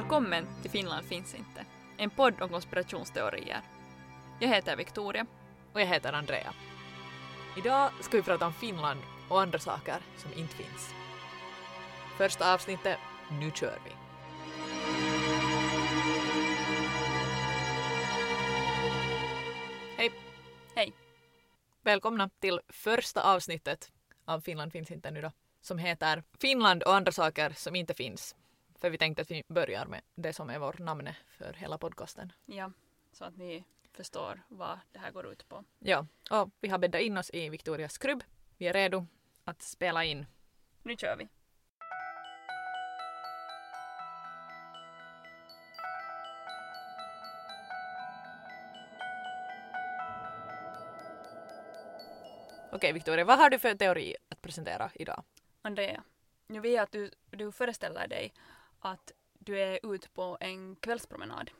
Välkommen 0.00 0.46
till 0.62 0.70
Finland 0.70 1.06
finns 1.06 1.34
inte. 1.34 1.64
En 1.96 2.10
podd 2.10 2.42
om 2.42 2.48
konspirationsteorier. 2.48 3.60
Jag 4.38 4.48
heter 4.48 4.76
Victoria. 4.76 5.26
Och 5.72 5.80
jag 5.80 5.86
heter 5.86 6.12
Andrea. 6.12 6.54
Idag 7.58 7.90
ska 8.00 8.16
vi 8.16 8.22
prata 8.22 8.46
om 8.46 8.52
Finland 8.52 9.00
och 9.28 9.40
andra 9.40 9.58
saker 9.58 9.96
som 10.16 10.32
inte 10.32 10.54
finns. 10.54 10.94
Första 12.16 12.54
avsnittet, 12.54 12.98
nu 13.30 13.50
kör 13.50 13.78
vi! 13.84 13.90
Hej! 19.96 20.10
Hej. 20.74 20.92
Välkomna 21.82 22.30
till 22.40 22.60
första 22.68 23.22
avsnittet 23.22 23.90
av 24.24 24.40
Finland 24.40 24.72
finns 24.72 24.90
inte 24.90 25.10
nu 25.10 25.20
då, 25.20 25.32
som 25.60 25.78
heter 25.78 26.22
Finland 26.38 26.82
och 26.82 26.94
andra 26.94 27.12
saker 27.12 27.52
som 27.56 27.76
inte 27.76 27.94
finns. 27.94 28.34
För 28.80 28.90
vi 28.90 28.98
tänkte 28.98 29.22
att 29.22 29.30
vi 29.30 29.42
börjar 29.48 29.86
med 29.86 30.00
det 30.14 30.32
som 30.32 30.50
är 30.50 30.58
vår 30.58 30.76
namn 30.78 31.08
för 31.26 31.52
hela 31.52 31.78
podcasten. 31.78 32.32
Ja, 32.46 32.72
så 33.12 33.24
att 33.24 33.36
ni 33.36 33.64
förstår 33.92 34.42
vad 34.48 34.78
det 34.92 34.98
här 34.98 35.10
går 35.10 35.32
ut 35.32 35.48
på. 35.48 35.64
Ja, 35.78 36.06
och 36.30 36.50
vi 36.60 36.68
har 36.68 36.78
bäddat 36.78 37.00
in 37.00 37.18
oss 37.18 37.30
i 37.30 37.48
Victorias 37.48 37.92
skrubb. 37.92 38.22
Vi 38.58 38.66
är 38.66 38.72
redo 38.72 39.06
att 39.44 39.62
spela 39.62 40.04
in. 40.04 40.26
Nu 40.82 40.96
kör 40.96 41.16
vi. 41.16 41.28
Okej 52.72 52.92
Victoria, 52.92 53.24
vad 53.24 53.38
har 53.38 53.50
du 53.50 53.58
för 53.58 53.74
teori 53.74 54.16
att 54.28 54.42
presentera 54.42 54.90
idag? 54.94 55.22
Andrea, 55.62 56.02
jag 56.46 56.60
vill 56.60 56.78
att 56.78 56.92
du, 56.92 57.10
du 57.30 57.52
föreställer 57.52 58.08
dig 58.08 58.32
att 58.80 59.12
du 59.38 59.60
är 59.60 59.94
ute 59.94 60.08
på 60.08 60.36
en 60.40 60.76
kvällspromenad. 60.76 61.50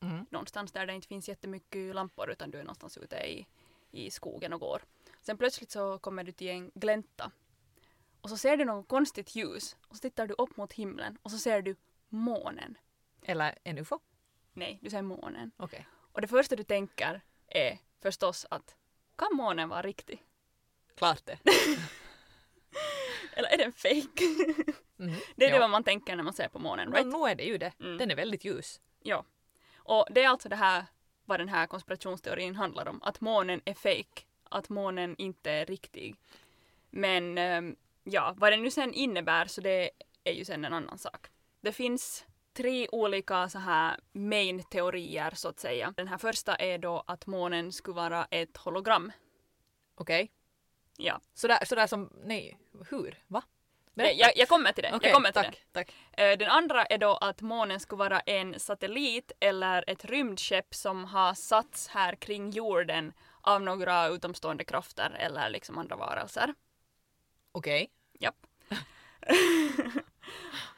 Mm. 0.00 0.26
Någonstans 0.30 0.72
där 0.72 0.86
det 0.86 0.94
inte 0.94 1.08
finns 1.08 1.28
jättemycket 1.28 1.94
lampor 1.94 2.30
utan 2.30 2.50
du 2.50 2.58
är 2.58 2.62
någonstans 2.62 2.98
ute 2.98 3.16
i, 3.16 3.46
i 3.90 4.10
skogen 4.10 4.52
och 4.52 4.60
går. 4.60 4.82
Sen 5.22 5.38
plötsligt 5.38 5.70
så 5.70 5.98
kommer 5.98 6.24
du 6.24 6.32
till 6.32 6.48
en 6.48 6.70
glänta. 6.74 7.30
Och 8.20 8.30
så 8.30 8.36
ser 8.36 8.56
du 8.56 8.64
något 8.64 8.88
konstigt 8.88 9.34
ljus 9.34 9.76
och 9.88 9.96
så 9.96 10.00
tittar 10.00 10.26
du 10.26 10.34
upp 10.38 10.56
mot 10.56 10.72
himlen 10.72 11.18
och 11.22 11.30
så 11.30 11.38
ser 11.38 11.62
du 11.62 11.76
månen. 12.08 12.78
Eller 13.22 13.58
en 13.64 13.78
ufo? 13.78 13.98
Nej, 14.52 14.78
du 14.82 14.90
ser 14.90 15.02
månen. 15.02 15.50
Okej. 15.56 15.86
Och 16.12 16.20
det 16.20 16.28
första 16.28 16.56
du 16.56 16.64
tänker 16.64 17.20
är 17.46 17.78
förstås 18.02 18.46
att 18.50 18.76
kan 19.16 19.28
månen 19.32 19.68
vara 19.68 19.82
riktig? 19.82 20.24
Klart 20.94 21.26
det. 21.26 21.38
Eller 23.36 23.48
är 23.48 23.58
den 23.58 23.72
fake? 23.72 24.24
Mhm. 24.98 25.14
det 25.36 25.44
är 25.44 25.50
det 25.50 25.54
Ja. 25.56 25.60
vad 25.60 25.70
man 25.70 25.84
tänker 25.84 26.16
när 26.16 26.22
man 26.22 26.32
ser 26.32 26.48
på 26.48 26.58
månen, 26.58 26.92
right? 26.92 27.06
nu 27.06 27.18
är 27.30 27.34
det 27.34 27.44
ju 27.44 27.58
det. 27.58 27.72
Mm. 27.80 27.98
Den 27.98 28.10
är 28.10 28.16
väldigt 28.16 28.44
ljus. 28.44 28.80
Ja. 29.02 29.24
Och 29.76 30.06
det 30.10 30.22
är 30.24 30.28
alltså 30.28 30.48
det 30.48 30.56
här 30.56 30.84
vad 31.24 31.40
den 31.40 31.48
här 31.48 31.66
konspirationsteorin 31.66 32.56
handlar 32.56 32.88
om. 32.88 33.02
Att 33.02 33.20
månen 33.20 33.60
är 33.64 33.74
fake. 33.74 34.22
Att 34.50 34.68
månen 34.68 35.14
inte 35.18 35.50
är 35.50 35.66
riktig. 35.66 36.16
Men 36.90 37.38
ehm, 37.38 37.76
ja, 38.04 38.34
vad 38.36 38.52
det 38.52 38.56
nu 38.56 38.70
sen 38.70 38.94
innebär 38.94 39.46
så 39.46 39.60
det 39.60 39.90
är 40.24 40.32
ju 40.32 40.44
sen 40.44 40.64
en 40.64 40.72
annan 40.72 40.98
sak. 40.98 41.26
Det 41.60 41.72
finns 41.72 42.24
tre 42.52 42.88
olika 42.88 43.48
så 43.48 43.58
här 43.58 44.00
main 44.12 44.62
teorier 44.62 45.30
så 45.34 45.48
att 45.48 45.58
säga. 45.60 45.94
Den 45.96 46.08
här 46.08 46.18
första 46.18 46.54
är 46.54 46.78
då 46.78 47.04
att 47.06 47.26
månen 47.26 47.72
skulle 47.72 47.94
vara 47.96 48.24
ett 48.30 48.56
hologram. 48.56 49.12
Okej. 49.94 50.30
Ja, 50.98 51.20
Sådär, 51.34 51.64
sådär 51.64 51.86
som, 51.86 52.10
nej, 52.24 52.58
hur? 52.90 53.18
Va? 53.26 53.42
jag, 53.94 54.14
jag, 54.14 54.32
jag 54.36 54.48
kommer 54.48 54.72
till 54.72 54.82
det. 54.82 54.92
Okej, 54.94 55.08
jag 55.08 55.14
kommer 55.14 55.32
till 55.32 55.42
tack, 55.42 55.64
tack. 55.72 55.94
det. 56.16 56.32
Eh, 56.32 56.38
Den 56.38 56.48
andra 56.50 56.86
är 56.86 56.98
då 56.98 57.16
att 57.16 57.40
månen 57.40 57.80
skulle 57.80 57.98
vara 57.98 58.20
en 58.20 58.60
satellit 58.60 59.32
eller 59.40 59.84
ett 59.90 60.04
rymdskepp 60.04 60.74
som 60.74 61.04
har 61.04 61.34
satts 61.34 61.88
här 61.88 62.14
kring 62.14 62.50
jorden 62.50 63.12
av 63.40 63.62
några 63.62 64.08
utomstående 64.08 64.64
krafter 64.64 65.16
eller 65.18 65.50
liksom 65.50 65.78
andra 65.78 65.96
varelser. 65.96 66.54
Okej. 67.52 67.90
Japp. 68.20 68.46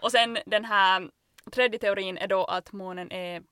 Och 0.01 0.13
sen 0.13 0.39
den 0.47 0.65
här 0.65 1.11
tredje 1.53 1.79
teorin 1.79 2.19
är 2.19 2.27
då 2.27 2.45
att 2.45 2.73
månen 2.73 3.13
är 3.13 3.43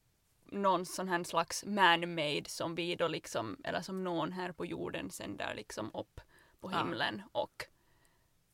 någon 0.53 0.87
sån 0.87 1.09
här 1.09 1.25
slags 1.25 1.65
man-made 1.65 2.49
som 2.49 2.75
vi 2.75 2.97
då 2.97 3.09
liksom, 3.09 3.57
eller 3.65 3.81
som 3.81 4.05
någon 4.05 4.33
här 4.33 4.53
på 4.53 4.67
jorden 4.67 5.11
sänder 5.11 5.55
liksom 5.55 5.91
upp 5.95 6.21
Ah. 6.73 6.79
himlen 6.79 7.23
och 7.33 7.65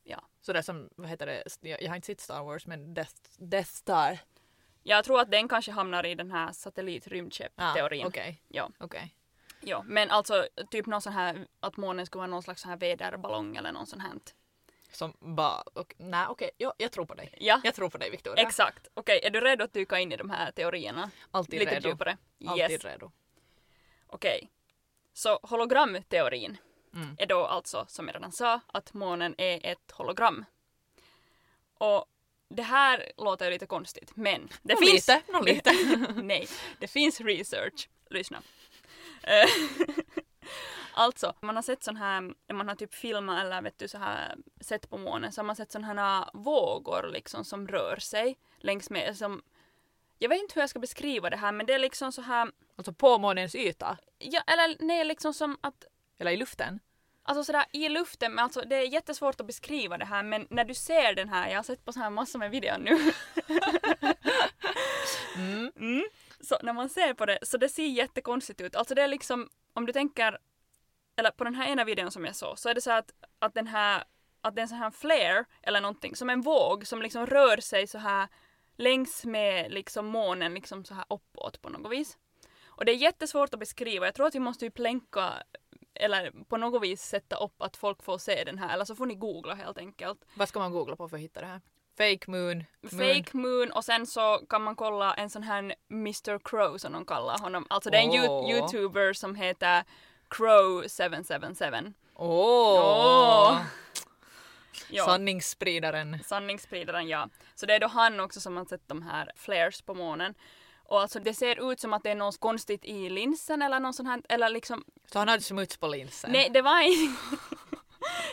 ja. 0.04 0.22
Sådär 0.40 0.62
som, 0.62 0.90
vad 0.96 1.08
heter 1.08 1.26
det, 1.26 1.42
jag, 1.60 1.82
jag 1.82 1.88
har 1.88 1.96
inte 1.96 2.06
sett 2.06 2.20
Star 2.20 2.42
Wars 2.42 2.66
men 2.66 2.94
Death, 2.94 3.14
Death 3.38 3.70
Star. 3.70 4.18
Jag 4.82 5.04
tror 5.04 5.20
att 5.20 5.30
den 5.30 5.48
kanske 5.48 5.72
hamnar 5.72 6.06
i 6.06 6.14
den 6.14 6.30
här 6.30 6.52
satellit-rymdskepp-teorin. 6.52 8.04
Ah, 8.04 8.08
Okej, 8.08 8.42
Ja. 8.48 8.70
okej. 8.78 9.14
Ja, 9.60 9.82
men 9.86 10.10
alltså 10.10 10.48
typ 10.70 10.86
någon 10.86 11.02
sån 11.02 11.12
här 11.12 11.46
att 11.60 11.76
månen 11.76 12.06
skulle 12.06 12.18
vara 12.20 12.26
någon 12.30 12.42
slags 12.42 12.62
sån 12.62 12.70
här 12.70 12.76
väderballong 12.78 13.56
eller 13.56 13.72
någon 13.72 13.86
sån 13.86 14.00
här. 14.00 14.12
Som 14.92 15.14
bara, 15.20 15.62
ok, 15.74 15.94
nej 15.96 16.26
okej, 16.28 16.50
jo, 16.58 16.72
jag 16.78 16.92
tror 16.92 17.06
på 17.06 17.14
dig. 17.14 17.34
Ja, 17.40 17.60
Jag 17.64 17.74
tror 17.74 17.90
på 17.90 17.98
dig 17.98 18.10
Victoria. 18.10 18.42
exakt. 18.46 18.88
Okej, 18.94 19.20
är 19.24 19.30
du 19.30 19.40
redo 19.40 19.64
att 19.64 19.72
dyka 19.72 19.98
in 19.98 20.12
i 20.12 20.16
de 20.16 20.30
här 20.30 20.50
teorierna? 20.52 21.10
Alltid 21.30 21.60
Lite 21.60 21.74
redo. 21.74 21.88
djupare? 21.88 22.16
Alltid 22.46 22.70
Yes. 22.70 22.84
redo. 22.84 23.10
Okej. 24.06 24.50
Så 25.12 25.38
hologramteorin 25.42 26.56
Mm. 26.94 27.16
är 27.18 27.26
då 27.26 27.46
alltså, 27.46 27.86
som 27.88 28.08
jag 28.08 28.14
redan 28.14 28.32
sa, 28.32 28.60
att 28.66 28.94
månen 28.94 29.34
är 29.38 29.66
ett 29.66 29.90
hologram. 29.90 30.44
Och 31.78 32.06
det 32.48 32.62
här 32.62 33.12
låter 33.16 33.50
lite 33.50 33.66
konstigt, 33.66 34.16
men 34.16 34.48
det 34.62 34.76
finns... 34.76 34.92
lite, 34.92 35.22
nå 35.32 35.40
lite. 35.40 35.72
Nej, 36.22 36.48
det 36.78 36.86
finns 36.86 37.20
research. 37.20 37.88
Lyssna. 38.10 38.42
Eh, 39.22 39.48
alltså, 40.94 41.34
man 41.40 41.56
har 41.56 41.62
sett 41.62 41.84
sån 41.84 41.96
här, 41.96 42.20
när 42.20 42.54
man 42.54 42.68
har 42.68 42.74
typ 42.74 42.94
filmat 42.94 43.40
eller 43.40 43.62
vet 43.62 43.78
du 43.78 43.88
så 43.88 43.98
här 43.98 44.36
sett 44.60 44.90
på 44.90 44.98
månen 44.98 45.32
så 45.32 45.40
har 45.40 45.46
man 45.46 45.56
sett 45.56 45.72
såna 45.72 45.86
här 45.86 46.30
vågor 46.32 47.10
liksom 47.12 47.44
som 47.44 47.68
rör 47.68 47.96
sig 47.96 48.38
längs 48.58 48.90
med, 48.90 49.16
som 49.16 49.42
jag 50.18 50.28
vet 50.28 50.42
inte 50.42 50.54
hur 50.54 50.62
jag 50.62 50.70
ska 50.70 50.78
beskriva 50.78 51.30
det 51.30 51.36
här 51.36 51.52
men 51.52 51.66
det 51.66 51.74
är 51.74 51.78
liksom 51.78 52.12
så 52.12 52.22
här, 52.22 52.52
Alltså 52.76 52.92
på 52.92 53.18
månens 53.18 53.54
yta. 53.54 53.98
ja 54.18 54.40
eller 54.46 54.76
nej 54.80 55.04
liksom 55.04 55.34
som 55.34 55.58
att 55.60 55.84
Eller 56.18 56.30
i 56.30 56.36
luften. 56.36 56.80
Alltså 57.24 57.44
sådär 57.44 57.64
i 57.72 57.88
luften, 57.88 58.34
men 58.34 58.44
alltså 58.44 58.60
det 58.60 58.76
är 58.76 58.86
jättesvårt 58.92 59.40
att 59.40 59.46
beskriva 59.46 59.98
det 59.98 60.04
här 60.04 60.22
men 60.22 60.46
när 60.50 60.64
du 60.64 60.74
ser 60.74 61.14
den 61.14 61.28
här, 61.28 61.48
jag 61.48 61.56
har 61.56 61.62
sett 61.62 61.84
på 61.84 61.92
så 61.92 62.00
här 62.00 62.10
massor 62.10 62.38
med 62.38 62.50
videor 62.50 62.78
nu. 62.78 62.98
Mm. 65.36 65.72
Mm. 65.76 66.04
Så 66.40 66.58
när 66.62 66.72
man 66.72 66.88
ser 66.88 67.14
på 67.14 67.26
det, 67.26 67.38
så 67.42 67.56
det 67.56 67.68
ser 67.68 67.86
jättekonstigt 67.86 68.60
ut. 68.60 68.76
Alltså 68.76 68.94
det 68.94 69.02
är 69.02 69.08
liksom, 69.08 69.48
om 69.72 69.86
du 69.86 69.92
tänker, 69.92 70.38
eller 71.16 71.30
på 71.30 71.44
den 71.44 71.54
här 71.54 71.68
ena 71.68 71.84
videon 71.84 72.10
som 72.10 72.24
jag 72.24 72.36
såg, 72.36 72.58
så 72.58 72.68
är 72.68 72.74
det 72.74 72.80
så 72.80 72.90
att, 72.90 73.10
att 73.38 73.54
den 73.54 73.66
här, 73.66 74.04
att 74.40 74.54
det 74.54 74.60
är 74.60 74.62
en 74.62 74.68
sån 74.68 74.78
här 74.78 74.90
flare 74.90 75.44
eller 75.62 75.80
någonting, 75.80 76.16
som 76.16 76.30
en 76.30 76.40
våg 76.40 76.86
som 76.86 77.02
liksom 77.02 77.26
rör 77.26 77.56
sig 77.56 77.86
så 77.86 77.98
här 77.98 78.28
längs 78.76 79.24
med 79.24 79.72
liksom 79.72 80.06
månen 80.06 80.54
liksom 80.54 80.84
så 80.84 80.94
här 80.94 81.04
uppåt 81.08 81.62
på 81.62 81.68
något 81.68 81.92
vis. 81.92 82.18
Och 82.64 82.84
det 82.84 82.92
är 82.92 82.96
jättesvårt 82.96 83.54
att 83.54 83.60
beskriva, 83.60 84.06
jag 84.06 84.14
tror 84.14 84.26
att 84.26 84.34
vi 84.34 84.40
måste 84.40 84.64
ju 84.64 84.70
länka 84.74 85.32
eller 85.94 86.30
på 86.48 86.56
något 86.56 86.82
vis 86.82 87.02
sätta 87.02 87.36
upp 87.36 87.62
att 87.62 87.76
folk 87.76 88.02
får 88.02 88.18
se 88.18 88.44
den 88.44 88.58
här, 88.58 88.74
eller 88.74 88.84
så 88.84 88.94
får 88.96 89.06
ni 89.06 89.14
googla 89.14 89.54
helt 89.54 89.78
enkelt. 89.78 90.24
Vad 90.34 90.48
ska 90.48 90.58
man 90.58 90.72
googla 90.72 90.96
på 90.96 91.08
för 91.08 91.16
att 91.16 91.22
hitta 91.22 91.40
det 91.40 91.46
här? 91.46 91.60
Fake 91.98 92.30
moon. 92.30 92.64
moon. 92.80 92.90
Fake 92.90 93.36
Moon 93.36 93.72
och 93.72 93.84
sen 93.84 94.06
så 94.06 94.38
kan 94.48 94.62
man 94.62 94.76
kolla 94.76 95.14
en 95.14 95.30
sån 95.30 95.42
här 95.42 95.74
Mr 95.90 96.38
Crow 96.44 96.78
som 96.78 96.92
de 96.92 97.04
kallar 97.04 97.38
honom. 97.38 97.66
Alltså 97.70 97.90
det 97.90 97.98
är 97.98 98.02
en 98.02 98.10
you- 98.12 98.50
youtuber 98.50 99.12
som 99.12 99.34
heter 99.34 99.84
Crow777. 100.28 101.92
Åh! 102.14 102.80
Åh. 102.80 103.60
Ja, 104.90 105.04
Sanningsspridaren. 105.04 106.18
sanningsspridaren 106.24 107.08
ja. 107.08 107.28
Så 107.54 107.66
det 107.66 107.74
är 107.74 107.80
då 107.80 107.86
han 107.86 108.20
också 108.20 108.40
som 108.40 108.56
har 108.56 108.64
sett 108.64 108.88
de 108.88 109.02
här 109.02 109.30
flares 109.36 109.82
på 109.82 109.94
månen. 109.94 110.34
Och 110.92 111.00
alltså 111.00 111.20
det 111.20 111.34
ser 111.34 111.72
ut 111.72 111.80
som 111.80 111.92
att 111.92 112.02
det 112.02 112.10
är 112.10 112.14
något 112.14 112.40
konstigt 112.40 112.84
i 112.84 113.10
linsen 113.10 113.62
eller 113.62 113.80
någon 113.80 113.94
sån 113.94 114.06
här, 114.06 114.22
eller 114.28 114.48
liksom, 114.48 114.84
Så 115.12 115.18
han 115.18 115.28
hade 115.28 115.42
smuts 115.42 115.76
på 115.76 115.88
linsen. 115.88 116.32
nej 116.32 116.50
det 116.50 116.62
var 116.62 116.80
inte, 116.80 117.22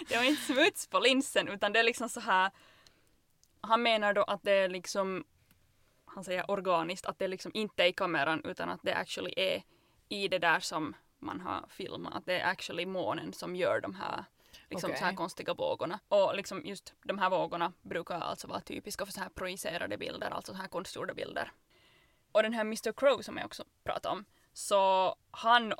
det 0.09 0.15
var 0.15 0.23
inte 0.23 0.41
smuts 0.41 0.87
på 0.87 0.99
linsen 0.99 1.47
utan 1.47 1.73
det 1.73 1.79
är 1.79 1.83
liksom 1.83 2.09
så 2.09 2.19
här, 2.19 2.51
han 3.61 3.81
menar 3.81 4.13
då 4.13 4.23
att 4.23 4.43
det 4.43 4.51
är 4.51 4.69
liksom, 4.69 5.23
han 6.05 6.23
säger 6.23 6.51
organiskt, 6.51 7.05
att 7.05 7.19
det 7.19 7.27
liksom 7.27 7.51
inte 7.53 7.83
är 7.83 7.87
i 7.87 7.93
kameran 7.93 8.41
utan 8.43 8.69
att 8.69 8.79
det 8.83 8.93
actually 8.93 9.33
är 9.37 9.63
i 10.09 10.27
det 10.27 10.39
där 10.39 10.59
som 10.59 10.95
man 11.19 11.39
har 11.39 11.65
filmat, 11.69 12.15
att 12.15 12.25
det 12.25 12.39
är 12.39 12.45
actually 12.45 12.85
månen 12.85 13.33
som 13.33 13.55
gör 13.55 13.81
de 13.81 13.95
här 13.95 14.25
liksom 14.69 14.89
Okej. 14.89 14.99
så 14.99 15.05
här 15.05 15.15
konstiga 15.15 15.53
vågorna. 15.53 15.99
Och 16.07 16.35
liksom 16.35 16.61
just 16.65 16.93
de 17.03 17.17
här 17.17 17.29
vågorna 17.29 17.73
brukar 17.81 18.19
alltså 18.19 18.47
vara 18.47 18.59
typiska 18.61 19.05
för 19.05 19.13
så 19.13 19.21
här 19.21 19.29
projicerade 19.29 19.97
bilder, 19.97 20.29
alltså 20.29 20.53
så 20.53 20.57
här 20.57 20.67
konstgjorda 20.67 21.13
bilder. 21.13 21.51
Och 22.31 22.43
den 22.43 22.53
här 22.53 22.61
Mr 22.61 22.91
Crow 22.91 23.21
som 23.21 23.37
jag 23.37 23.45
också 23.45 23.63
pratade 23.83 24.15
om, 24.15 24.25
så 24.53 25.15
han 25.31 25.73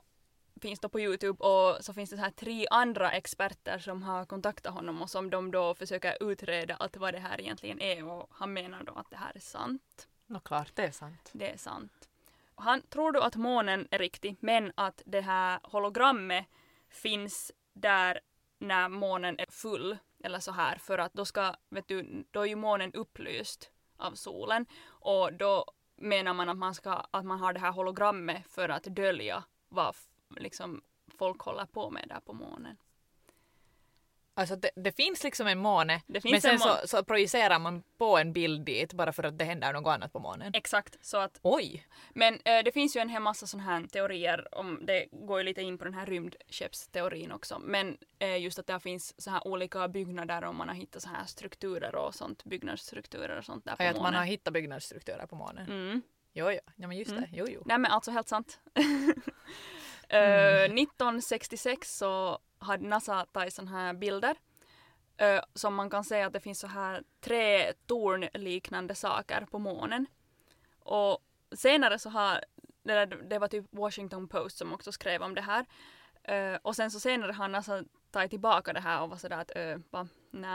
finns 0.62 0.80
då 0.80 0.90
på 0.90 1.00
Youtube 1.00 1.44
och 1.44 1.86
så 1.86 1.94
finns 1.94 2.10
det 2.10 2.16
så 2.16 2.24
här 2.24 2.31
tre 2.31 2.68
andra 2.72 3.12
experter 3.12 3.80
som 3.80 4.04
har 4.04 4.25
kontaktat 4.25 4.74
honom 4.74 5.01
och 5.01 5.10
som 5.10 5.30
de 5.30 5.51
då 5.51 5.75
försöker 5.75 6.31
utreda 6.31 6.75
att 6.75 6.98
vad 6.98 7.13
det 7.13 7.19
här 7.19 7.42
egentligen 7.42 7.81
är 7.81 8.06
och 8.06 8.28
han 8.31 8.54
menar 8.54 8.84
då 8.84 8.94
att 8.94 9.10
det 9.10 9.18
här 9.18 9.31
är 9.36 9.40
sant. 9.40 10.07
Nå 10.28 10.40
klart, 10.40 10.72
det 10.75 10.84
är 10.84 10.92
sant. 10.92 11.30
Det 11.34 11.51
är 11.54 11.57
sant. 11.57 12.10
Han 12.56 12.81
tror 12.81 13.12
då 13.12 13.22
att 13.22 13.36
månen 13.36 13.88
är 13.92 14.00
riktig, 14.00 14.38
men 14.40 14.72
att 14.75 15.02
det 15.06 15.22
här 15.22 15.60
hologrammet 15.63 16.45
finns 16.90 17.52
där 17.74 18.19
när 18.57 18.90
månen 18.90 19.40
är 19.40 19.45
full, 19.50 19.98
eller 20.24 20.40
så 20.40 20.52
här, 20.52 20.78
för 20.78 20.98
att 20.98 21.13
då 21.13 21.25
ska, 21.25 21.54
vet 21.69 21.88
du, 21.88 22.25
då 22.31 22.42
är 22.42 22.45
ju 22.45 22.56
månen 22.56 22.94
upplyst 22.94 23.72
av 23.98 24.12
solen 24.12 24.66
och 24.88 25.34
då 25.34 25.66
menar 26.01 26.34
man 26.34 26.50
att 26.50 26.57
man 26.57 26.75
ska, 26.75 26.92
att 26.92 27.25
man 27.25 27.40
har 27.40 27.54
det 27.54 27.60
här 27.60 27.72
hologrammet 27.72 28.48
för 28.48 28.69
att 28.69 28.84
dölja 28.84 29.44
vad 29.69 29.96
liksom 30.36 30.81
folk 31.18 31.42
håller 31.42 31.66
på 31.66 31.90
med 31.90 32.06
där 32.07 32.19
på 32.19 32.34
månen. 32.34 32.78
Alltså 34.40 34.56
det, 34.56 34.70
det 34.76 34.92
finns 34.92 35.24
liksom 35.24 35.48
en 35.48 35.58
måne, 35.60 36.02
men 36.08 36.22
sen 36.42 36.52
en 36.54 36.60
måne. 36.60 36.80
så, 36.82 36.88
så 36.88 37.04
projicerar 37.04 37.60
man 37.60 37.84
på 37.98 38.18
en 38.18 38.34
bild 38.34 38.66
dit 38.66 38.94
bara 38.94 39.14
för 39.14 39.24
att 39.24 39.38
det 39.38 39.46
händer 39.46 39.74
något 39.74 39.92
annat 39.94 40.14
på 40.14 40.20
månen. 40.20 40.52
Exakt, 40.56 40.98
så 41.02 41.18
att 41.18 41.40
Oj! 41.42 41.88
Men 42.14 42.34
eh, 42.46 42.64
det 42.66 42.72
finns 42.72 42.96
ju 42.96 43.00
en 43.02 43.10
hel 43.10 43.22
massa 43.22 43.48
sådana 43.48 43.72
här 43.72 43.88
teorier 43.88 44.48
om, 44.56 44.80
det 44.86 45.06
går 45.12 45.38
ju 45.40 45.44
lite 45.44 45.62
in 45.62 45.78
på 45.78 45.84
den 45.84 45.94
här 45.94 46.06
rymdskeppsteorin 46.06 47.32
också, 47.32 47.60
men 47.60 47.98
eh, 48.20 48.38
just 48.42 48.60
att 48.60 48.68
det 48.68 48.80
finns 48.80 49.22
så 49.22 49.30
här 49.32 49.48
olika 49.48 49.88
byggnader 49.88 50.44
och 50.44 50.56
man 50.56 50.68
har 50.68 50.76
hittat 50.76 51.02
så 51.02 51.10
här 51.10 51.26
strukturer 51.26 51.96
och 51.96 52.16
sånt, 52.16 52.44
byggnadsstrukturer 52.44 53.38
och 53.38 53.46
sånt 53.46 53.66
där 53.66 53.76
på 53.76 53.84
Aj, 53.84 53.90
att 53.90 53.96
man 53.96 54.04
månen. 54.04 54.20
har 54.20 54.26
hittat 54.26 54.54
byggnadsstrukturer 54.54 55.26
på 55.26 55.36
månen. 55.36 55.68
Mm. 55.68 56.02
Jo, 56.34 56.52
jo. 56.52 56.60
Ja, 56.76 56.88
men 56.88 56.98
just 56.98 57.12
Mm. 57.12 57.22
det. 57.24 57.30
Jo, 57.34 57.46
jo. 57.50 57.64
Nej 57.66 57.78
men 57.78 57.92
alltså 57.92 58.12
helt 58.12 58.28
sant. 58.28 58.60
Eh, 60.12 60.66
Mm. 60.66 60.78
1966 60.78 61.98
så 61.98 62.40
hade 62.60 62.88
NASA 62.88 63.26
tagit 63.26 63.54
sådana 63.54 63.72
här 63.72 63.94
bilder 63.94 64.36
som 65.54 65.76
man 65.76 65.90
kan 65.90 66.04
se 66.04 66.22
att 66.22 66.34
det 66.34 66.40
finns 66.40 66.60
så 66.60 66.68
här 66.68 67.04
tre 67.22 67.74
tornliknande 67.74 68.96
saker 68.96 69.48
på 69.52 69.60
månen. 69.60 70.06
Och 70.80 71.20
senare 71.52 72.00
så 72.00 72.10
har, 72.10 72.44
det, 73.30 73.40
var 73.40 73.48
typ 73.48 73.66
Washington 73.72 74.28
Post 74.28 74.58
som 74.58 74.74
också 74.74 74.92
skrev 74.92 75.22
om 75.22 75.36
det 75.36 75.42
här. 75.42 75.66
Och 76.62 76.76
sen 76.76 76.92
så 76.92 77.00
senare 77.00 77.32
har 77.32 77.48
NASA 77.48 77.84
tagit 78.12 78.30
tillbaka 78.30 78.74
det 78.74 78.80
här 78.80 79.02
och 79.02 79.10
var 79.10 79.18
sådär 79.18 79.38
att 79.38 79.52
uh, 79.58 79.78
va. 79.90 80.08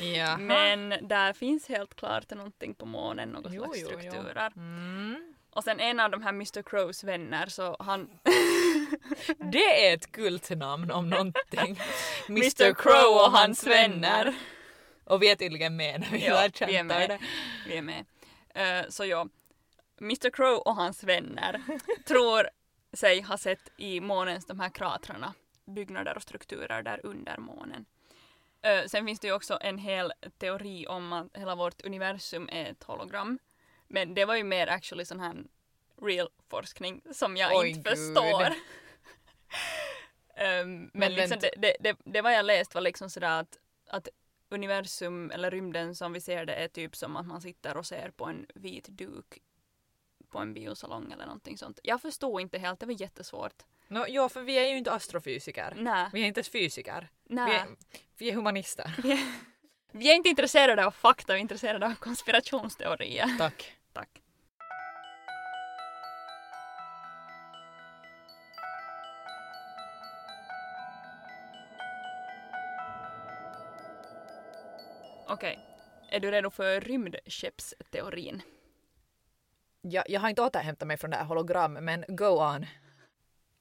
Jaha. 0.00 0.38
Men 0.38 1.08
där 1.08 1.32
finns 1.32 1.68
helt 1.68 1.94
klart 1.94 2.30
någonting 2.30 2.74
på 2.74 2.86
månen, 2.86 3.28
några 3.28 3.50
Jo, 3.52 3.62
slags 3.62 3.78
jo, 3.80 3.88
jo. 3.92 3.98
strukturer. 4.00 4.52
Mm. 4.56 5.34
Och 5.50 5.64
sen 5.64 5.80
en 5.80 6.00
av 6.00 6.10
de 6.10 6.22
här 6.22 6.28
Mr 6.28 6.62
Crows 6.62 7.04
vänner 7.04 7.46
så 7.46 7.76
han 7.78 8.00
Det 9.52 9.88
är 9.88 9.94
ett 9.94 10.12
kultnamn 10.12 10.90
om 10.90 11.10
någonting. 11.10 11.80
Mr 12.28 12.74
Crow 12.74 13.14
och 13.26 13.32
hans 13.32 13.66
vänner. 13.66 14.34
Och 15.04 15.22
vi 15.22 15.30
är 15.30 15.36
tydligen 15.36 15.76
med 15.76 16.00
när 16.00 16.10
vi 16.10 16.26
Ja, 16.26 16.34
lär 16.34 16.66
vi 16.66 16.76
är 16.76 16.82
med. 16.84 17.10
det. 17.10 17.18
Vi 17.66 17.76
är 17.76 17.82
med. 17.82 18.04
Eh, 18.54 18.88
så 18.88 19.04
ja, 19.04 19.28
Mr 20.00 20.30
Crow 20.30 20.58
och 20.58 20.74
hans 20.76 21.04
vänner 21.04 21.62
tror 22.06 22.48
sig 22.92 23.20
ha 23.20 23.38
sett 23.38 23.70
i 23.76 24.00
månens 24.00 24.46
de 24.46 24.60
här 24.60 24.68
kratrarna 24.68 25.34
byggnader 25.66 26.16
och 26.16 26.22
strukturer 26.22 26.82
där 26.82 27.00
under 27.06 27.36
månen. 27.38 27.84
Eh, 28.62 28.84
sen 28.86 29.06
finns 29.06 29.20
det 29.20 29.26
ju 29.26 29.32
också 29.34 29.58
en 29.60 29.78
hel 29.78 30.12
teori 30.38 30.86
om 30.86 31.12
att 31.12 31.26
hela 31.36 31.54
vårt 31.54 31.84
universum 31.84 32.48
är 32.52 32.70
ett 32.70 32.82
hologram. 32.84 33.38
Men 33.88 34.14
det 34.14 34.24
var 34.24 34.36
ju 34.36 34.44
mer 34.44 34.66
actually 34.66 35.04
sån 35.04 35.20
här 35.20 35.34
real 36.02 36.28
forskning 36.50 37.02
som 37.12 37.36
jag 37.36 37.56
Oj, 37.56 37.68
inte 37.68 37.90
förstår. 37.90 38.46
Ehm, 40.40 40.76
men 40.76 40.90
Men 40.92 41.14
liksom 41.14 41.38
det, 41.40 41.50
det, 41.56 41.76
det, 41.80 41.96
det 42.04 42.22
var 42.22 42.30
jag 42.30 42.44
läst 42.44 42.74
var 42.74 42.80
liksom 42.82 43.10
sådär 43.10 43.40
att, 43.40 43.58
att 43.88 44.08
universum 44.48 45.30
eller 45.30 45.50
rymden 45.50 45.94
som 45.94 46.12
vi 46.12 46.20
ser 46.20 46.46
det 46.46 46.54
är 46.54 46.68
typ 46.68 46.96
som 46.96 47.16
att 47.16 47.26
man 47.26 47.40
sitter 47.40 47.76
och 47.76 47.86
ser 47.86 48.10
på 48.10 48.24
en 48.24 48.46
vit 48.54 48.88
duk 48.88 49.38
på 50.30 50.38
en 50.38 50.54
biosalong 50.54 51.12
eller 51.12 51.26
någonting 51.26 51.58
sånt. 51.58 51.80
Jag 51.82 52.02
förstod 52.02 52.40
inte 52.40 52.58
helt, 52.58 52.80
det 52.80 52.86
var 52.86 53.00
jättesvårt. 53.00 53.62
No, 53.88 54.04
jo, 54.08 54.28
för 54.28 54.42
vi 54.42 54.58
är 54.58 54.68
ju 54.68 54.78
inte 54.78 54.92
astrofysiker. 54.92 55.74
Nej, 55.76 56.10
Vi 56.12 56.22
är 56.22 56.26
inte 56.26 56.38
ens 56.38 56.48
fysiker. 56.48 57.08
Vi 57.24 57.34
nej. 57.34 57.56
är, 57.56 57.66
vi 58.18 58.30
är 58.30 58.34
humanister. 58.34 58.94
Vi 59.92 60.10
är 60.10 60.14
inte 60.14 60.28
intresserade 60.28 60.86
av 60.86 60.90
fakta, 60.90 61.32
vi 61.32 61.38
är 61.38 61.40
intresserade 61.40 61.86
av 61.86 61.94
konspirationsteorier. 61.94 63.38
Tack. 63.38 63.72
Tack. 63.92 64.22
Okej, 75.38 75.58
är 76.08 76.20
du 76.20 76.30
redo 76.30 76.50
för 76.50 76.80
rymdskeppsteorin? 76.80 78.42
Jag, 79.80 80.10
jag 80.10 80.20
har 80.20 80.28
inte 80.28 80.42
återhämtat 80.42 80.88
mig 80.88 80.96
från 80.96 81.10
det 81.10 81.16
här 81.16 81.24
hologram, 81.24 81.72
men 81.72 82.04
go 82.08 82.24
on. 82.24 82.66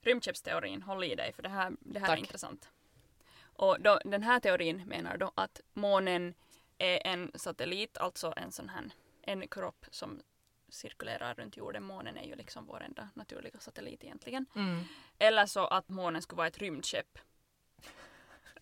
Rymdskeppsteorin, 0.01 0.81
håll 0.81 1.03
i 1.03 1.15
dig 1.15 1.33
för 1.33 1.43
det 1.43 1.49
här, 1.49 1.73
det 1.79 1.99
här 1.99 2.13
är 2.13 2.17
intressant. 2.17 2.69
Och 3.39 3.81
då, 3.81 3.99
den 4.05 4.23
här 4.23 4.39
teorin 4.39 4.83
menar 4.87 5.17
då 5.17 5.31
att 5.35 5.61
månen 5.73 6.33
är 6.77 7.07
en 7.07 7.31
satellit, 7.35 7.97
alltså 7.97 8.33
en 8.37 8.51
sån 8.51 8.69
här 8.69 8.91
en 9.21 9.47
kropp 9.47 9.85
som 9.91 10.21
cirkulerar 10.69 11.33
runt 11.33 11.57
jorden. 11.57 11.83
Månen 11.83 12.17
är 12.17 12.25
ju 12.25 12.35
liksom 12.35 12.65
vår 12.65 12.83
enda 12.83 13.09
naturliga 13.13 13.59
satellit 13.59 14.03
egentligen. 14.03 14.45
Mm. 14.55 14.83
Eller 15.17 15.45
så 15.45 15.67
att 15.67 15.89
månen 15.89 16.21
skulle 16.21 16.37
vara 16.37 16.47
ett 16.47 16.57
rymdskepp. 16.57 17.19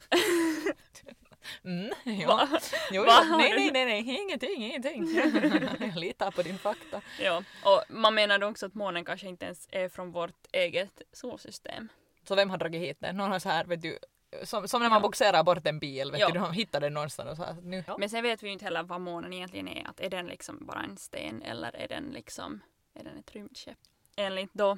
Mm, 1.64 1.94
jo. 2.04 2.28
Va? 2.28 2.50
Jo, 2.92 3.04
Va? 3.06 3.22
jo. 3.30 3.38
Nej, 3.38 3.54
nej, 3.56 3.72
nej, 3.72 3.86
nej, 3.86 4.22
ingenting, 4.24 4.64
ingenting. 4.64 5.16
jag 5.80 5.96
litar 5.96 6.32
på 6.32 6.42
din 6.42 6.58
fakta. 6.58 7.02
Ja, 7.20 7.44
och 7.64 7.84
man 7.90 8.16
menar 8.16 8.40
då 8.40 8.48
också 8.48 8.66
att 8.66 8.74
månen 8.74 9.06
kanske 9.06 9.28
inte 9.28 9.46
ens 9.46 9.68
är 9.72 9.90
från 9.90 10.12
vårt 10.12 10.48
eget 10.52 11.02
solsystem. 11.14 11.88
Så 12.28 12.36
vem 12.36 12.50
har 12.50 12.58
dragit 12.58 12.82
hit 12.82 12.98
den? 13.00 13.18
Någon 13.18 13.32
har 13.32 13.40
så 13.40 13.50
här, 13.50 13.66
vet 13.66 13.82
du, 13.82 14.00
som, 14.44 14.68
som 14.68 14.82
när 14.82 14.90
man 14.90 14.96
Ja. 14.98 15.02
boxerar 15.02 15.44
bort 15.44 15.68
en 15.68 15.80
bil, 15.80 16.12
vet 16.12 16.20
Ja. 16.22 16.30
du, 16.30 16.40
de 16.40 16.54
hittar 16.54 16.80
den 16.80 16.94
någonstans 16.94 17.30
och 17.30 17.38
så 17.38 17.44
här, 17.44 17.62
nu. 17.62 17.84
Men 17.98 18.10
sen 18.10 18.24
vet 18.24 18.44
vi 18.44 18.48
ju 18.48 18.54
inte 18.54 18.66
heller 18.66 18.84
vad 18.84 19.02
månen 19.02 19.34
egentligen 19.34 19.68
är. 19.68 19.88
Att 19.90 20.00
är 20.00 20.10
den 20.10 20.26
liksom 20.28 20.66
bara 20.66 20.80
en 20.84 20.98
sten 20.98 21.42
eller 21.42 21.76
är 21.76 21.88
den 21.88 22.04
liksom 22.04 22.62
är 22.94 23.04
den 23.04 23.18
ett 23.18 23.32
rymdskepp? 23.36 23.78
Enligt 24.16 24.54
då 24.54 24.78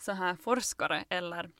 så 0.00 0.12
här 0.12 0.36
forskare 0.36 1.04
eller 1.08 1.50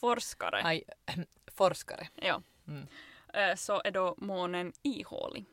forskare 0.00 0.60
Aj, 0.64 0.84
forskare. 1.54 2.08
ja, 2.14 2.42
Mm. 2.68 2.86
Eh, 3.34 3.54
så 3.56 3.82
är 3.84 3.90
då 3.90 4.14
månen 4.18 4.72
ihålig. 4.82 5.44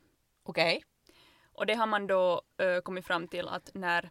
Okej. 0.43 0.83
Och 1.53 1.65
det 1.65 1.73
har 1.73 1.87
man 1.87 2.07
då 2.07 2.41
eh, 2.57 2.81
kommit 2.81 3.05
fram 3.05 3.27
till 3.27 3.47
att 3.47 3.69
när 3.73 4.09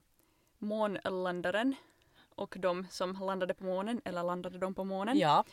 månlandaren 0.59 1.75
och 2.35 2.57
de 2.59 2.87
som 2.91 3.13
landade 3.13 3.55
på 3.55 3.65
månen, 3.65 4.01
eller 4.05 4.23
landade 4.23 4.59
de 4.59 4.75
på 4.75 4.85
månen, 4.85 5.19
Ja, 5.19 5.45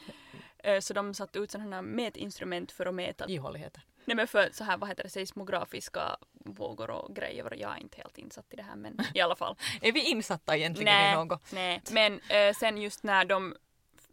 eh, 0.57 0.79
så 0.79 0.93
de 0.93 1.13
satte 1.13 1.39
ut 1.39 1.51
sådana 1.51 1.75
här 1.75 1.83
mätinstrument 1.83 2.71
för 2.71 2.85
att 2.85 2.93
mäta 2.93 3.25
ihåligheten. 3.27 3.81
Nej 4.05 4.15
men 4.15 4.27
för 4.27 4.49
så 4.51 4.63
här, 4.63 4.77
vad 4.77 4.89
heter 4.89 5.03
det, 5.03 5.09
seismografiska 5.09 6.17
vågor 6.33 6.89
och 6.89 7.15
grejer 7.15 7.55
jag 7.57 7.77
är 7.77 7.81
inte 7.81 7.97
helt 7.97 8.17
insatt 8.17 8.53
i 8.53 8.55
det 8.55 8.63
här 8.63 8.75
men 8.75 8.97
i 9.13 9.21
alla 9.21 9.35
fall. 9.35 9.55
Är 9.81 9.91
vi 9.91 10.09
insatta 10.09 10.57
egentligen 10.57 10.93
Nej. 10.93 11.13
i 11.13 11.15
något? 11.15 11.51
Nej, 11.51 11.81
men 11.91 12.19
eh, 12.29 12.53
sen 12.53 12.77
just 12.77 13.03
när 13.03 13.25
de 13.25 13.55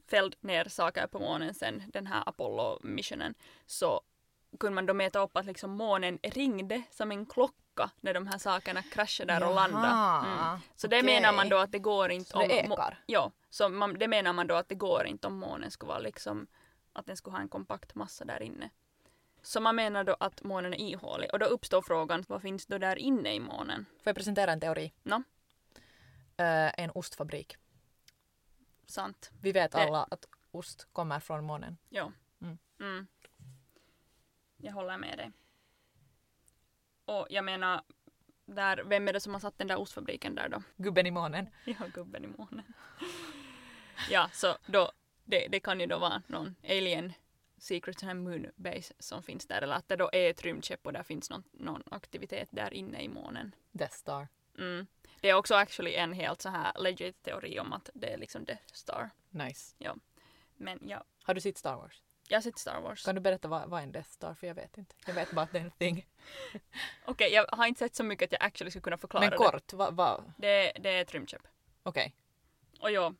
fällde 0.06 0.36
ner 0.40 0.64
saker 0.64 1.06
på 1.06 1.18
månen 1.18 1.54
sen, 1.54 1.82
den 1.92 2.06
här 2.06 2.22
Apollo-missionen, 2.26 3.34
så 3.66 4.00
kunde 4.60 4.74
man 4.74 4.86
då 4.86 4.94
mäta 4.94 5.18
upp 5.18 5.36
att 5.36 5.46
liksom 5.46 5.70
månen 5.70 6.18
ringde 6.22 6.82
som 6.90 7.12
en 7.12 7.26
klocka 7.26 7.90
när 8.00 8.14
de 8.14 8.26
här 8.26 8.38
sakerna 8.38 8.82
kraschade 8.82 9.32
där 9.32 9.48
och 9.48 9.54
landade. 9.54 10.26
Mm. 10.28 10.60
Så 10.76 10.86
det 10.86 10.96
okej. 10.96 11.14
menar 11.14 11.32
man 11.32 11.48
då 11.48 11.56
att 11.56 11.72
det 11.72 11.78
går 11.78 12.10
inte 12.10 12.30
Så 12.30 12.38
det 12.38 12.64
om... 12.64 12.72
ekar? 12.72 13.02
Ja, 13.06 13.32
så 13.50 13.68
man, 13.68 13.98
det 13.98 14.08
menar 14.08 14.32
man 14.32 14.46
då 14.46 14.54
att 14.54 14.68
det 14.68 14.74
går 14.74 15.06
inte 15.06 15.26
om 15.26 15.38
månen 15.38 15.70
skulle 15.70 15.88
vara 15.88 15.98
liksom 15.98 16.46
att 16.92 17.06
den 17.06 17.16
skulle 17.16 17.36
ha 17.36 17.40
en 17.40 17.48
kompakt 17.48 17.94
massa 17.94 18.24
där 18.24 18.42
inne. 18.42 18.70
Så 19.42 19.60
man 19.60 19.76
menar 19.76 20.04
då 20.04 20.16
att 20.20 20.42
månen 20.42 20.74
är 20.74 20.90
ihålig 20.90 21.30
och 21.32 21.38
då 21.38 21.46
uppstår 21.46 21.82
frågan 21.82 22.24
vad 22.28 22.42
finns 22.42 22.66
då 22.66 22.78
där 22.78 22.98
inne 22.98 23.34
i 23.34 23.40
månen? 23.40 23.86
Får 23.90 24.10
jag 24.10 24.16
presentera 24.16 24.52
en 24.52 24.60
teori? 24.60 24.92
Nå? 25.02 25.22
Eh, 26.36 26.80
en 26.80 26.90
ostfabrik. 26.94 27.56
Sant. 28.86 29.30
Vi 29.40 29.52
vet 29.52 29.72
Det- 29.72 29.78
alla 29.78 30.04
att 30.10 30.26
ost 30.50 30.88
kommer 30.92 31.20
från 31.20 31.44
månen. 31.44 31.76
Ja. 31.88 32.12
Mm. 32.40 32.58
Mm. 32.80 33.06
Jag 34.56 34.72
håller 34.72 34.98
med 34.98 35.18
dig. 35.18 35.32
Och 37.04 37.26
jag 37.30 37.44
menar, 37.44 37.82
där, 38.46 38.84
vem 38.84 39.08
är 39.08 39.12
det 39.12 39.20
som 39.20 39.32
har 39.32 39.40
satt 39.40 39.58
den 39.58 39.66
där 39.68 39.76
ostfabriken 39.80 40.34
där 40.34 40.48
då? 40.48 40.62
Gubben 40.76 41.06
i 41.06 41.10
månen. 41.10 41.46
Ja, 41.64 41.86
gubben 41.94 42.24
i 42.24 42.26
månen. 42.26 42.62
ja, 44.10 44.28
så 44.32 44.56
då, 44.66 44.92
det, 45.24 45.48
det 45.48 45.60
kan 45.60 45.80
ju 45.80 45.86
då 45.86 45.98
vara 45.98 46.22
någon 46.26 46.54
alien 46.64 47.12
secret 47.58 47.98
sån 47.98 48.06
här 48.08 48.14
moonbase 48.14 48.94
som 48.98 49.22
finns 49.22 49.46
där. 49.46 49.62
Eller 49.62 49.74
att 49.74 49.88
det 49.88 49.96
då 49.96 50.10
är 50.12 50.30
ett 50.30 50.42
rymdskepp 50.42 50.86
och 50.86 50.92
där 50.92 51.02
finns 51.02 51.30
någon, 51.30 51.44
någon 51.52 51.82
aktivitet 51.90 52.48
där 52.52 52.74
inne 52.74 53.02
i 53.02 53.08
månen. 53.08 53.54
Death 53.72 53.94
Star. 53.94 54.28
Mm. 54.58 54.86
Det 55.20 55.30
är 55.30 55.34
också 55.34 55.54
actually 55.54 55.94
en 55.94 56.12
helt 56.12 56.42
så 56.42 56.48
här 56.48 56.72
legit 56.78 57.22
teori 57.22 57.60
om 57.60 57.72
att 57.72 57.90
det 57.94 58.12
är 58.12 58.18
liksom 58.18 58.44
Death 58.44 58.72
Star. 58.72 59.10
Nice. 59.30 59.74
Men 60.56 60.78
ja, 60.82 61.04
Har 61.22 61.34
du 61.34 61.40
sett 61.40 61.58
Star 61.58 61.76
Wars? 61.76 62.02
Jag 62.28 62.36
har 62.36 62.42
sett 62.42 62.58
Star 62.58 62.80
Wars. 62.80 63.04
Kan 63.04 63.14
du 63.14 63.20
berätta 63.20 63.48
vad, 63.48 63.68
vad 63.68 63.80
är 63.80 63.84
en 63.84 63.92
Death 63.92 64.10
Star? 64.10 64.34
För 64.34 64.46
jag 64.46 64.54
vet 64.54 64.78
inte. 64.78 64.94
Jag 65.06 65.14
vet 65.14 65.30
bara 65.30 65.42
att 65.42 65.52
det 65.52 65.58
är 65.58 65.64
en 65.64 65.70
thing. 65.70 66.06
Okej, 67.04 67.32
jag 67.32 67.46
har 67.52 67.66
inte 67.66 67.78
sett 67.78 67.94
så 67.94 68.04
mycket 68.04 68.26
att 68.26 68.32
jag 68.32 68.42
actually 68.42 68.70
skulle 68.70 68.82
kunna 68.82 68.98
förklara 68.98 69.20
Men 69.20 69.30
det. 69.30 69.36
kort, 69.36 69.72
vad... 69.72 69.94
Va, 69.94 70.24
Det, 70.36 70.72
det 70.80 70.90
är 70.90 71.02
ett 71.02 71.14
rymdskepp. 71.14 71.42
Okej, 71.82 72.14
Och 72.80 72.90
ja. 72.90 73.14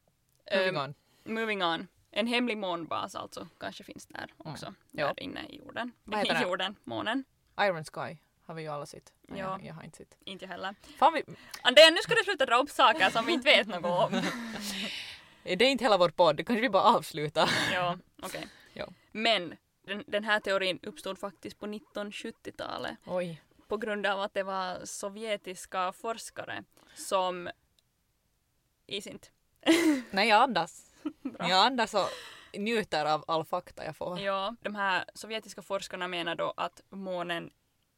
moving 0.52 0.76
ehm, 0.76 0.76
on. 0.76 0.94
moving 1.24 1.62
on. 1.64 1.88
En 2.10 2.26
hemlig 2.26 2.58
månbas 2.58 3.14
alltså 3.14 3.48
kanske 3.60 3.84
finns 3.84 4.06
där 4.06 4.34
också. 4.38 4.74
Ja. 4.90 5.06
Där 5.06 5.20
inne 5.22 5.46
i 5.48 5.56
jorden. 5.58 5.92
Vad 6.04 6.18
heter 6.18 6.40
I 6.40 6.42
jorden, 6.42 6.76
månen. 6.84 7.24
Iron 7.60 7.84
Sky 7.84 8.18
har 8.46 8.54
vi 8.54 8.62
ju 8.62 8.68
alla. 8.68 8.86
Men 9.28 9.38
Ja. 9.38 9.44
Jag, 9.44 9.64
jag 9.64 9.74
har 9.74 9.82
inte 9.82 9.96
sett. 9.96 10.16
Inte 10.24 10.44
jag 10.44 10.50
heller. 10.50 10.74
Fan, 10.98 11.12
vi, 11.12 11.24
Andrea, 11.62 11.90
nu 11.90 11.96
ska 12.02 12.14
du 12.14 12.24
sluta 12.24 12.46
dra 12.46 12.56
upp 12.56 12.70
saker 12.70 13.10
som 13.10 13.26
vi 13.26 13.32
inte 13.32 13.44
vet 13.44 13.66
något 13.68 14.12
om. 14.12 14.22
det 15.42 15.52
är 15.52 15.62
inte 15.62 15.84
hela 15.84 15.98
vår 15.98 16.08
podd, 16.08 16.36
kanske 16.46 16.60
vi 16.60 16.70
bara 16.70 16.82
avslutar. 16.82 17.50
ja, 17.72 17.98
okej. 18.22 18.48
Ja. 18.76 18.88
Men 19.12 19.56
den, 19.86 20.04
den 20.06 20.24
här 20.24 20.40
teorin 20.40 20.78
uppstod 20.82 21.18
faktiskt 21.18 21.58
på 21.60 21.66
1970-talet 21.66 22.96
Oj. 23.06 23.42
på 23.68 23.76
grund 23.76 24.06
av 24.06 24.20
att 24.20 24.34
det 24.34 24.42
var 24.42 24.84
sovjetiska 24.84 25.92
forskare 25.92 26.64
som... 26.94 27.50
Is 28.86 29.06
inte. 29.06 29.28
Nej, 30.10 30.28
jag 30.28 30.42
andas. 30.42 30.92
Bra. 31.22 31.48
Jag 31.48 31.66
andas 31.66 31.94
och 31.94 32.08
njuter 32.58 33.06
av 33.06 33.24
all 33.26 33.44
fakta 33.44 33.84
jag 33.84 33.96
får. 33.96 34.20
Ja, 34.20 34.56
de 34.60 34.74
här 34.74 35.04
sovjetiska 35.14 35.62
forskarna 35.62 36.08
menar 36.08 36.34
då 36.34 36.54
att 36.56 36.80
månen 36.90 37.50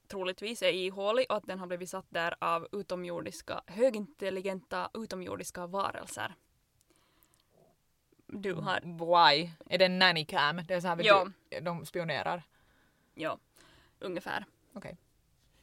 troligtvis 0.08 0.62
är 0.62 0.72
ihålig 0.72 1.26
och 1.28 1.36
att 1.36 1.46
den 1.46 1.58
har 1.58 1.66
blivit 1.66 1.90
satt 1.90 2.06
där 2.08 2.34
av 2.40 2.68
utomjordiska, 2.72 3.60
högintelligenta 3.66 4.90
utomjordiska 4.94 5.66
varelser. 5.66 6.34
Du 8.26 8.52
har, 8.54 8.80
Why? 8.80 9.50
Är 9.70 9.78
det 9.78 9.84
en 9.84 9.98
nanny 9.98 10.25
cam? 10.25 10.60
Det 10.68 10.75
är 10.75 10.80
så 10.80 10.88
här, 10.88 10.96
vet 10.96 11.06
Ja. 11.06 11.26
du, 11.48 11.60
de 11.60 11.86
spionerar. 11.86 12.42
ja, 13.14 13.38
ungefär. 13.98 14.44
Okej. 14.72 14.96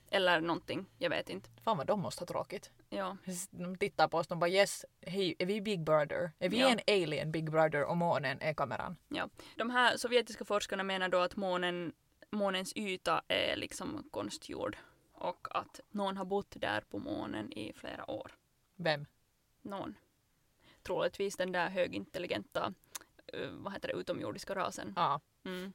Eller 0.10 0.42
någonting, 0.42 0.86
jag 0.98 1.10
vet 1.10 1.30
inte. 1.30 1.50
Fan 1.64 1.78
vad 1.78 1.88
de 1.88 2.00
måste 2.00 2.22
ha 2.22 2.28
tråkigt. 2.28 2.72
Ja, 2.90 3.18
De 3.50 3.78
tittar 3.78 4.08
på 4.08 4.18
oss 4.18 4.28
och 4.28 4.38
bara 4.38 4.50
yes, 4.50 4.86
hej, 5.02 5.36
är 5.40 5.46
vi 5.46 5.62
Big 5.62 5.84
Brother? 5.84 6.32
Är 6.40 6.50
vi 6.50 6.60
Ja. 6.60 6.70
en 6.70 6.80
alien 6.88 7.32
Big 7.32 7.52
Brother 7.52 7.84
och 7.84 7.98
månen 7.98 8.42
är 8.42 8.54
kameran? 8.54 8.98
ja. 9.10 9.30
De 9.58 9.70
här 9.70 9.98
sovjetiska 9.98 10.46
forskarna 10.46 10.84
menar 10.84 11.10
då 11.10 11.20
att 11.20 11.36
månen, 11.36 11.94
månens 12.34 12.74
yta 12.76 13.22
är 13.28 13.56
liksom 13.56 14.10
konstgjord 14.12 14.78
och 15.14 15.48
att 15.52 15.80
någon 15.92 16.18
har 16.18 16.26
bott 16.26 16.56
där 16.60 16.82
på 16.82 17.00
månen 17.00 17.52
i 17.52 17.74
flera 17.74 18.12
år. 18.12 18.32
Vem? 18.76 19.06
någon. 19.64 19.96
Troligtvis 20.84 21.38
den 21.38 21.52
där 21.52 21.70
högintelligenta, 21.70 22.74
eh, 23.34 23.50
vad 23.50 23.74
heter 23.74 23.88
det, 23.88 23.94
utomjordiska 23.94 24.56
rasen. 24.56 24.94
Ja. 24.96 25.20
Mm. 25.46 25.74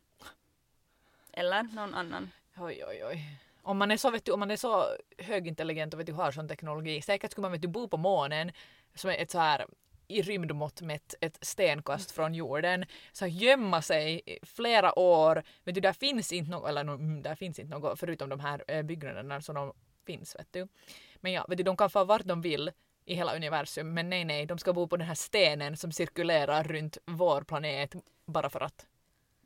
Eller 1.33 1.63
någon 1.63 1.95
annan. 1.95 2.31
Oj, 2.57 2.85
oj, 2.89 3.05
oj. 3.05 3.41
Om 3.63 3.79
man 3.79 3.91
är 3.91 3.97
så, 3.97 4.11
vet 4.11 4.25
du, 4.25 4.33
om 4.33 4.41
man 4.41 4.51
är 4.51 4.57
så 4.57 4.85
högintelligent 5.19 5.95
och 5.95 6.01
vet 6.01 6.07
du, 6.07 6.13
har 6.13 6.33
sån 6.33 6.49
teknologi, 6.49 7.03
säkert 7.03 7.33
skulle 7.33 7.43
man 7.43 7.53
vet 7.53 7.63
du, 7.63 7.69
bo 7.69 7.89
på 7.89 7.97
månen 7.97 8.53
som 8.95 9.11
är 9.11 9.15
ett 9.15 9.31
så 9.31 9.39
här 9.39 9.67
i 10.09 10.23
rymdmått 10.23 10.81
mätt 10.81 11.15
ett 11.21 11.39
stenkast 11.41 12.11
från 12.11 12.35
jorden, 12.35 12.85
så 13.13 13.27
gömma 13.27 13.83
sig 13.83 14.21
flera 14.43 14.99
år. 14.99 15.43
Vet 15.65 15.75
du, 15.75 15.81
där 15.81 15.93
finns 15.93 16.33
inte 16.33 16.51
något, 16.51 16.69
eller 16.69 16.81
mm, 16.81 17.23
där 17.23 17.35
finns 17.35 17.59
inte 17.59 17.75
något 17.75 18.01
förutom 18.01 18.29
de 18.29 18.41
här 18.41 18.65
eh, 18.69 18.83
byggnaderna 18.83 19.41
som 19.41 19.55
de 19.55 19.73
finns, 20.07 20.37
vet 20.37 20.53
du. 20.53 20.69
Men 21.17 21.33
ja, 21.33 21.47
vet 21.49 21.59
du, 21.59 21.65
de 21.65 21.77
kan 21.77 21.91
få 21.91 22.05
vart 22.05 22.25
de 22.25 22.41
vill 22.41 22.71
i 23.05 23.15
hela 23.15 23.37
universum, 23.37 23.95
men 23.95 24.11
nej, 24.11 24.25
nej, 24.25 24.47
de 24.47 24.59
ska 24.59 24.73
bo 24.73 24.87
på 24.87 24.97
den 24.97 25.07
här 25.07 25.15
stenen 25.15 25.77
som 25.77 25.93
cirkulerar 25.93 26.65
runt 26.65 26.99
vår 27.05 27.43
planet 27.43 27.95
bara 28.27 28.51
för 28.51 28.61
att. 28.61 28.87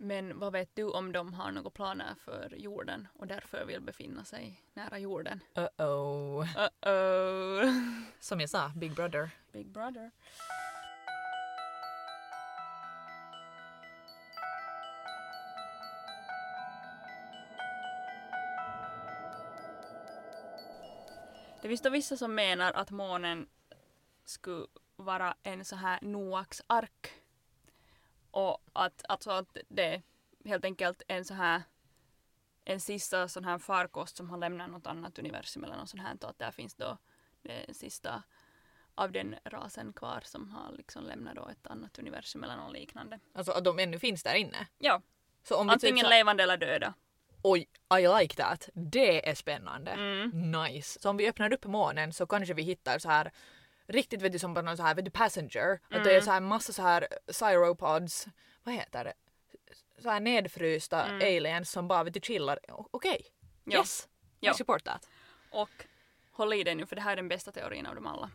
Men 0.04 0.38
vad 0.38 0.52
vet 0.52 0.76
du 0.76 0.84
om 0.84 1.12
de 1.12 1.34
har 1.34 1.52
några 1.52 1.70
planer 1.70 2.14
för 2.14 2.54
jorden 2.56 3.08
och 3.14 3.26
därför 3.26 3.64
vill 3.64 3.80
befinna 3.80 4.24
sig 4.24 4.62
nära 4.74 4.98
jorden? 4.98 5.40
Uh-oh. 5.54 6.46
Uh-oh. 6.82 8.02
Som 8.20 8.40
jag 8.40 8.50
sa, 8.50 8.72
Big 8.76 8.94
Brother. 8.94 9.30
Big 9.52 9.70
brother. 9.70 10.10
Det 21.62 21.68
finns 21.68 21.80
då 21.80 21.90
vissa 21.90 22.16
som 22.16 22.34
menar 22.34 22.72
att 22.72 22.90
månen 22.90 23.46
skulle 24.24 24.66
vara 24.96 25.34
en 25.42 25.64
så 25.64 25.76
här 25.76 25.98
Noaks 26.02 26.62
ark. 26.66 27.21
Och 28.32 28.58
att, 28.72 29.02
alltså 29.08 29.30
att 29.30 29.56
det 29.68 29.84
är 29.84 30.02
helt 30.44 30.64
enkelt 30.64 31.02
en 31.08 31.24
så 31.24 31.34
här 31.34 31.62
en 32.64 32.80
sista 32.80 33.28
sån 33.28 33.44
här 33.44 33.58
farkost 33.58 34.16
som 34.16 34.30
har 34.30 34.38
lämnat 34.38 34.70
något 34.70 34.86
annat 34.86 35.18
universum 35.18 35.64
eller 35.64 35.76
något 35.76 35.88
sånt 35.90 36.02
här. 36.02 36.16
Att 36.20 36.38
där 36.38 36.50
finns 36.50 36.74
då 36.74 36.98
den 37.42 37.74
sista 37.74 38.22
av 38.94 39.12
den 39.12 39.34
rasen 39.44 39.92
kvar 39.92 40.20
som 40.24 40.50
har 40.50 40.72
liksom 40.72 41.04
lämnat 41.04 41.34
då 41.36 41.48
ett 41.48 41.66
annat 41.66 41.98
universum 41.98 42.44
eller 42.44 42.56
något 42.56 42.72
liknande. 42.72 43.18
Alltså 43.34 43.52
att 43.52 43.64
de 43.64 43.78
ännu 43.78 43.98
finns 43.98 44.22
där 44.22 44.34
inne. 44.34 44.66
Ja, 44.78 45.02
Så 45.42 45.56
om 45.56 45.66
vi 45.66 45.70
typ 45.72 45.74
antingen 45.74 46.04
så- 46.04 46.10
levande 46.10 46.42
eller 46.42 46.56
döda. 46.56 46.94
Oj, 47.42 47.68
I 47.98 48.20
like 48.20 48.36
that. 48.36 48.68
Det 48.74 49.28
är 49.28 49.34
spännande. 49.34 49.90
Mm. 49.90 50.52
Nice. 50.52 51.00
Så 51.00 51.10
om 51.10 51.16
vi 51.16 51.28
öppnar 51.28 51.52
upp 51.52 51.64
månen 51.64 52.12
så 52.12 52.26
kanske 52.26 52.54
vi 52.54 52.62
hittar 52.62 52.98
så 52.98 53.08
här 53.08 53.32
riktigt 53.86 54.22
vet 54.22 54.32
du 54.32 54.38
som 54.38 54.54
på 54.54 54.62
någon 54.62 54.76
så 54.76 54.82
här 54.82 54.94
vet 54.94 55.04
du 55.04 55.10
passenger. 55.10 55.72
Att 55.90 56.04
det 56.04 56.10
är 56.10 56.14
Mm. 56.14 56.22
så 56.22 56.30
här 56.30 56.40
massa 56.40 56.72
så 56.72 56.82
här 56.82 57.08
cyropods. 57.28 58.26
Vad 58.62 58.74
heter 58.74 59.04
det? 59.04 59.12
Så 60.02 60.10
här 60.10 60.20
nedfrysta 60.20 61.04
Mm. 61.04 61.16
aliens 61.16 61.70
som 61.70 61.88
bara 61.88 62.04
vet 62.04 62.14
du 62.14 62.20
chillar. 62.20 62.58
Okej. 62.68 63.26
Ja. 63.64 63.78
Yes. 63.78 64.08
Ja. 64.40 64.50
I 64.50 64.54
support 64.54 64.84
that. 64.84 65.08
Och 65.50 65.70
håll 66.30 66.52
i 66.52 66.62
dig 66.64 66.74
nu 66.74 66.86
för 66.86 66.96
det 66.96 67.02
här 67.02 67.12
är 67.12 67.16
den 67.16 67.28
bästa 67.28 67.52
teorin 67.52 67.86
av 67.86 67.94
dem 67.94 68.06
alla. 68.06 68.30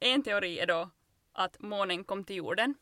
En 0.00 0.22
teori 0.22 0.58
är 0.58 0.66
då 0.66 0.90
att 1.32 1.60
månen 1.60 2.04
kom 2.04 2.24
till 2.24 2.36
jorden 2.36 2.74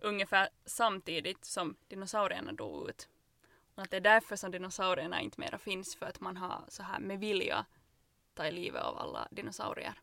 ungefär 0.00 0.48
samtidigt 0.64 1.44
som 1.44 1.76
dinosaurierna 1.88 2.52
dog 2.52 2.88
ut. 2.88 3.08
Och 3.74 3.82
att 3.82 3.90
det 3.90 3.96
är 3.96 4.00
därför 4.00 4.36
som 4.36 4.50
dinosaurierna 4.50 5.20
inte 5.20 5.40
mera 5.40 5.58
finns 5.58 5.96
för 5.96 6.06
att 6.06 6.20
man 6.20 6.36
har 6.36 6.64
så 6.68 6.82
här 6.82 6.98
med 6.98 7.20
vilja 7.20 7.66
tagit 8.34 8.54
livet 8.54 8.82
av 8.82 8.98
alla 8.98 9.28
dinosaurier. 9.30 9.94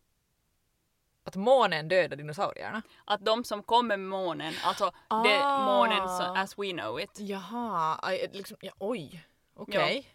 Att 1.24 1.36
månen 1.36 1.88
dödar 1.88 2.18
dinosaurierna. 2.18 2.82
Att 3.06 3.26
de 3.26 3.44
som 3.44 3.64
kommer 3.64 3.98
med 3.98 4.10
månen, 4.10 4.54
alltså 4.64 4.92
det 5.24 5.44
Ah. 5.44 5.66
månen 5.66 6.10
så, 6.10 6.24
as 6.24 6.60
we 6.60 6.72
know 6.72 7.00
it. 7.00 7.20
Jaha, 7.20 8.14
I, 8.14 8.28
liksom, 8.38 8.58
ja, 8.62 8.72
oj. 8.80 9.26
Okej. 9.54 10.08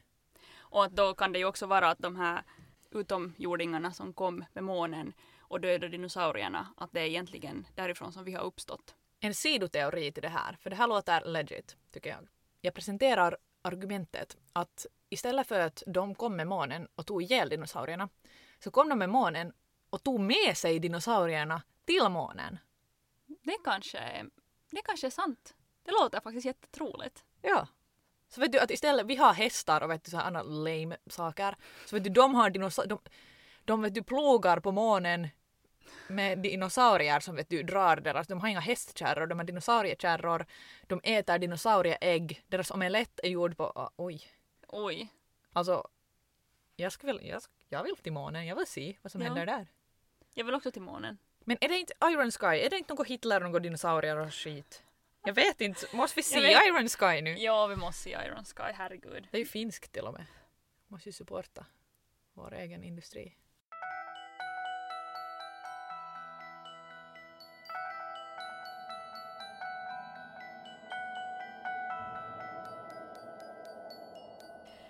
Och 0.58 0.84
att 0.84 0.92
då 0.92 1.14
kan 1.14 1.32
det 1.32 1.38
ju 1.38 1.44
också 1.44 1.66
vara 1.66 1.90
att 1.90 1.98
de 1.98 2.16
här 2.16 2.42
utomjordingarna 2.90 3.92
som 3.92 4.12
kom 4.12 4.44
med 4.52 4.64
månen 4.64 5.12
och 5.40 5.60
dödade 5.60 5.88
dinosaurierna, 5.88 6.66
att 6.76 6.92
det 6.92 7.00
är 7.00 7.04
egentligen 7.04 7.66
därifrån 7.74 8.12
som 8.12 8.24
vi 8.24 8.32
har 8.32 8.42
uppstått. 8.44 8.94
En 9.20 9.34
sidoteori 9.34 10.12
till 10.12 10.22
det 10.22 10.28
här, 10.28 10.56
för 10.60 10.70
det 10.70 10.76
här 10.76 10.86
låter 10.86 11.24
legit, 11.24 11.76
tycker 11.92 12.10
jag. 12.10 12.28
Jag 12.60 12.74
presenterar 12.74 13.36
argumentet 13.62 14.36
att 14.52 14.86
istället 15.08 15.46
för 15.46 15.60
att 15.60 15.82
de 15.86 16.14
kom 16.14 16.36
med 16.36 16.46
månen 16.46 16.88
och 16.94 17.06
tog 17.06 17.22
ihjäl 17.22 17.48
dinosaurierna, 17.48 18.08
så 18.58 18.70
kom 18.70 18.88
de 18.88 18.98
med 18.98 19.08
månen 19.08 19.52
och 19.90 20.02
tog 20.02 20.20
med 20.20 20.56
sig 20.56 20.78
dinosaurierna 20.78 21.62
till 21.84 22.08
månen. 22.08 22.58
Det 23.26 23.56
kanske 23.64 23.98
är, 23.98 24.26
det 24.70 24.82
kanske 24.84 25.06
är 25.06 25.10
sant. 25.10 25.54
Det 25.82 25.90
låter 25.90 26.20
faktiskt 26.20 26.46
jättetroligt. 26.46 27.24
Ja. 27.42 27.66
Så 28.28 28.40
vet 28.40 28.52
du 28.52 28.58
att 28.60 28.70
istället, 28.70 29.06
vi 29.06 29.16
har 29.16 29.32
hästar 29.32 29.80
och 29.80 29.90
vet 29.90 30.04
du 30.04 30.10
så 30.10 30.16
här 30.16 30.24
andra 30.24 30.42
lame 30.42 30.96
saker. 31.06 31.56
Så 31.86 31.96
vet 31.96 32.04
du, 32.04 32.10
de 32.10 32.34
har 32.34 32.50
dinosaurier, 32.50 32.88
de, 32.88 33.00
de 33.64 33.82
vet 33.82 33.94
du 33.94 34.02
plogar 34.02 34.60
på 34.60 34.72
månen 34.72 35.28
med 36.08 36.38
dinosaurier 36.38 37.20
som 37.20 37.36
vet 37.36 37.48
du 37.48 37.62
drar 37.62 37.96
deras, 37.96 38.26
de 38.26 38.40
har 38.40 38.48
inga 38.48 38.60
hästkärror, 38.60 39.26
de 39.26 39.38
har 39.38 39.44
dinosauriekärror. 39.44 40.46
De 40.86 41.00
äter 41.04 41.38
dinosaurieägg, 41.38 42.44
deras 42.48 42.70
omelett 42.70 43.20
är 43.22 43.28
gjord 43.28 43.56
på, 43.56 43.64
ah, 43.64 43.90
oj. 43.96 44.22
Oj. 44.68 45.08
Alltså, 45.52 45.88
jag, 46.76 46.92
skulle, 46.92 47.12
vilja- 47.12 47.32
jag, 47.32 47.42
jag 47.68 47.82
vill 47.82 47.96
till 47.96 48.12
månen, 48.12 48.46
jag 48.46 48.56
vill 48.56 48.66
se 48.66 48.96
vad 49.02 49.12
som 49.12 49.20
Ja. 49.20 49.26
händer 49.26 49.46
där. 49.46 49.66
Jag 50.38 50.44
vill 50.44 50.54
också 50.54 50.70
till 50.70 50.82
månen. 50.82 51.18
Men 51.44 51.56
är 51.60 51.68
det 51.68 51.78
inte 51.78 51.92
Iron 52.04 52.30
Sky, 52.30 52.46
är 52.46 52.70
det 52.70 52.78
inte 52.78 52.94
något 52.94 53.06
Hitler 53.06 53.44
och 53.44 53.50
något 53.50 53.62
dinosaurier 53.62 54.16
och 54.16 54.34
skit? 54.34 54.82
Jag 55.24 55.34
vet 55.34 55.60
inte, 55.60 55.86
måste 55.96 56.16
vi 56.16 56.22
se 56.22 56.40
vet. 56.40 56.66
Iron 56.66 56.88
Sky 56.88 57.22
nu? 57.22 57.38
Ja, 57.38 57.66
vi 57.66 57.76
måste 57.76 58.02
se 58.02 58.10
Iron 58.10 58.44
Sky, 58.44 58.72
herregud. 58.74 59.28
Det 59.30 59.36
är 59.36 59.40
ju 59.40 59.46
finskt 59.46 59.92
till 59.92 60.04
och 60.04 60.12
med. 60.12 60.26
Måste 60.86 61.08
ju 61.08 61.12
supporta 61.12 61.66
vår 62.32 62.54
egen 62.54 62.84
industri. 62.84 63.36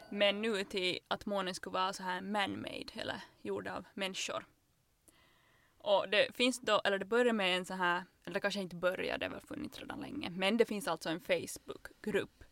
Men 0.09 0.43
nu 0.43 0.64
till 0.64 0.99
att 1.09 1.26
månen 1.26 1.55
skulle 1.55 1.75
vara 1.75 1.93
så 1.93 2.02
här 2.02 2.21
man-made, 2.21 3.00
eller 3.00 3.21
gjord 3.43 3.69
av 3.69 3.85
människor. 3.95 4.45
Och 5.88 6.09
det 6.09 6.37
finns 6.37 6.61
då, 6.61 6.80
eller 6.85 6.99
det 6.99 7.04
börjar 7.04 7.33
med 7.33 7.57
en 7.57 7.64
så 7.64 7.75
här, 7.75 8.04
eller 8.25 8.35
det 8.35 8.40
kanske 8.40 8.61
inte 8.61 8.76
börjar, 8.76 9.18
det 9.18 9.26
har 9.26 9.30
väl 9.30 9.40
funnits 9.40 9.78
redan 9.78 10.00
länge, 10.00 10.30
men 10.30 10.57
det 10.57 10.64
finns 10.64 10.88
alltså 10.88 11.09
en 11.09 11.21
Facebookgrupp 11.21 12.45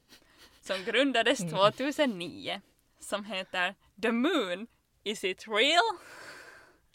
som 0.61 0.85
grundades 0.85 1.40
Mm. 1.40 1.52
2009 1.52 2.61
som 3.00 3.25
heter 3.25 3.75
The 4.02 4.12
Moon 4.12 4.66
Is 5.05 5.25
It 5.25 5.45
Real? 5.49 5.85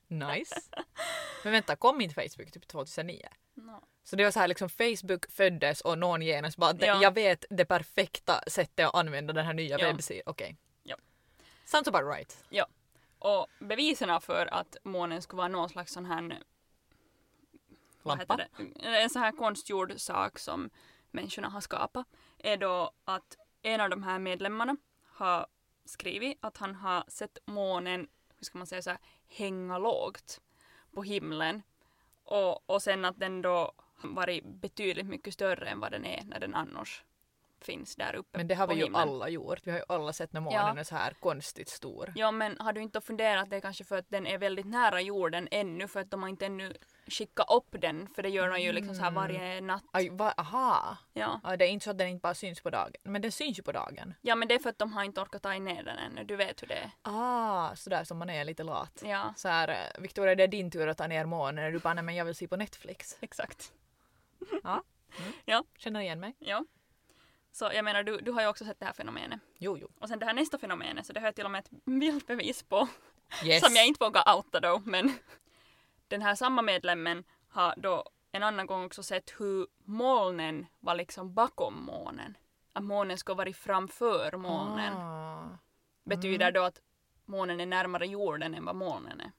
Nice. 0.07 0.61
Men 1.43 1.53
vänta, 1.53 1.75
kom 1.75 2.01
inte 2.01 2.15
Facebook 2.15 2.51
typ 2.51 2.67
2009? 2.67 3.27
No. 3.53 3.83
Så 4.03 4.15
det 4.15 4.23
var 4.23 4.31
så 4.31 4.39
här 4.39 4.47
liksom 4.47 4.69
Facebook 4.69 5.31
föddes 5.31 5.81
och 5.81 5.97
någon 5.97 6.21
genast 6.21 6.57
bara 6.57 6.73
Ja. 6.79 7.01
jag 7.01 7.13
vet 7.13 7.45
det 7.49 7.65
perfekta 7.65 8.41
sättet 8.47 8.85
att 8.87 8.95
använda 8.95 9.33
den 9.33 9.45
här 9.45 9.53
nya 9.53 9.79
Ja. 9.79 9.87
webbsidan. 9.87 10.23
Okej. 10.25 10.57
Ja. 10.83 10.95
Sounds 11.65 11.87
about 11.87 12.15
right. 12.15 12.43
Och 13.21 13.47
bevisen 13.59 14.21
för 14.21 14.53
att 14.53 14.77
månen 14.83 15.21
skulle 15.21 15.37
vara 15.37 15.47
någon 15.47 15.69
slags 15.69 15.93
sån 15.93 16.05
här 16.05 16.41
vad 18.03 18.17
Lampa. 18.17 18.33
heter 18.33 18.49
det? 18.81 18.97
En 18.97 19.09
sån 19.09 19.21
här 19.21 19.31
konstgjord 19.31 19.93
sak 19.97 20.39
som 20.39 20.69
människorna 21.11 21.49
har 21.49 21.61
skapat 21.61 22.07
är 22.37 22.57
då 22.57 22.91
att 23.05 23.37
en 23.61 23.81
av 23.81 23.89
de 23.89 24.03
här 24.03 24.19
medlemmarna 24.19 24.77
har 25.05 25.47
skrivit 25.85 26.37
att 26.41 26.57
han 26.57 26.75
har 26.75 27.03
sett 27.07 27.37
månen, 27.45 28.07
hur 28.37 28.45
ska 28.45 28.57
man 28.57 28.67
säga 28.67 28.81
så 28.81 28.89
här, 28.89 28.99
hänga 29.27 29.77
lågt 29.77 30.41
på 30.91 31.03
himlen 31.03 31.61
och, 32.23 32.69
och 32.69 32.81
sen 32.81 33.05
att 33.05 33.19
den 33.19 33.41
då 33.41 33.71
varit 34.03 34.45
betydligt 34.45 35.05
mycket 35.05 35.33
större 35.33 35.69
än 35.69 35.79
vad 35.79 35.91
den 35.91 36.05
är 36.05 36.23
när 36.23 36.39
den 36.39 36.55
annars 36.55 37.03
finns 37.63 37.95
där 37.95 38.15
uppe 38.15 38.37
Men 38.37 38.47
det 38.47 38.55
har 38.55 38.67
vi 38.67 38.75
ju 38.75 38.83
himlen. 38.83 39.01
alla 39.01 39.29
gjort. 39.29 39.59
Vi 39.63 39.71
har 39.71 39.77
ju 39.77 39.83
alla 39.89 40.13
sett 40.13 40.33
när 40.33 40.41
månen 40.41 40.75
Ja. 40.75 40.79
är 40.79 40.83
så 40.83 40.95
här 40.95 41.13
konstigt 41.19 41.69
stor. 41.69 42.13
Ja 42.15 42.31
men 42.31 42.57
har 42.59 42.73
du 42.73 42.81
inte 42.81 43.01
funderat 43.01 43.49
det 43.49 43.55
är 43.55 43.61
kanske 43.61 43.83
för 43.83 43.97
att 43.97 44.09
den 44.09 44.27
är 44.27 44.37
väldigt 44.37 44.65
nära 44.65 45.01
jorden 45.01 45.47
ännu 45.51 45.87
för 45.87 45.99
att 45.99 46.11
de 46.11 46.21
har 46.23 46.29
inte 46.29 46.45
ännu 46.45 46.73
skickat 47.07 47.45
upp 47.51 47.75
den 47.81 48.07
för 48.15 48.23
det 48.23 48.29
gör 48.29 48.49
de 48.49 48.61
ju 48.61 48.71
liksom 48.71 48.95
så 48.95 49.01
här 49.01 49.11
varje 49.11 49.61
natt. 49.61 49.83
Aj, 49.93 50.09
va, 50.09 50.33
aha. 50.37 50.97
Ja. 51.13 51.39
Ja, 51.43 51.57
det 51.57 51.65
är 51.65 51.69
inte 51.69 51.83
så 51.83 51.91
att 51.91 51.97
den 51.97 52.07
inte 52.07 52.21
bara 52.21 52.33
syns 52.33 52.61
på 52.61 52.69
dagen. 52.69 52.93
Men 53.03 53.21
den 53.21 53.31
syns 53.31 53.59
ju 53.59 53.63
på 53.63 53.71
dagen. 53.71 54.13
ja 54.21 54.35
men 54.35 54.47
det 54.47 54.55
är 54.55 54.59
för 54.59 54.69
att 54.69 54.79
de 54.79 54.93
har 54.93 55.03
inte 55.03 55.21
orkat 55.21 55.41
ta 55.43 55.49
ner 55.53 55.83
den 55.83 55.97
ännu, 55.97 56.23
du 56.23 56.35
vet 56.35 56.61
hur 56.63 56.67
det 56.67 56.75
är. 56.75 56.91
Ah, 57.01 57.75
sådär 57.75 58.03
som 58.03 58.17
man 58.17 58.29
är 58.29 58.45
lite 58.45 58.63
lat. 58.63 59.01
Ja, 59.05 59.33
Så 59.37 59.47
här, 59.47 59.67
eh, 59.67 60.01
Victoria 60.01 60.35
det 60.35 60.43
är 60.43 60.47
din 60.47 60.71
tur 60.71 60.87
att 60.87 60.97
ta 60.97 61.07
ner 61.07 61.25
månen. 61.25 61.65
och 61.65 61.71
Du 61.71 61.79
bara, 61.79 61.93
nej 61.93 62.03
men 62.03 62.15
jag 62.15 62.25
vill 62.25 62.35
se 62.35 62.47
på 62.47 62.55
Netflix. 62.55 63.17
exakt. 63.21 63.71
Känner 65.77 65.99
igen 65.99 66.19
mig? 66.19 66.35
Ja. 66.39 66.65
Så 67.51 67.71
jag 67.73 67.85
menar 67.85 68.03
du, 68.03 68.17
du 68.17 68.31
har 68.31 68.41
ju 68.41 68.47
också 68.47 68.65
sett 68.65 68.79
det 68.79 68.85
här 68.85 68.93
fenomenet. 68.93 69.39
Jo, 69.57 69.77
jo. 69.77 69.91
Och 69.99 70.07
sen 70.07 70.19
det 70.19 70.25
här 70.25 70.33
nästa 70.33 70.57
fenomenet, 70.57 71.05
så 71.05 71.13
det 71.13 71.19
har 71.19 71.27
jag 71.27 71.35
till 71.35 71.45
och 71.45 71.51
med 71.51 71.59
ett 71.59 71.85
bildbevis 71.85 72.63
på. 72.63 72.87
Yes. 73.45 73.65
Som 73.65 73.75
jag 73.75 73.85
inte 73.87 74.05
vågar 74.05 74.35
outa 74.35 74.59
då, 74.59 74.81
men 74.85 75.13
den 76.07 76.21
här 76.21 76.35
samma 76.35 76.61
medlemmen 76.61 77.23
har 77.49 77.73
då 77.77 78.03
en 78.31 78.43
annan 78.43 78.65
gång 78.65 78.85
också 78.85 79.03
sett 79.03 79.33
hur 79.37 79.67
molnen 79.83 80.65
var 80.79 80.95
liksom 80.95 81.33
bakom 81.33 81.83
månen. 81.83 82.37
Att 82.73 82.83
månen 82.83 83.17
ska 83.17 83.33
vara 83.33 83.53
framför 83.53 84.37
molnen. 84.37 84.93
Ah. 84.93 85.57
Betyder 86.03 86.51
då 86.51 86.63
att 86.63 86.81
månen 87.25 87.59
är 87.59 87.65
närmare 87.65 88.07
jorden 88.07 88.55
än 88.55 88.65
vad 88.65 88.75
molnen 88.75 89.21
är. 89.21 89.31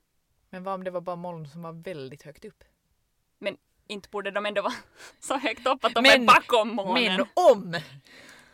Men 0.50 0.64
vad 0.64 0.74
om 0.74 0.84
det 0.84 0.90
var 0.90 1.00
bara 1.00 1.16
moln 1.16 1.48
som 1.48 1.62
var 1.62 1.72
väldigt 1.72 2.22
högt 2.22 2.44
upp? 2.44 2.64
Inte 3.86 4.08
borde 4.08 4.30
de 4.30 4.46
ändå 4.46 4.62
vara 4.62 4.74
så 5.20 5.36
högt 5.38 5.66
upp 5.66 5.84
att 5.84 5.94
de 5.94 6.02
Men- 6.02 6.22
är 6.22 6.26
bakom 6.26 6.68
månen. 6.74 7.16
Men 7.16 7.26
om! 7.34 7.80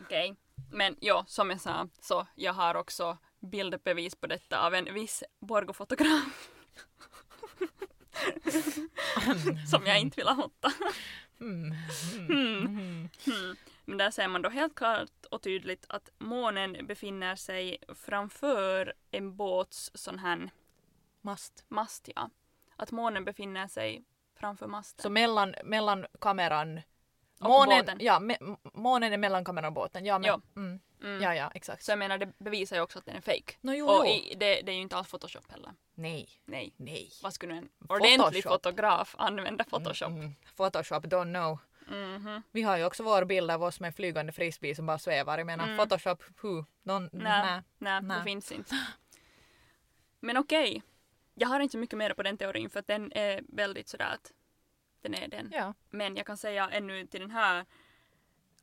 Okej. 0.01 0.35
Men 0.71 0.95
ja, 0.99 1.23
som 1.27 1.49
jag 1.49 1.61
sa, 1.61 1.87
så 2.01 2.27
jag 2.35 2.53
har 2.53 2.75
också 2.75 3.17
bildbevis 3.39 4.15
på 4.15 4.27
detta 4.27 4.59
av 4.65 4.73
en 4.75 4.93
viss 4.93 5.23
Borgå-fotograf. 5.39 6.49
som 9.71 9.85
jag 9.85 9.99
inte 9.99 10.15
vill 10.21 10.27
outa. 10.29 10.71
Mm. 11.39 11.71
Hmm. 12.17 12.65
Mm. 12.65 13.09
Hmm. 13.25 13.55
Men 13.85 13.97
där 13.97 14.11
ser 14.11 14.27
man 14.27 14.41
då 14.41 14.49
helt 14.49 14.75
klart 14.75 15.25
och 15.31 15.41
tydligt 15.41 15.85
att 15.89 16.09
månen 16.17 16.85
befinner 16.87 17.35
sig 17.35 17.77
framför 17.95 18.93
en 19.11 19.35
båts 19.35 19.91
sån 19.93 20.19
här 20.19 20.49
Mast. 21.21 21.65
mast, 21.67 22.09
ja. 22.15 22.29
Att 22.75 22.91
månen 22.91 23.25
befinner 23.25 23.67
sig 23.67 24.03
framför 24.39 24.67
masten. 24.67 25.03
Så 25.03 25.09
mellan, 25.09 25.55
mellan 25.63 26.05
kameran... 26.21 26.81
Och 27.41 27.49
Månen, 27.49 27.79
båten. 27.79 27.97
ja, 28.01 28.19
me, 28.19 28.37
månen 28.73 29.13
är 29.13 29.17
mellan 29.17 29.45
kameran 29.45 29.65
och 29.67 29.73
båten. 29.73 30.05
Ja, 30.05 30.19
men. 30.19 30.41
Mm, 30.55 30.79
Mm. 31.03 31.21
ja, 31.21 31.35
ja, 31.35 31.51
exakt. 31.55 31.83
Så 31.83 31.91
jag 31.91 31.99
menar, 31.99 32.17
det 32.17 32.31
bevisar 32.37 32.75
ju 32.75 32.81
också 32.81 32.99
att 32.99 33.05
den 33.05 33.15
är 33.15 33.21
fake. 33.21 33.53
No, 33.61 33.71
jo, 33.73 33.87
Och 33.87 34.07
i, 34.07 34.35
det, 34.39 34.61
det 34.61 34.71
är 34.71 34.75
ju 34.75 34.81
inte 34.81 34.97
alls 34.97 35.07
Photoshop 35.09 35.51
heller. 35.51 35.71
Nej, 35.93 36.29
Nej. 36.45 36.73
nej. 36.77 37.11
Vad 37.23 37.33
skulle 37.33 37.53
en 37.53 37.69
Photoshop. 37.69 37.91
ordentlig 38.01 38.43
fotograf 38.43 39.15
använda 39.17 39.63
Photoshop? 39.63 40.07
Mm, 40.07 40.19
mm. 40.21 40.35
Photoshop, 40.57 41.03
don't 41.05 41.33
know. 41.33 41.57
Mhm. 41.97 42.43
Vi 42.51 42.61
har 42.61 42.77
ju 42.77 42.85
också 42.85 43.03
vår 43.03 43.25
bild 43.25 43.51
av 43.51 43.63
oss 43.63 43.79
med 43.79 43.95
flygande 43.95 44.31
frisbee 44.31 44.75
som 44.75 44.85
bara 44.85 44.97
svävar. 44.99 45.37
Jag 45.37 45.47
menar 45.47 45.63
Mm. 45.65 45.77
Photoshop, 45.77 46.23
who? 46.41 46.65
Nej. 47.11 47.61
det 48.01 48.21
finns 48.23 48.51
inte. 48.51 48.75
Men 50.19 50.37
okej. 50.37 50.83
Jag 51.39 51.47
har 51.47 51.59
inte 51.59 51.71
så 51.71 51.77
mycket 51.77 51.97
mer 51.97 52.13
på 52.13 52.23
den 52.23 52.37
teorin 52.37 52.69
för 52.69 52.79
att 52.79 52.87
den 52.87 53.11
är 53.15 53.41
väldigt 53.47 53.87
sådär 53.89 54.13
att 54.13 54.33
den 55.01 55.13
är 55.13 55.27
den. 55.27 55.51
Ja. 55.53 55.73
Men 55.89 56.15
jag 56.15 56.25
kan 56.25 56.37
säga 56.37 56.69
ännu 56.69 57.07
till 57.07 57.21
den 57.21 57.31
här 57.31 57.65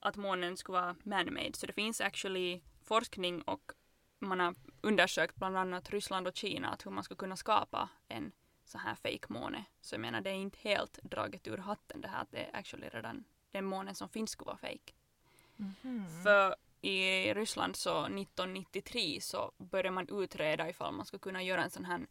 att 0.01 0.17
månen 0.17 0.57
skulle 0.57 0.79
vara 0.79 0.97
man-made. 1.03 1.53
Så 1.53 1.67
det 1.67 1.73
finns 1.73 2.01
actually 2.01 2.61
forskning 2.85 3.43
och 3.43 3.73
man 4.19 4.41
har 4.41 4.55
undersökt 4.81 5.37
bland 5.37 5.59
annat 5.59 5.91
Ryssland 5.91 6.27
och 6.27 6.37
Kina 6.37 6.69
att 6.69 6.87
hur 6.87 6.91
man 6.91 7.05
ska 7.05 7.15
kunna 7.15 7.37
skapa 7.37 7.89
en 8.09 8.33
så 8.65 8.79
här 8.79 8.95
fake 8.95 9.27
måne. 9.29 9.65
Så 9.81 9.95
jag 9.95 10.01
menar 10.01 10.21
det 10.21 10.31
är 10.31 10.35
inte 10.35 10.59
helt 10.61 10.99
draget 11.03 11.47
ur 11.49 11.59
hatten 11.59 12.01
det 12.01 12.09
här 12.09 12.23
att 12.23 12.31
det 12.31 12.39
är 12.39 12.57
actually 12.57 12.89
redan 12.89 13.25
den 13.51 13.65
månen 13.65 13.95
som 13.95 14.09
finns 14.09 14.31
skulle 14.31 14.47
vara 14.47 14.57
fake. 14.57 14.93
Mhm. 15.57 16.23
För 16.23 16.57
i 16.81 17.35
Ryssland 17.35 17.77
så 17.77 18.01
1993 18.01 19.21
så 19.21 19.53
började 19.59 19.91
man 19.91 20.23
utreda 20.23 20.69
ifall 20.69 20.95
man 20.95 21.07
skulle 21.07 21.21
kunna 21.21 21.43
göra 21.43 21.65
en 21.65 21.71
sån 21.71 21.85
här 21.85 22.07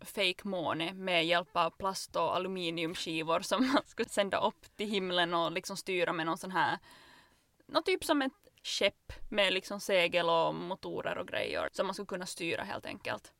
fake 0.00 0.48
måne 0.48 0.92
med 0.94 1.26
hjälp 1.26 1.56
av 1.56 1.70
plast 1.70 2.16
och 2.16 2.36
aluminiumskivor 2.36 3.40
som 3.40 3.66
man 3.72 3.82
skulle 3.86 4.08
sända 4.08 4.38
upp 4.40 4.76
till 4.76 4.88
himlen 4.90 5.34
och 5.34 5.52
liksom 5.52 5.76
styra 5.76 6.12
med 6.12 6.26
någon 6.26 6.38
sån 6.38 6.50
här, 6.50 6.78
något 7.66 7.86
typ 7.86 8.04
som 8.04 8.22
ett 8.22 8.32
skepp 8.62 9.12
med 9.30 9.52
liksom 9.52 9.80
segel 9.80 10.28
och 10.28 10.54
motorer 10.54 11.18
och 11.18 11.28
grejer 11.28 11.68
som 11.72 11.86
man 11.86 11.94
skulle 11.94 12.06
kunna 12.06 12.26
styra 12.26 12.62
helt 12.64 12.86
enkelt. 12.86 13.32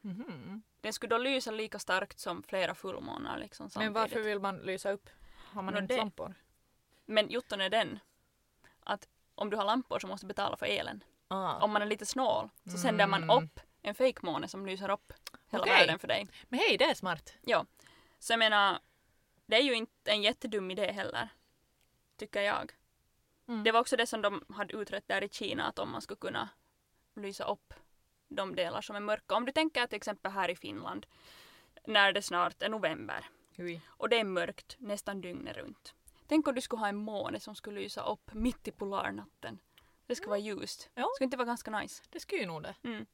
Mhm. 0.00 0.62
Den 0.80 0.92
skulle 0.92 1.14
då 1.14 1.18
lysa 1.18 1.50
lika 1.50 1.78
starkt 1.78 2.18
som 2.18 2.42
flera 2.42 2.74
fullmånar 2.74 3.38
liksom 3.38 3.64
Men 3.64 3.70
samtidigt. 3.70 3.94
varför 3.94 4.20
vill 4.20 4.40
man 4.40 4.58
lysa 4.58 4.90
upp? 4.90 5.10
Har 5.52 5.62
man 5.62 5.74
Nå, 5.74 5.80
inte 5.80 5.94
det- 5.94 5.98
lampor? 5.98 6.34
Men 7.06 7.30
jotton 7.30 7.60
är 7.60 7.70
den 7.70 7.98
att 8.84 9.08
om 9.34 9.50
du 9.50 9.56
har 9.56 9.64
lampor 9.64 9.98
så 9.98 10.06
måste 10.06 10.26
du 10.26 10.28
betala 10.28 10.56
för 10.56 10.66
elen. 10.66 11.04
Ah. 11.32 11.58
om 11.64 11.70
man 11.72 11.82
är 11.82 11.86
lite 11.86 12.06
snål 12.06 12.48
så 12.64 12.78
sänder 12.78 13.06
man 13.06 13.22
Mm. 13.22 13.44
upp 13.44 13.60
en 13.82 13.94
fejkmåne 13.94 14.48
som 14.48 14.66
lyser 14.66 14.90
upp 14.90 15.12
hela 15.50 15.64
Okej. 15.64 15.72
världen 15.72 15.98
för 15.98 16.08
dig. 16.08 16.28
Men 16.48 16.60
hej, 16.60 16.78
det 16.78 16.84
är 16.84 16.94
smart. 16.94 17.34
Ja. 17.42 17.66
Så 18.18 18.32
jag 18.32 18.38
menar, 18.38 18.78
det 19.46 19.56
är 19.56 19.62
ju 19.62 19.74
inte 19.74 20.10
en 20.10 20.22
jättedum 20.22 20.70
idé 20.70 20.92
heller. 20.92 21.28
Tycker 22.16 22.42
jag. 22.42 22.72
Mm. 23.48 23.64
Det 23.64 23.72
var 23.72 23.80
också 23.80 23.96
det 23.96 24.06
som 24.06 24.22
de 24.22 24.44
hade 24.48 24.74
utrett 24.74 25.08
där 25.08 25.24
i 25.24 25.28
Kina, 25.28 25.66
att 25.66 25.78
om 25.78 25.90
man 25.90 26.02
skulle 26.02 26.18
kunna 26.18 26.48
lysa 27.14 27.44
upp 27.44 27.74
de 28.28 28.54
delar 28.54 28.80
som 28.80 28.96
är 28.96 29.00
mörka. 29.00 29.34
Om 29.34 29.44
du 29.44 29.52
tänker 29.52 29.86
till 29.86 29.96
exempel 29.96 30.32
här 30.32 30.48
i 30.48 30.56
Finland, 30.56 31.06
när 31.86 32.12
det 32.12 32.22
snart 32.22 32.62
är 32.62 32.68
november 32.68 33.28
Ui. 33.58 33.80
och 33.88 34.08
det 34.08 34.20
är 34.20 34.24
mörkt 34.24 34.76
nästan 34.78 35.20
dygnet 35.20 35.56
runt. 35.56 35.94
Tänk 36.26 36.48
om 36.48 36.54
du 36.54 36.60
skulle 36.60 36.80
ha 36.80 36.88
en 36.88 36.96
måne 36.96 37.40
som 37.40 37.54
skulle 37.54 37.80
lysa 37.80 38.02
upp 38.02 38.34
mitt 38.34 38.68
i 38.68 38.70
polarnatten. 38.70 39.58
Det 40.06 40.14
skulle 40.14 40.28
vara 40.30 40.38
ljust. 40.38 40.90
Ja. 40.94 41.08
Skulle 41.14 41.24
inte 41.24 41.36
vara 41.36 41.46
ganska 41.46 41.70
nice? 41.70 42.02
Det 42.10 42.20
skulle 42.20 42.40
ju 42.40 42.46
nog 42.46 42.62
det. 42.62 42.74
Mm. 42.82 43.06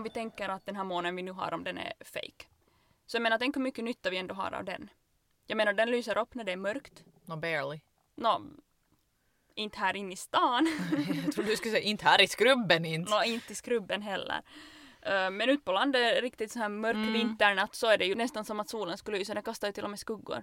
Om 0.00 0.04
vi 0.04 0.10
tänker 0.10 0.48
att 0.48 0.66
den 0.66 0.76
här 0.76 0.84
månen 0.84 1.16
vi 1.16 1.22
nu 1.22 1.32
har, 1.32 1.54
om 1.54 1.64
den 1.64 1.78
är 1.78 1.92
fake. 2.00 2.46
Så 3.06 3.16
jag 3.16 3.22
menar, 3.22 3.38
tänk 3.38 3.56
hur 3.56 3.62
mycket 3.62 3.84
nytta 3.84 4.10
vi 4.10 4.16
ändå 4.16 4.34
har 4.34 4.52
av 4.54 4.64
den. 4.64 4.90
Jag 5.46 5.56
menar, 5.56 5.72
den 5.72 5.90
lyser 5.90 6.18
upp 6.18 6.34
när 6.34 6.44
det 6.44 6.52
är 6.52 6.56
mörkt. 6.56 7.04
No 7.24 7.36
barely. 7.36 7.80
Nå, 8.14 8.42
inte 9.54 9.78
här 9.78 9.96
inne 9.96 10.12
i 10.12 10.16
stan. 10.16 10.68
Jag 11.24 11.34
trodde 11.34 11.50
du 11.50 11.56
skulle 11.56 11.72
säga 11.72 11.84
inte 11.84 12.04
här 12.04 12.20
i 12.20 12.26
skrubben 12.26 12.84
inte. 12.84 13.10
Nå, 13.10 13.22
inte 13.24 13.52
i 13.52 13.56
skrubben 13.56 14.02
heller. 14.02 14.42
Uh, 15.06 15.30
men 15.30 15.48
ut 15.48 15.64
på 15.64 15.72
landet, 15.72 16.22
riktigt 16.22 16.52
så 16.52 16.58
här 16.58 16.68
mörk 16.68 16.94
Mm. 16.94 17.12
vinternatt, 17.12 17.74
så 17.74 17.86
är 17.86 17.98
det 17.98 18.04
ju 18.04 18.14
nästan 18.14 18.44
som 18.44 18.60
att 18.60 18.68
solen 18.68 18.98
skulle 18.98 19.18
lysa. 19.18 19.34
Den 19.34 19.42
kastar 19.42 19.68
ju 19.68 19.72
till 19.72 19.84
och 19.84 19.90
med 19.90 19.98
skuggor. 19.98 20.34
Det 20.34 20.42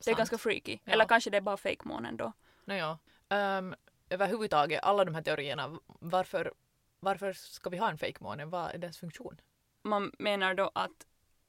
är 0.00 0.04
Sant. 0.04 0.16
ganska 0.18 0.38
freaky. 0.38 0.78
Ja. 0.84 0.92
Eller 0.92 1.04
kanske 1.04 1.30
det 1.30 1.36
är 1.36 1.40
bara 1.40 1.56
fake-månen 1.56 2.16
då. 2.16 2.32
Nåja. 2.64 2.98
Um, 3.28 3.74
överhuvudtaget, 4.10 4.80
alla 4.82 5.04
de 5.04 5.14
här 5.14 5.22
teorierna, 5.22 5.78
varför, 5.86 6.52
varför 7.00 7.32
ska 7.32 7.70
vi 7.70 7.76
ha 7.76 7.90
en 7.90 7.98
fejkmåne? 7.98 8.44
Vad 8.44 8.74
är 8.74 8.78
dess 8.78 8.98
funktion? 8.98 9.40
Man 9.82 10.12
menar 10.18 10.54
då 10.54 10.70
att 10.74 11.06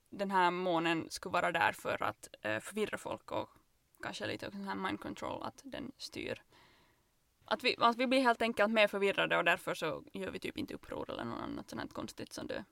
den 0.10 0.32
här 0.32 0.52
månen 0.52 1.08
skulle 1.10 1.34
vara 1.34 1.52
där 1.52 1.72
för 1.72 2.04
att 2.04 2.28
eh, 2.42 2.60
förvirra 2.60 2.98
folk 2.98 3.32
och 3.32 3.50
kanske 4.04 4.28
lite 4.28 4.48
också 4.48 4.60
här 4.60 4.76
mind 4.76 5.00
control, 5.00 5.44
att 5.44 5.62
den 5.64 5.92
styr. 5.98 6.44
Att 7.46 7.64
vi, 7.64 7.76
att 7.80 7.98
vi 7.98 8.08
blir 8.08 8.22
helt 8.22 8.42
enkelt 8.42 8.72
mer 8.72 8.88
förvirrade 8.88 9.38
och 9.38 9.44
därför 9.44 9.74
så 9.74 10.04
gör 10.14 10.32
vi 10.32 10.40
typ 10.40 10.58
inte 10.58 10.74
uppror 10.74 11.12
eller 11.12 11.24
något 11.24 11.42
annat 11.42 11.70
sånt 11.70 11.82
här 11.82 11.88
konstigt 11.88 12.34
som 12.34 12.48
det. 12.48 12.66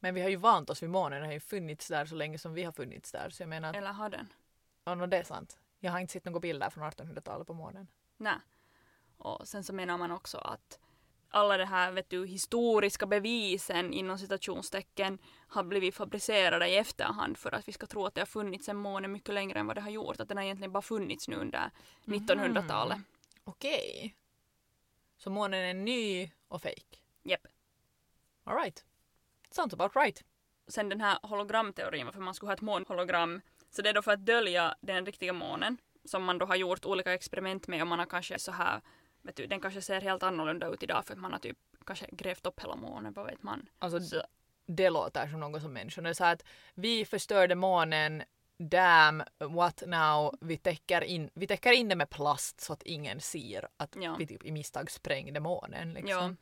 Men 0.00 0.14
vi 0.14 0.22
har 0.22 0.28
ju 0.28 0.36
vant 0.36 0.70
oss 0.70 0.82
vid 0.82 0.90
månen, 0.90 1.18
den 1.20 1.26
har 1.26 1.32
ju 1.32 1.40
funnits 1.40 1.88
där 1.88 2.06
så 2.06 2.14
länge 2.14 2.38
som 2.38 2.54
vi 2.54 2.64
har 2.64 2.72
funnits 2.72 3.12
där. 3.12 3.30
Så 3.30 3.42
jag 3.42 3.48
menar, 3.48 3.70
att, 3.70 3.76
Eller 3.76 3.92
har 3.92 4.10
den? 4.10 4.32
ja, 4.84 4.94
no, 4.94 5.06
det 5.06 5.16
är 5.16 5.24
sant. 5.24 5.58
Jag 5.78 5.92
har 5.92 5.98
inte 5.98 6.12
sett 6.12 6.24
några 6.24 6.40
bilder 6.40 6.70
från 6.70 6.84
1800-talet 6.84 7.46
på 7.46 7.54
månen. 7.54 7.88
Nej. 8.16 8.36
Och 9.16 9.48
sen 9.48 9.64
så 9.64 9.72
menar 9.72 9.98
man 9.98 10.10
också 10.10 10.38
att 10.38 10.78
alla 11.36 11.56
de 11.56 11.64
här 11.64 11.92
vet 11.92 12.10
du, 12.10 12.26
historiska 12.26 13.06
bevisen 13.06 13.92
inom 13.92 14.18
citationstecken 14.18 15.18
har 15.48 15.62
blivit 15.62 15.94
fabricerade 15.94 16.68
i 16.68 16.76
efterhand 16.76 17.38
för 17.38 17.54
att 17.54 17.68
vi 17.68 17.72
ska 17.72 17.86
tro 17.86 18.06
att 18.06 18.14
det 18.14 18.20
har 18.20 18.26
funnits 18.26 18.68
en 18.68 18.76
måne 18.76 19.08
mycket 19.08 19.34
längre 19.34 19.58
än 19.58 19.66
vad 19.66 19.76
det 19.76 19.80
har 19.80 19.90
gjort. 19.90 20.20
Att 20.20 20.28
den 20.28 20.36
har 20.36 20.44
egentligen 20.44 20.72
bara 20.72 20.82
funnits 20.82 21.28
nu 21.28 21.36
under 21.36 21.70
1900-talet. 22.04 22.98
Okej. 23.44 24.16
Så 25.16 25.30
månen 25.30 25.60
är 25.60 25.74
ny 25.74 26.30
och 26.48 26.62
fake. 26.62 26.96
Japp. 27.22 27.46
Alright. 28.44 28.84
Sounds 29.50 29.74
about 29.74 29.96
right. 29.96 30.24
Sen 30.68 30.88
den 30.88 31.00
här 31.00 31.18
hologramteorin, 31.22 32.06
varför 32.06 32.20
man 32.20 32.34
skulle 32.34 32.48
ha 32.48 32.54
ett 32.54 32.60
månhologram. 32.60 33.40
Så 33.70 33.82
det 33.82 33.88
är 33.88 33.94
då 33.94 34.02
för 34.02 34.12
att 34.12 34.26
dölja 34.26 34.74
den 34.80 35.06
riktiga 35.06 35.32
månen 35.32 35.78
som 36.04 36.24
man 36.24 36.38
då 36.38 36.46
har 36.46 36.56
gjort 36.56 36.84
olika 36.84 37.14
experiment 37.14 37.68
med 37.68 37.82
och 37.82 37.88
man 37.88 37.98
har 37.98 38.06
kanske 38.06 38.38
så 38.38 38.52
här, 38.52 38.80
vet 39.26 39.36
du, 39.36 39.46
den 39.46 39.60
kanske 39.60 39.82
ser 39.82 40.00
helt 40.00 40.22
annorlunda 40.22 40.66
ut 40.68 40.82
idag 40.82 41.04
för 41.06 41.12
att 41.12 41.18
man 41.20 41.32
har 41.32 41.38
typ 41.38 41.58
kanske 41.86 42.06
grävt 42.12 42.46
upp 42.46 42.60
hela 42.60 42.76
månen, 42.76 43.12
vad 43.12 43.26
vet 43.26 43.42
man. 43.42 43.68
Alltså, 43.78 44.00
Så, 44.00 44.22
det 44.66 44.90
låter 44.90 45.28
som 45.28 45.40
något 45.40 45.62
som 45.62 45.72
människorna 45.72 46.14
sa 46.14 46.28
att 46.30 46.44
vi 46.74 47.04
förstörde 47.04 47.54
månen, 47.54 48.22
damn, 48.58 49.22
what 49.38 49.82
now, 49.86 50.34
vi 50.40 50.56
täcker 50.56 51.04
in, 51.04 51.30
vi 51.34 51.46
täcker 51.46 51.72
in 51.72 51.88
det 51.88 51.96
med 51.96 52.10
plast 52.10 52.60
så 52.60 52.72
att 52.72 52.82
ingen 52.82 53.20
ser 53.20 53.68
att 53.76 53.96
Ja. 54.00 54.16
vi 54.18 54.26
typ 54.26 54.44
i 54.44 54.52
misstag 54.52 54.90
sprängde 54.90 55.40
månen. 55.40 55.92
Liksom. 55.92 56.10
Ja. 56.10 56.34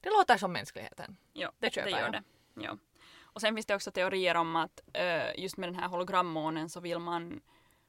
Det 0.00 0.10
låter 0.10 0.36
som 0.36 0.52
mänskligheten. 0.52 1.16
ja, 1.32 1.52
Det 1.58 1.74
köper 1.74 1.90
det 1.90 1.96
gör 1.96 2.00
jag. 2.04 2.12
det. 2.12 2.22
Ja. 2.54 2.76
Och 3.22 3.40
sen 3.40 3.54
finns 3.54 3.66
det 3.66 3.74
också 3.74 3.90
teorier 3.90 4.34
om 4.34 4.56
att 4.56 4.80
eh, 4.92 5.40
just 5.40 5.56
med 5.56 5.68
den 5.68 5.76
här 5.76 5.88
hologrammånen 5.88 6.68
så 6.70 6.80
vill 6.80 6.98
man 6.98 7.40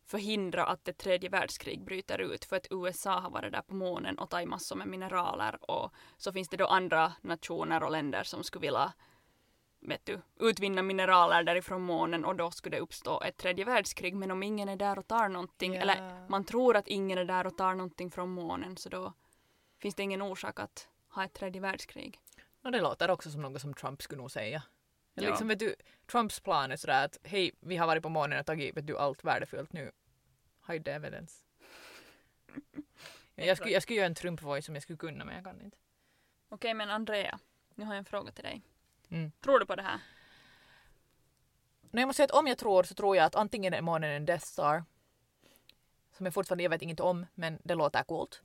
förhindra 0.06 0.66
att 0.66 0.88
ett 0.88 0.98
tredje 0.98 1.30
världskrig 1.30 1.84
bryter 1.84 2.20
ut 2.20 2.46
för 2.46 2.56
att 2.56 2.68
USA 2.72 3.20
har 3.20 3.30
varit 3.30 3.52
där 3.52 3.62
på 3.62 3.74
månen 3.74 4.20
och 4.20 4.30
tagit 4.30 4.50
massor 4.50 4.76
med 4.76 4.88
mineraler 4.88 5.72
och 5.72 5.94
så 6.18 6.34
finns 6.34 6.50
det 6.50 6.58
då 6.58 6.66
andra 6.68 7.14
nationer 7.22 7.84
och 7.84 7.92
länder 7.92 8.24
som 8.24 8.44
skulle 8.44 8.62
vilja 8.62 8.94
vet 9.80 10.06
du, 10.06 10.22
utvinna 10.40 10.82
mineraler 10.82 11.44
därifrån 11.44 11.82
månen 11.82 12.26
och 12.26 12.36
då 12.36 12.52
skulle 12.52 12.78
det 12.78 12.82
uppstå 12.82 13.22
ett 13.22 13.38
tredje 13.38 13.66
världskrig 13.66 14.16
men 14.16 14.32
om 14.32 14.44
ingen 14.44 14.70
är 14.70 14.76
där 14.76 15.00
och 15.00 15.08
tar 15.08 15.30
någonting 15.30 15.74
Ja. 15.74 15.82
eller 15.82 16.28
man 16.30 16.44
tror 16.44 16.76
att 16.76 16.88
ingen 16.88 17.18
är 17.18 17.26
där 17.26 17.48
och 17.48 17.58
tar 17.58 17.74
någonting 17.76 18.12
från 18.12 18.30
månen 18.30 18.78
så 18.78 18.90
då 18.90 19.14
finns 19.80 19.96
det 19.96 20.04
ingen 20.04 20.22
orsak 20.22 20.60
att 20.60 20.88
ha 21.10 21.24
ett 21.24 21.34
tredje 21.34 21.62
världskrig. 21.62 22.20
Och 22.64 22.72
det 22.72 22.82
låter 22.82 23.12
också 23.12 23.32
som 23.32 23.42
något 23.42 23.62
som 23.62 23.74
Trump 23.74 24.02
skulle 24.02 24.22
nog 24.22 24.32
säga. 24.32 24.64
Ja. 25.14 25.30
Liksom, 25.30 25.48
vet 25.48 25.60
du, 25.60 25.76
Trumps 26.12 26.40
plan 26.40 26.72
är 26.72 26.76
sådär 26.76 27.06
att 27.06 27.18
hej, 27.24 27.52
vi 27.60 27.78
har 27.78 27.88
varit 27.88 28.04
på 28.04 28.10
månen 28.10 28.40
och 28.40 28.46
tagit 28.46 28.78
vet 28.78 28.88
du, 28.88 28.98
allt 28.98 29.24
värdefullt 29.24 29.74
nu. 29.74 29.92
Hide 30.68 30.84
the 30.84 30.92
evidence. 30.92 31.46
jag, 33.36 33.58
skulle, 33.58 33.72
jag 33.72 33.84
skulle 33.84 33.98
göra 33.98 34.08
en 34.08 34.16
Trump-voice 34.16 34.62
som 34.62 34.76
jag 34.76 34.84
skulle 34.84 34.98
kunna 34.98 35.26
men 35.26 35.36
jag 35.36 35.44
kan 35.44 35.62
inte. 35.62 35.78
Okej 36.50 36.74
men 36.74 36.90
Andrea, 36.90 37.40
nu 37.76 37.86
har 37.86 37.94
jag 37.94 38.00
en 38.00 38.06
fråga 38.06 38.32
till 38.32 38.44
dig. 38.44 38.62
Mm. 39.10 39.32
Tror 39.42 39.60
du 39.60 39.66
på 39.66 39.76
det 39.76 39.82
här? 39.82 40.00
Nej, 41.82 42.02
jag 42.02 42.08
måste 42.08 42.18
säga 42.18 42.26
att 42.26 42.40
om 42.40 42.48
jag 42.48 42.58
tror 42.58 42.84
så 42.84 42.94
tror 42.94 43.16
jag 43.16 43.26
att 43.26 43.36
antingen 43.36 43.74
är 43.74 43.82
månen 43.82 44.12
en 44.12 44.26
Death 44.26 44.46
Star. 44.46 44.84
Som 46.18 46.26
jag 46.26 46.34
fortfarande 46.34 46.64
jag 46.64 46.70
vet 46.70 46.82
inget 46.82 47.00
om 47.00 47.26
men 47.34 47.60
det 47.64 47.76
låter 47.76 48.04
coolt. 48.04 48.42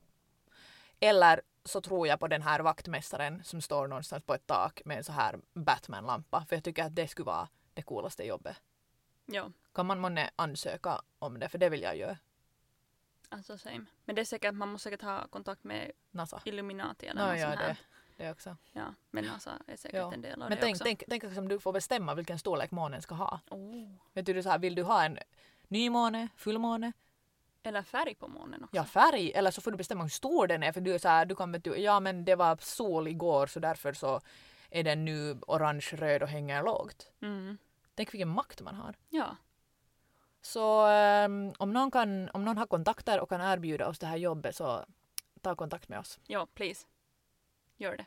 Eller 1.00 1.40
så 1.68 1.81
tror 1.81 2.07
jag 2.09 2.20
på 2.20 2.28
den 2.28 2.42
här 2.42 2.61
vaktmästaren 2.61 3.44
som 3.44 3.61
står 3.61 3.87
någonstans 3.88 4.24
på 4.24 4.35
ett 4.35 4.46
tak 4.46 4.83
med 4.85 4.96
en 4.98 5.04
så 5.04 5.12
här 5.12 5.38
Batman-lampa. 5.54 6.44
För 6.48 6.57
jag 6.57 6.64
tycker 6.64 6.85
att 6.85 6.94
det 6.96 7.09
skulle 7.09 7.26
vara 7.26 7.48
det 7.74 7.83
coolaste 7.83 8.24
jobbet. 8.26 8.57
Ja, 9.26 9.50
Kan 9.74 9.87
man 9.87 9.98
månne 10.00 10.31
ansöka 10.37 11.00
om 11.18 11.38
det? 11.38 11.48
För 11.48 11.59
det 11.59 11.68
vill 11.68 11.83
jag 11.83 11.96
göra. 11.96 12.18
alltså 13.28 13.59
same. 13.59 13.85
Men 14.04 14.14
det 14.16 14.20
är 14.22 14.24
säkert, 14.24 14.54
man 14.54 14.68
måste 14.68 14.85
säkert 14.90 15.02
ha 15.02 15.26
kontakt 15.28 15.64
med 15.64 15.92
NASA. 16.11 16.42
Illuminati 16.44 17.07
eller 17.07 17.20
Ja, 17.22 17.28
något 17.33 17.40
ja, 17.40 17.46
sånt 17.50 17.61
här. 17.61 17.76
det, 18.16 18.24
det 18.24 18.31
också. 18.31 18.57
Ja, 18.72 18.94
men 19.11 19.24
NASA 19.24 19.52
är 19.66 19.76
säkert 19.76 19.98
Ja. 19.98 20.12
en 20.12 20.22
del 20.22 20.33
av 20.42 20.48
Men 20.48 20.59
det 20.59 20.62
tänk, 20.62 20.74
också. 20.74 20.85
tänk, 20.85 21.02
tänk 21.09 21.24
om 21.38 21.48
du 21.48 21.59
får 21.61 21.72
bestämma 21.72 22.14
vilken 22.14 22.38
storlek 22.38 22.70
månen 22.70 23.02
ska 23.02 23.14
ha. 23.14 23.40
Oh. 23.50 23.94
Vet 24.12 24.26
du, 24.26 24.42
så 24.42 24.48
här, 24.50 24.59
vill 24.59 24.74
du 24.74 24.83
ha 24.83 25.04
en 25.04 25.18
ny 25.68 25.90
måne, 25.90 26.28
fullmåne, 26.37 26.92
Eller 27.68 27.83
färg 27.83 28.14
på 28.14 28.28
månen 28.28 28.64
också. 28.64 28.76
ja 28.76 28.85
färg 28.85 29.33
eller 29.33 29.50
så 29.50 29.61
får 29.61 29.70
du 29.70 29.76
bestämma 29.76 30.02
hur 30.02 30.09
stor 30.11 30.46
den 30.46 30.62
är 30.62 30.72
för 30.72 30.81
du 30.81 30.94
är 30.94 30.98
så 30.98 31.09
här, 31.09 31.24
du 31.26 31.37
kan 31.37 31.52
vet 31.52 31.64
du, 31.64 31.76
ja 31.76 32.00
men 32.00 32.24
det 32.24 32.35
var 32.37 32.57
sol 32.61 33.09
igår 33.09 33.46
så 33.46 33.61
därför 33.61 33.92
så 33.92 34.20
är 34.70 34.85
den 34.85 35.04
nu 35.04 35.38
orange, 35.46 35.88
röd 35.92 36.22
och 36.22 36.28
hänger 36.28 36.62
lågt. 36.62 37.11
Mm. 37.22 37.59
Tänk 37.94 38.14
vilken 38.14 38.28
makt 38.28 38.61
man 38.61 38.74
har. 38.74 38.94
Ja. 39.09 39.37
Så 40.40 40.87
ehm, 40.87 41.52
om, 41.59 41.72
någon 41.72 41.90
kan, 41.90 42.28
om 42.28 42.44
någon 42.44 42.59
har 42.59 42.66
kontakter 42.66 43.20
och 43.20 43.28
kan 43.28 43.40
erbjuda 43.40 43.88
oss 43.88 43.98
det 43.98 44.07
här 44.07 44.16
jobbet 44.16 44.57
så 44.57 44.85
ta 45.40 45.54
kontakt 45.57 45.88
med 45.88 45.98
oss. 45.98 46.18
ja, 46.26 46.46
please. 46.54 46.87
Gör 47.76 47.96
det. 47.96 48.07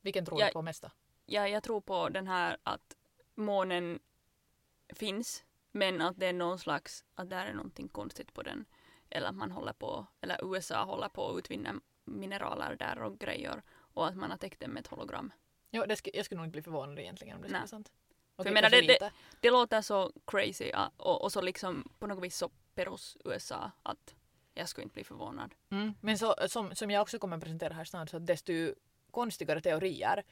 Vilken 0.00 0.24
tror 0.26 0.40
Ja. 0.40 0.46
du 0.46 0.52
på 0.52 0.62
mest 0.62 0.82
då? 0.82 0.90
Ja, 1.26 1.48
jag 1.48 1.62
tror 1.62 1.80
på 1.80 2.08
den 2.08 2.26
här 2.26 2.56
att 2.62 2.96
månen 3.34 3.98
finns 4.94 5.44
men 5.72 6.00
att 6.00 6.16
det 6.18 6.26
är 6.26 6.32
någon 6.32 6.58
slags, 6.58 7.04
att 7.14 7.30
det 7.30 7.36
är 7.36 7.52
någonting 7.54 7.88
konstigt 7.88 8.34
på 8.34 8.42
den. 8.42 8.64
Eller 9.10 9.28
att 9.28 9.34
man 9.34 9.50
håller 9.50 9.72
på, 9.72 10.06
eller 10.20 10.54
USA 10.54 10.84
håller 10.84 11.08
på 11.08 11.28
att 11.30 11.38
utvinna 11.38 11.80
mineraler 12.04 12.76
där 12.76 13.02
och 13.02 13.18
grejer 13.18 13.62
och 13.94 14.06
att 14.08 14.16
man 14.16 14.30
har 14.30 14.38
täckt 14.38 14.60
det 14.60 14.68
med 14.68 14.80
ett 14.80 14.86
hologram. 14.86 15.32
Jo, 15.70 15.84
det 15.88 15.94
sk- 15.94 16.10
jag 16.14 16.24
skulle 16.24 16.36
nog 16.38 16.46
inte 16.46 16.52
bli 16.52 16.62
förvånad 16.62 16.98
egentligen 16.98 17.36
om 17.36 17.42
det 17.42 17.48
skulle 17.48 17.58
vara 17.58 17.66
sant. 17.68 17.92
Okej, 18.36 18.52
menar, 18.52 18.70
det- 18.70 18.80
det-. 18.80 19.10
Det 19.40 19.50
låter 19.50 19.82
så 19.82 20.12
crazy 20.26 20.64
ja, 20.72 20.90
och, 20.96 21.22
och 21.22 21.32
så 21.32 21.40
liksom 21.40 21.88
på 21.98 22.06
något 22.06 22.24
vis 22.24 22.36
så 22.36 22.48
perus 22.74 23.16
USA 23.24 23.70
att 23.82 24.14
jag 24.54 24.68
skulle 24.68 24.82
inte 24.82 24.94
bli 24.94 25.04
förvånad. 25.04 25.54
Mm. 25.70 25.94
Men 26.00 26.18
så, 26.18 26.34
som, 26.48 26.74
som 26.74 26.90
jag 26.90 27.02
också 27.02 27.18
kommer 27.18 27.36
att 27.36 27.42
presentera 27.42 27.74
här 27.74 27.84
snart 27.84 28.10
så 28.10 28.18
desto 28.18 28.52
konstigare 29.10 29.60
teorier 29.60 30.24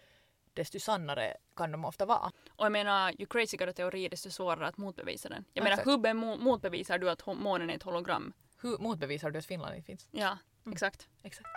desto 0.58 0.80
sannare 0.80 1.36
kan 1.56 1.72
de 1.72 1.84
ofta 1.84 2.06
vara. 2.06 2.32
Och 2.50 2.64
jag 2.64 2.72
menar, 2.72 3.12
ju 3.18 3.26
crazygare 3.26 3.72
teori 3.72 4.08
desto 4.08 4.30
svårare 4.30 4.66
att 4.66 4.76
motbevisa 4.76 5.28
den. 5.28 5.44
Jag 5.52 5.64
menar, 5.64 5.84
hur 5.84 5.98
be- 5.98 6.14
motbevisar 6.14 6.98
du 6.98 7.10
att 7.10 7.26
månen 7.26 7.70
är 7.70 7.74
ett 7.74 7.82
hologram? 7.82 8.32
Hur 8.62 8.78
motbevisar 8.78 9.30
du 9.30 9.38
att 9.38 9.46
Finland 9.46 9.74
inte 9.76 9.86
finns? 9.86 10.08
Ja, 10.10 10.38
Mm. 10.64 10.72
exakt. 10.72 11.08
Exakt. 11.22 11.48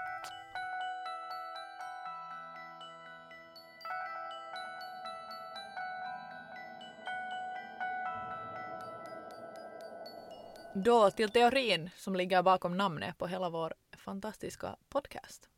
Då 10.73 11.11
till 11.11 11.29
teorin 11.29 11.89
som 11.95 12.15
ligger 12.15 12.41
bakom 12.43 12.77
namnet 12.77 13.17
på 13.17 13.27
hela 13.27 13.49
vår 13.49 13.73
fantastiska 13.97 14.75
podcast. 14.89 15.49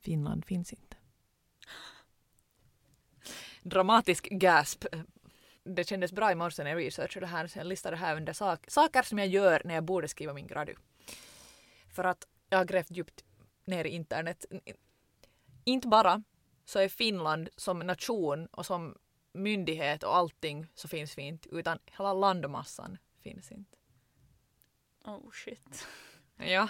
Finland 0.00 0.44
finns 0.44 0.72
inte. 0.72 0.93
Dramatisk 3.64 4.28
gasp. 4.30 4.84
Det 5.62 5.88
kändes 5.88 6.12
bra 6.12 6.32
i 6.32 6.34
morse 6.34 6.64
när 6.64 6.70
jag 6.70 6.78
researchade 6.78 7.26
det 7.26 7.30
här 7.30 7.46
så 7.46 7.58
jag 7.58 7.66
listade 7.66 7.96
här 7.96 8.16
under 8.16 8.32
sak, 8.32 8.64
saker 8.68 9.02
som 9.02 9.18
jag 9.18 9.28
gör 9.28 9.62
när 9.64 9.74
jag 9.74 9.84
borde 9.84 10.08
skriva 10.08 10.32
min 10.32 10.46
gradu. 10.46 10.74
För 11.94 12.04
att 12.04 12.26
jag 12.50 12.58
har 12.58 12.64
grävt 12.64 12.90
djupt 12.90 13.24
ner 13.64 13.84
i 13.84 13.88
internet. 13.88 14.44
Inte 15.64 15.88
bara 15.88 16.22
så 16.64 16.78
är 16.78 16.88
Finland 16.88 17.48
som 17.56 17.78
nation 17.78 18.46
och 18.46 18.66
som 18.66 18.98
myndighet 19.32 20.02
och 20.02 20.16
allting 20.16 20.66
så 20.74 20.88
finns 20.88 21.18
vi 21.18 21.22
inte 21.22 21.48
utan 21.48 21.78
hela 21.86 22.12
landmassan 22.12 22.98
finns 23.22 23.52
inte. 23.52 23.76
Oh 25.04 25.30
shit. 25.32 25.86
Ja. 26.36 26.68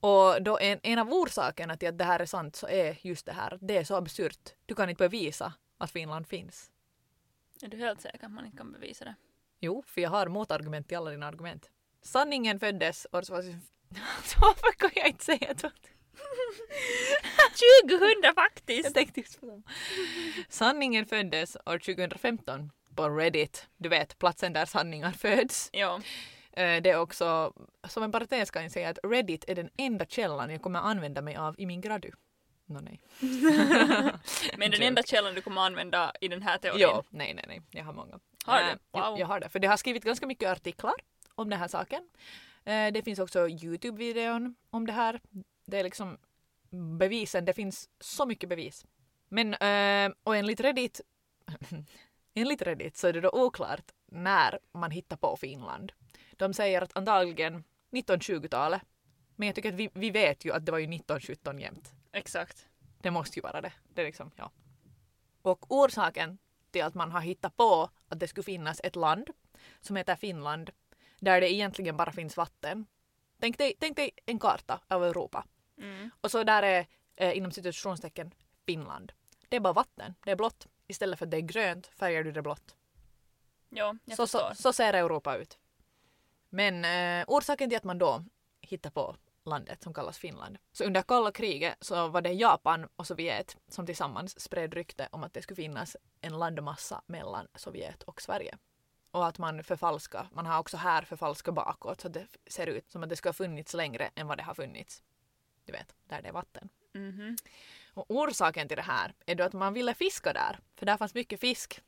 Och 0.00 0.42
då 0.42 0.58
en, 0.58 0.80
en 0.82 0.98
av 0.98 1.12
orsakerna 1.12 1.76
till 1.76 1.88
att 1.88 1.98
det 1.98 2.04
här 2.04 2.20
är 2.20 2.26
sant 2.26 2.56
så 2.56 2.68
är 2.68 2.98
just 3.00 3.26
det 3.26 3.32
här 3.32 3.54
att 3.54 3.60
det 3.62 3.76
är 3.76 3.84
så 3.84 3.94
absurt. 3.94 4.54
Du 4.66 4.74
kan 4.74 4.90
inte 4.90 5.08
bevisa 5.08 5.52
att 5.78 5.90
Finland 5.90 6.26
finns. 6.26 6.70
Är 7.62 7.68
du 7.68 7.76
helt 7.76 8.00
säker 8.00 8.24
att 8.26 8.32
man 8.32 8.44
inte 8.44 8.56
kan 8.56 8.72
bevisa 8.72 9.04
det? 9.04 9.14
Jo, 9.60 9.82
för 9.86 10.00
jag 10.00 10.10
har 10.10 10.26
motargument 10.28 10.88
till 10.88 10.96
alla 10.96 11.10
dina 11.10 11.26
argument. 11.26 11.70
Sanningen 12.02 12.60
föddes 12.60 13.06
år 13.12 13.22
2000... 13.22 13.60
Så 14.24 14.38
varför 14.40 14.72
kan 14.78 14.90
jag 14.94 15.08
inte 15.08 15.24
säga 15.24 15.54
det? 15.54 15.70
2000 17.88 18.34
faktiskt! 18.34 18.84
Jag 18.84 18.94
tänkte 18.94 19.20
just 19.20 19.40
på 19.40 19.46
det. 19.46 19.62
Sanningen 20.48 21.06
föddes 21.06 21.56
år 21.66 21.78
2015 21.78 22.70
på 22.94 23.08
Reddit. 23.08 23.68
Du 23.76 23.88
vet, 23.88 24.18
platsen 24.18 24.52
där 24.52 24.64
sanningar 24.66 25.10
föds. 25.12 25.70
Ja. 25.72 26.00
Eh, 26.52 26.82
Det 26.82 26.90
är 26.90 26.98
också, 27.00 27.52
som 27.88 28.02
en 28.02 28.12
parentes 28.12 28.50
kan 28.50 28.62
jag 28.62 28.72
säga 28.72 28.88
att 28.88 28.98
Reddit 29.02 29.44
är 29.48 29.54
den 29.54 29.70
enda 29.76 30.06
källan 30.06 30.50
jag 30.50 30.62
kommer 30.62 30.78
använda 30.80 31.22
mig 31.22 31.36
av 31.36 31.54
i 31.60 31.66
min 31.66 31.80
gradu. 31.80 32.10
Nå 32.66 32.80
nej. 32.80 33.00
Men 34.58 34.70
den 34.70 34.82
enda 34.82 35.02
källan 35.02 35.34
du 35.34 35.40
kommer 35.42 35.60
använda 35.60 36.12
i 36.20 36.28
den 36.28 36.42
här 36.42 36.58
teorin. 36.58 36.80
Jo, 36.82 37.02
nej, 37.10 37.34
nej, 37.34 37.44
nej. 37.48 37.62
Jag 37.70 37.84
har 37.84 37.92
många. 37.92 38.18
Har 38.44 38.60
Eh, 38.60 38.66
du? 38.66 38.78
jag- 38.92 39.10
Wow. 39.10 39.18
Jag 39.20 39.26
har 39.26 39.40
det. 39.40 39.48
För 39.48 39.58
det 39.58 39.68
har 39.68 39.76
skrivit 39.76 40.04
ganska 40.04 40.26
mycket 40.26 40.48
artiklar 40.50 40.94
om 41.34 41.50
den 41.50 41.58
här 41.58 41.68
saken. 41.68 42.08
Eh, 42.64 42.92
det 42.92 43.02
finns 43.02 43.18
också 43.18 43.48
Youtube-videon 43.48 44.54
om 44.70 44.86
det 44.86 44.92
här. 44.92 45.20
Det 45.66 45.78
är 45.78 45.84
liksom 45.84 46.18
bevisen, 46.98 47.44
det 47.44 47.52
finns 47.52 47.88
så 48.00 48.26
mycket 48.26 48.48
bevis. 48.48 48.86
Men 49.28 49.54
eh, 49.54 50.12
och 50.22 50.36
enligt 50.36 50.60
Reddit, 50.60 51.00
enligt 52.34 52.62
Reddit 52.62 52.96
så 52.96 53.06
är 53.06 53.12
det 53.12 53.20
då 53.20 53.30
oklart 53.30 53.90
när 54.06 54.58
man 54.72 54.90
hittar 54.90 55.16
på 55.16 55.36
Finland. 55.36 55.92
De 56.36 56.54
säger 56.54 56.82
att 56.82 56.96
antagligen 56.96 57.64
1920-talet. 57.92 58.82
Men 59.36 59.46
jag 59.48 59.54
tycker 59.54 59.68
att 59.68 59.74
vi, 59.78 59.90
vi 59.94 60.10
vet 60.10 60.44
ju 60.44 60.52
att 60.52 60.66
det 60.66 60.72
var 60.72 60.78
ju 60.78 60.84
1917 60.84 61.58
jämt. 61.58 61.92
Exakt. 62.16 62.68
Det 63.02 63.10
måste 63.10 63.38
ju 63.38 63.42
vara 63.42 63.60
det. 63.60 63.72
det 63.94 64.00
är 64.00 64.06
liksom, 64.06 64.30
ja. 64.36 64.50
Och 65.42 65.72
orsaken 65.72 66.38
till 66.70 66.82
att 66.84 66.94
man 66.94 67.10
har 67.12 67.20
hittat 67.20 67.56
på 67.56 67.90
att 68.08 68.20
det 68.20 68.28
skulle 68.28 68.44
finnas 68.44 68.80
ett 68.84 68.96
land 68.96 69.30
som 69.80 69.96
heter 69.96 70.16
Finland 70.16 70.70
där 71.20 71.40
det 71.40 71.52
egentligen 71.52 71.96
bara 71.96 72.12
finns 72.12 72.36
vatten. 72.36 72.86
Tänk 73.40 73.58
dig, 73.58 73.74
tänk 73.80 73.96
dig 73.96 74.10
en 74.26 74.38
karta 74.38 74.80
av 74.88 75.04
Europa 75.04 75.44
Mm. 75.78 76.10
och 76.20 76.30
så 76.30 76.44
där 76.44 76.62
är 76.62 76.86
eh, 77.16 77.36
inom 77.36 77.52
citationstecken 77.52 78.34
Finland. 78.66 79.12
Det 79.48 79.56
är 79.56 79.60
bara 79.60 79.72
vatten, 79.72 80.14
det 80.24 80.30
är 80.30 80.36
blått. 80.36 80.66
Istället 80.86 81.18
för 81.18 81.26
att 81.26 81.30
det 81.30 81.36
är 81.36 81.40
grönt 81.40 81.86
färgar 81.86 82.24
du 82.24 82.32
det 82.32 82.42
blått. 82.42 82.74
Ja, 83.68 83.96
jag 84.04 84.16
Så, 84.16 84.26
så, 84.26 84.38
förstår. 84.38 84.54
så 84.62 84.72
ser 84.72 84.92
Europa 84.92 85.36
ut. 85.36 85.58
Men 86.48 86.84
eh, 86.84 87.24
orsaken 87.28 87.68
till 87.70 87.76
att 87.76 87.84
man 87.84 87.98
då 87.98 88.24
hittar 88.60 88.90
på 88.90 89.16
landet 89.46 89.82
som 89.82 89.94
kallas 89.94 90.18
Finland. 90.18 90.58
Så 90.72 90.84
under 90.84 91.02
kalla 91.02 91.32
kriget 91.32 91.76
så 91.80 92.08
var 92.08 92.20
det 92.20 92.32
Japan 92.32 92.88
och 92.96 93.06
Sovjet 93.06 93.56
som 93.68 93.86
tillsammans 93.86 94.40
spred 94.40 94.74
rykte 94.74 95.08
om 95.10 95.24
att 95.24 95.34
det 95.34 95.42
skulle 95.42 95.56
finnas 95.56 95.96
en 96.20 96.38
landmassa 96.38 97.02
mellan 97.06 97.46
Sovjet 97.54 98.02
och 98.02 98.22
Sverige. 98.22 98.58
Och 99.10 99.26
att 99.26 99.38
man 99.38 99.64
förfalskar, 99.64 100.28
man 100.32 100.46
har 100.46 100.58
också 100.58 100.76
här 100.76 101.02
förfalskat 101.02 101.54
bakåt 101.54 102.00
så 102.00 102.06
att 102.06 102.14
det 102.14 102.26
ser 102.46 102.66
ut 102.66 102.90
som 102.90 103.02
att 103.02 103.08
det 103.08 103.16
ska 103.16 103.28
ha 103.28 103.34
funnits 103.34 103.74
längre 103.74 104.10
än 104.14 104.26
vad 104.26 104.38
det 104.38 104.42
har 104.42 104.54
funnits. 104.54 105.02
Du 105.64 105.72
vet, 105.72 105.94
där 106.04 106.22
det 106.22 106.28
är 106.28 106.32
vatten. 106.32 106.68
Mhm. 106.94 107.36
Och 107.94 108.04
orsaken 108.08 108.68
till 108.68 108.76
det 108.76 108.82
här 108.82 109.14
är 109.26 109.34
då 109.34 109.44
att 109.44 109.52
man 109.52 109.74
ville 109.74 109.94
fiska 109.94 110.32
där, 110.32 110.58
för 110.76 110.86
där 110.86 110.96
fanns 110.96 111.14
mycket 111.14 111.40
fisk. 111.40 111.82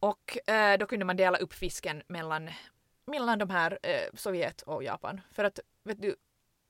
Och 0.00 0.50
eh, 0.50 0.78
då 0.78 0.86
kunde 0.86 1.04
man 1.04 1.16
dela 1.16 1.38
upp 1.38 1.52
fisken 1.52 2.02
mellan, 2.06 2.50
mellan 3.04 3.38
de 3.38 3.50
här 3.50 3.78
eh, 3.82 4.14
Sovjet 4.14 4.62
och 4.62 4.84
Japan. 4.84 5.20
För 5.30 5.44
att, 5.44 5.60
vet 5.84 6.02
du, 6.02 6.16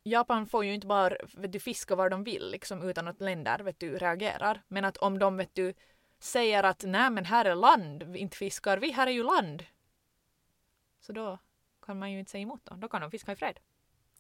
Japan 0.03 0.47
får 0.47 0.65
ju 0.65 0.75
inte 0.75 0.87
bara 0.87 1.17
vet 1.35 1.53
du, 1.53 1.61
fiska 1.61 1.97
var 1.97 2.11
de 2.11 2.25
vill 2.25 2.51
liksom, 2.51 2.83
utan 2.83 3.09
att 3.09 3.21
länder 3.21 3.59
vet 3.59 3.81
du, 3.81 3.99
reagerar. 3.99 4.63
Men 4.69 4.85
att 4.85 4.97
om 4.97 5.19
de 5.19 5.37
vet 5.37 5.55
du, 5.55 5.75
säger 6.19 6.63
att 6.63 6.85
nej 6.87 7.11
men 7.11 7.25
här 7.25 7.45
är 7.45 7.55
land, 7.55 8.17
inte 8.17 8.37
fiskar 8.37 8.79
vi, 8.79 8.91
här 8.91 9.07
är 9.07 9.11
ju 9.11 9.23
land. 9.23 9.65
Så 11.01 11.13
då 11.13 11.39
kan 11.87 11.99
man 11.99 12.13
ju 12.13 12.19
inte 12.19 12.31
säga 12.31 12.43
emot 12.43 12.65
dem, 12.65 12.81
då 12.81 12.89
kan 12.89 13.01
de 13.01 13.11
fiska 13.11 13.33
i 13.33 13.37
fred. 13.37 13.59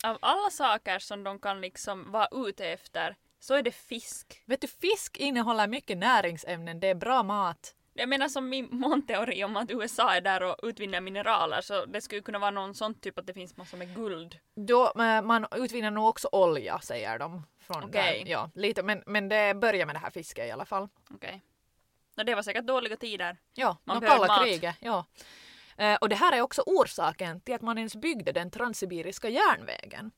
Av 0.04 0.18
alla 0.20 0.50
saker 0.50 0.98
som 0.98 1.24
de 1.24 1.38
kan 1.38 1.60
liksom 1.60 2.12
vara 2.12 2.28
ute 2.32 2.66
efter 2.66 3.16
så 3.38 3.54
är 3.54 3.62
det 3.62 3.72
fisk. 3.72 4.42
Vet 4.46 4.60
du, 4.60 4.66
fisk 4.66 5.16
innehåller 5.16 5.68
mycket 5.68 5.98
näringsämnen, 5.98 6.80
det 6.80 6.86
är 6.86 6.94
bra 6.94 7.22
mat. 7.22 7.74
Jag 7.94 8.08
menar 8.08 8.28
som 8.28 8.48
min 8.48 8.68
månteori 8.70 9.44
om 9.44 9.56
att 9.56 9.70
USA 9.70 10.14
är 10.14 10.20
där 10.20 10.42
och 10.42 10.56
utvinner 10.62 11.00
mineraler 11.00 11.60
så 11.60 11.84
det 11.86 12.00
skulle 12.00 12.20
kunna 12.22 12.38
vara 12.38 12.50
någon 12.50 12.74
sån 12.74 12.94
typ 12.94 13.18
att 13.18 13.26
det 13.26 13.32
finns 13.34 13.56
massor 13.56 13.78
med 13.78 13.94
guld. 13.94 14.38
Då, 14.54 14.86
eh, 14.86 15.22
man 15.22 15.46
utvinner 15.56 15.90
nog 15.90 16.08
också 16.08 16.28
olja 16.32 16.80
säger 16.80 17.18
de. 17.18 17.46
Från 17.60 17.84
Okej. 17.84 18.22
där. 18.24 18.30
Ja, 18.32 18.50
lite, 18.54 18.82
men, 18.82 19.02
men 19.06 19.28
det 19.28 19.54
börjar 19.54 19.86
med 19.86 19.94
det 19.94 19.98
här 19.98 20.10
fisket 20.10 20.46
i 20.46 20.50
alla 20.50 20.64
fall. 20.64 20.88
Okej. 21.10 21.42
Och 22.16 22.24
det 22.24 22.34
var 22.34 22.42
säkert 22.42 22.64
dåliga 22.66 22.96
tider. 22.96 23.36
Ja, 23.54 23.76
Man 23.84 24.00
behöver 24.00 24.18
kalla 24.26 24.36
mat. 24.36 24.44
kriget. 24.46 24.76
Ja. 24.80 25.04
Eh, 25.76 25.94
och 25.94 26.08
det 26.08 26.16
här 26.16 26.32
är 26.36 26.40
också 26.40 26.62
orsaken 26.66 27.40
till 27.40 27.54
att 27.54 27.62
man 27.62 27.78
ens 27.78 27.96
byggde 27.96 28.32
den 28.32 28.50
transsibiriska 28.50 29.28
järnvägen. 29.28 30.10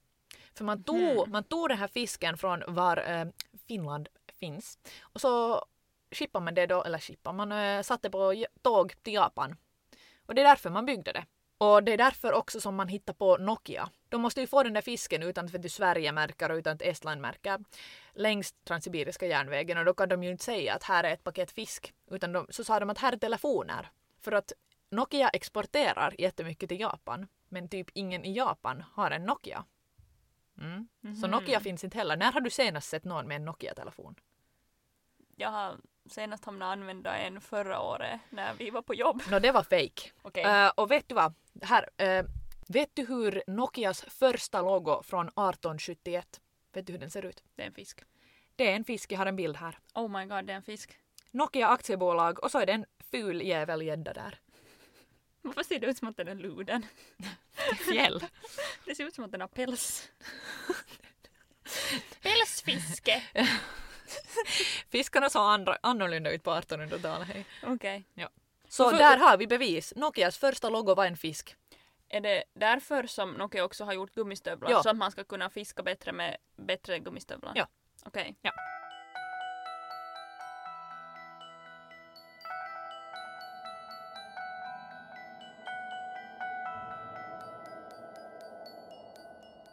För 0.55 0.65
man 0.65 0.85
tog, 0.85 1.01
Mhm. 1.01 1.31
man 1.31 1.45
tog 1.45 1.69
den 1.69 1.79
här 1.79 1.89
fisken 1.89 2.39
från 2.39 2.63
var 2.67 2.97
eh, 3.11 3.27
Finland 3.69 4.09
finns 4.41 4.79
och 5.03 5.21
så 5.21 5.65
skippar 6.15 6.41
man 6.41 6.55
det 6.55 6.67
då, 6.67 6.85
eller 6.85 6.99
skippar 6.99 7.33
man 7.33 7.53
eh, 7.53 7.83
satte 7.83 8.11
på 8.11 8.45
tåg 8.63 9.03
till 9.03 9.15
Japan. 9.15 9.57
Och 10.27 10.35
det 10.35 10.41
är 10.41 10.49
därför 10.49 10.71
man 10.71 10.87
byggde 10.87 11.13
det. 11.13 11.25
Och 11.59 11.83
det 11.83 11.93
är 11.93 11.99
därför 11.99 12.33
också 12.33 12.61
som 12.61 12.75
man 12.75 12.89
hittar 12.89 13.13
på 13.13 13.37
Nokia. 13.37 13.91
De 14.09 14.21
måste 14.21 14.41
ju 14.41 14.47
få 14.47 14.63
den 14.63 14.73
där 14.73 14.81
fisken 14.81 15.23
utan 15.23 15.45
att 15.47 15.73
Sverige-märkar 15.73 16.51
och 16.51 16.57
utan 16.57 16.75
att 16.75 16.83
Estland-märkar 16.83 17.65
längs 18.15 18.53
Transsibiriska 18.53 19.27
järnvägen 19.27 19.79
och 19.79 19.85
då 19.85 19.95
kan 19.95 20.09
de 20.09 20.25
ju 20.25 20.31
inte 20.31 20.45
säga 20.45 20.75
att 20.75 20.83
här 20.83 21.05
är 21.05 21.13
ett 21.13 21.25
paket 21.25 21.51
fisk 21.51 21.95
utan 22.11 22.33
de, 22.33 22.47
så 22.51 22.65
sa 22.65 22.81
de 22.81 22.91
att 22.91 22.99
här 22.99 23.13
är 23.13 23.17
telefoner. 23.17 23.91
För 24.21 24.33
att 24.33 24.53
Nokia 24.91 25.29
exporterar 25.29 26.15
jättemycket 26.19 26.69
till 26.69 26.81
Japan 26.81 27.27
men 27.49 27.69
typ 27.69 27.91
ingen 27.95 28.25
i 28.25 28.33
Japan 28.33 28.85
har 28.93 29.11
en 29.11 29.25
Nokia. 29.25 29.65
Mm. 30.61 30.89
Så 31.03 31.09
Mhm. 31.27 31.31
Nokia 31.31 31.61
finns 31.61 31.85
inte 31.85 31.99
heller. 31.99 32.17
När 32.17 32.33
har 32.33 32.41
du 32.41 32.51
senast 32.51 32.89
sett 32.89 33.05
någon 33.05 33.29
med 33.29 33.37
en 33.37 33.45
Nokia-telefon? 33.45 34.15
Jag 35.37 35.51
har 35.51 35.77
senast 36.07 36.45
hamnat 36.45 36.73
använda 36.73 37.17
en 37.17 37.41
förra 37.41 37.81
året 37.81 38.21
när 38.31 38.55
vi 38.55 38.71
var 38.71 38.83
på 38.83 38.95
jobb. 38.95 39.23
Nå, 39.31 39.39
det 39.39 39.53
var 39.53 39.63
fake. 39.63 40.11
Okej. 40.23 40.45
Eh, 40.45 40.69
och 40.69 40.91
vet 40.91 41.09
du 41.09 41.15
vad? 41.15 41.35
Här, 41.63 41.89
eh, 41.97 42.25
vet 42.69 42.91
du 42.95 43.07
hur 43.07 43.43
Nokias 43.47 44.05
första 44.09 44.63
logo 44.63 45.03
från 45.03 45.27
1871, 45.27 46.41
vet 46.73 46.87
du 46.87 46.93
hur 46.93 47.01
den 47.01 47.11
ser 47.11 47.25
ut? 47.25 47.43
Det 47.55 47.63
är 47.63 47.67
en 47.67 47.75
fisk. 47.75 48.01
Det 48.57 48.71
är 48.71 48.77
en 48.77 48.85
fisk, 48.85 49.13
jag 49.13 49.19
har 49.19 49.27
en 49.27 49.37
bild 49.37 49.57
här. 49.57 49.79
Oh 49.95 50.09
my 50.09 50.25
god, 50.25 50.45
det 50.45 50.53
är 50.53 50.57
en 50.57 50.63
fisk. 50.63 50.99
Nokia 51.31 51.69
aktiebolag 51.69 52.45
och 52.45 52.51
så 52.51 52.59
är 52.59 52.67
det 52.67 52.73
en 52.73 52.87
ful 53.11 53.43
jävelgädda 53.43 54.13
där. 54.13 54.39
Varför 55.43 55.63
ser 55.63 55.79
det 55.79 55.87
ut 55.87 55.99
som 55.99 56.09
att 56.09 56.17
den 56.17 56.29
är 56.29 56.35
luden? 56.35 56.87
Fjäll. 57.89 58.25
Det 58.85 58.95
ser 58.95 59.05
ut 59.05 59.15
som 59.15 59.25
att 59.25 59.33
den 59.33 59.41
har 59.41 59.49
päls. 59.49 60.09
Pälsfiske! 62.23 63.23
Fiskarna 64.91 65.31
såg 65.31 65.43
andra, 65.43 65.79
annorlunda 65.83 66.31
ut 66.31 66.43
på 66.43 66.51
1800-talet. 66.51 67.29
Hej. 67.29 67.47
Okej. 67.63 68.05
Så 68.69 68.91
För- 68.91 68.99
där 68.99 69.17
har 69.17 69.37
vi 69.37 69.47
bevis. 69.47 69.93
Nokias 69.97 70.39
första 70.39 70.69
logo 70.69 70.95
var 70.95 71.07
en 71.07 71.17
fisk. 71.17 71.57
Är 72.09 72.21
det 72.21 72.45
därför 72.55 73.07
som 73.07 73.33
Nokia 73.33 73.65
också 73.65 73.85
har 73.85 73.93
gjort 73.93 74.15
gummistövlar? 74.15 74.71
Ja. 74.71 74.83
Så 74.83 74.91
att 74.91 74.97
man 74.97 75.11
ska 75.11 75.25
kunna 75.25 75.51
fiska 75.51 75.83
bättre 75.83 76.13
med 76.13 76.37
bättre 76.57 76.99
gummistövlar? 76.99 77.53
Ja. 77.55 77.67
Okej. 78.05 78.35
Ja. 78.43 78.53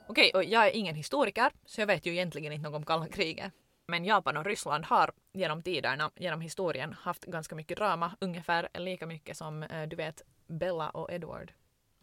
Okej, 0.07 0.31
och 0.33 0.43
jag 0.43 0.67
är 0.67 0.71
ingen 0.71 0.95
historiker 0.95 1.51
så 1.65 1.81
jag 1.81 1.87
vet 1.87 2.05
ju 2.05 2.11
egentligen 2.11 2.53
inte 2.53 2.69
något 2.69 2.75
om 2.77 2.85
kalla 2.85 3.07
kriget. 3.07 3.51
Men 3.91 4.05
Japan 4.05 4.37
och 4.37 4.45
Ryssland 4.45 4.85
har 4.85 5.11
genom 5.33 5.61
tiderna, 5.61 6.11
genom 6.15 6.41
historien, 6.41 6.93
haft 6.93 7.25
ganska 7.25 7.55
mycket 7.55 7.77
drama. 7.77 8.11
Ungefär 8.19 8.69
lika 8.73 9.05
mycket 9.05 9.37
som 9.37 9.63
eh, 9.63 9.87
du 9.87 9.95
vet 9.95 10.21
Bella 10.47 10.89
och 10.89 11.11
Edward 11.11 11.53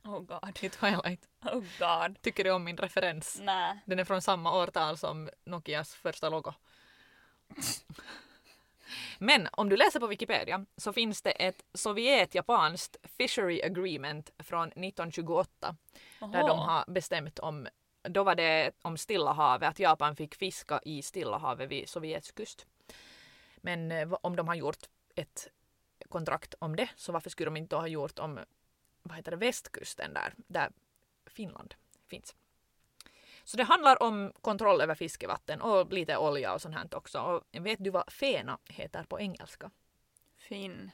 Oh 0.04 0.20
god. 0.20 0.58
i 0.62 0.68
Twilight. 0.68 1.28
Oh 1.44 1.64
god. 1.78 2.22
Tycker 2.22 2.44
du 2.44 2.50
om 2.50 2.64
min 2.64 2.76
referens? 2.76 3.40
Nä. 3.40 3.78
Den 3.86 3.98
är 3.98 4.04
från 4.04 4.22
samma 4.22 4.62
årtal 4.62 4.98
som 4.98 5.30
Nokias 5.44 5.94
första 5.94 6.28
logo. 6.28 6.52
Men 9.18 9.48
om 9.52 9.68
du 9.68 9.76
läser 9.76 10.00
på 10.00 10.06
Wikipedia 10.06 10.66
så 10.76 10.92
finns 10.92 11.22
det 11.22 11.30
ett 11.30 11.64
Sovjet-japanskt 11.74 12.96
fishery 13.18 13.62
agreement 13.62 14.30
från 14.38 14.68
1928 14.68 15.76
där 16.20 16.48
de 16.48 16.58
har 16.58 16.84
bestämt 16.92 17.38
om, 17.38 17.68
då 18.02 18.24
var 18.24 18.34
det 18.34 18.72
om 18.82 18.96
Stilla 18.96 19.32
havet, 19.32 19.68
att 19.68 19.78
Japan 19.78 20.16
fick 20.16 20.34
fiska 20.34 20.80
i 20.84 21.02
Stilla 21.02 21.38
havet 21.38 21.68
vid 21.70 21.88
Sovjets 21.88 22.32
kust. 22.32 22.66
Men 23.56 23.92
eh, 23.92 24.12
om 24.20 24.36
de 24.36 24.48
har 24.48 24.54
gjort 24.54 24.88
ett 25.14 25.48
kontrakt 26.08 26.54
om 26.58 26.76
det 26.76 26.88
så 26.96 27.12
varför 27.12 27.30
skulle 27.30 27.46
de 27.46 27.56
inte 27.56 27.76
ha 27.76 27.86
gjort 27.86 28.18
om 28.18 28.40
vad 29.02 29.16
heter 29.16 29.30
det, 29.30 29.36
västkusten 29.36 30.14
där, 30.14 30.34
där 30.36 30.70
Finland 31.26 31.74
finns. 32.06 32.34
Så 33.44 33.56
det 33.56 33.64
handlar 33.64 34.02
om 34.02 34.32
kontroll 34.40 34.80
över 34.80 34.94
fiskevatten 34.94 35.60
och 35.60 35.92
lite 35.92 36.16
olja 36.16 36.54
och 36.54 36.62
sånt 36.62 36.74
här 36.74 36.94
också. 36.94 37.20
Och 37.20 37.66
vet 37.66 37.84
du 37.84 37.90
vad 37.90 38.12
fena 38.12 38.58
heter 38.64 39.02
på 39.02 39.20
engelska? 39.20 39.70
Finn. 40.36 40.90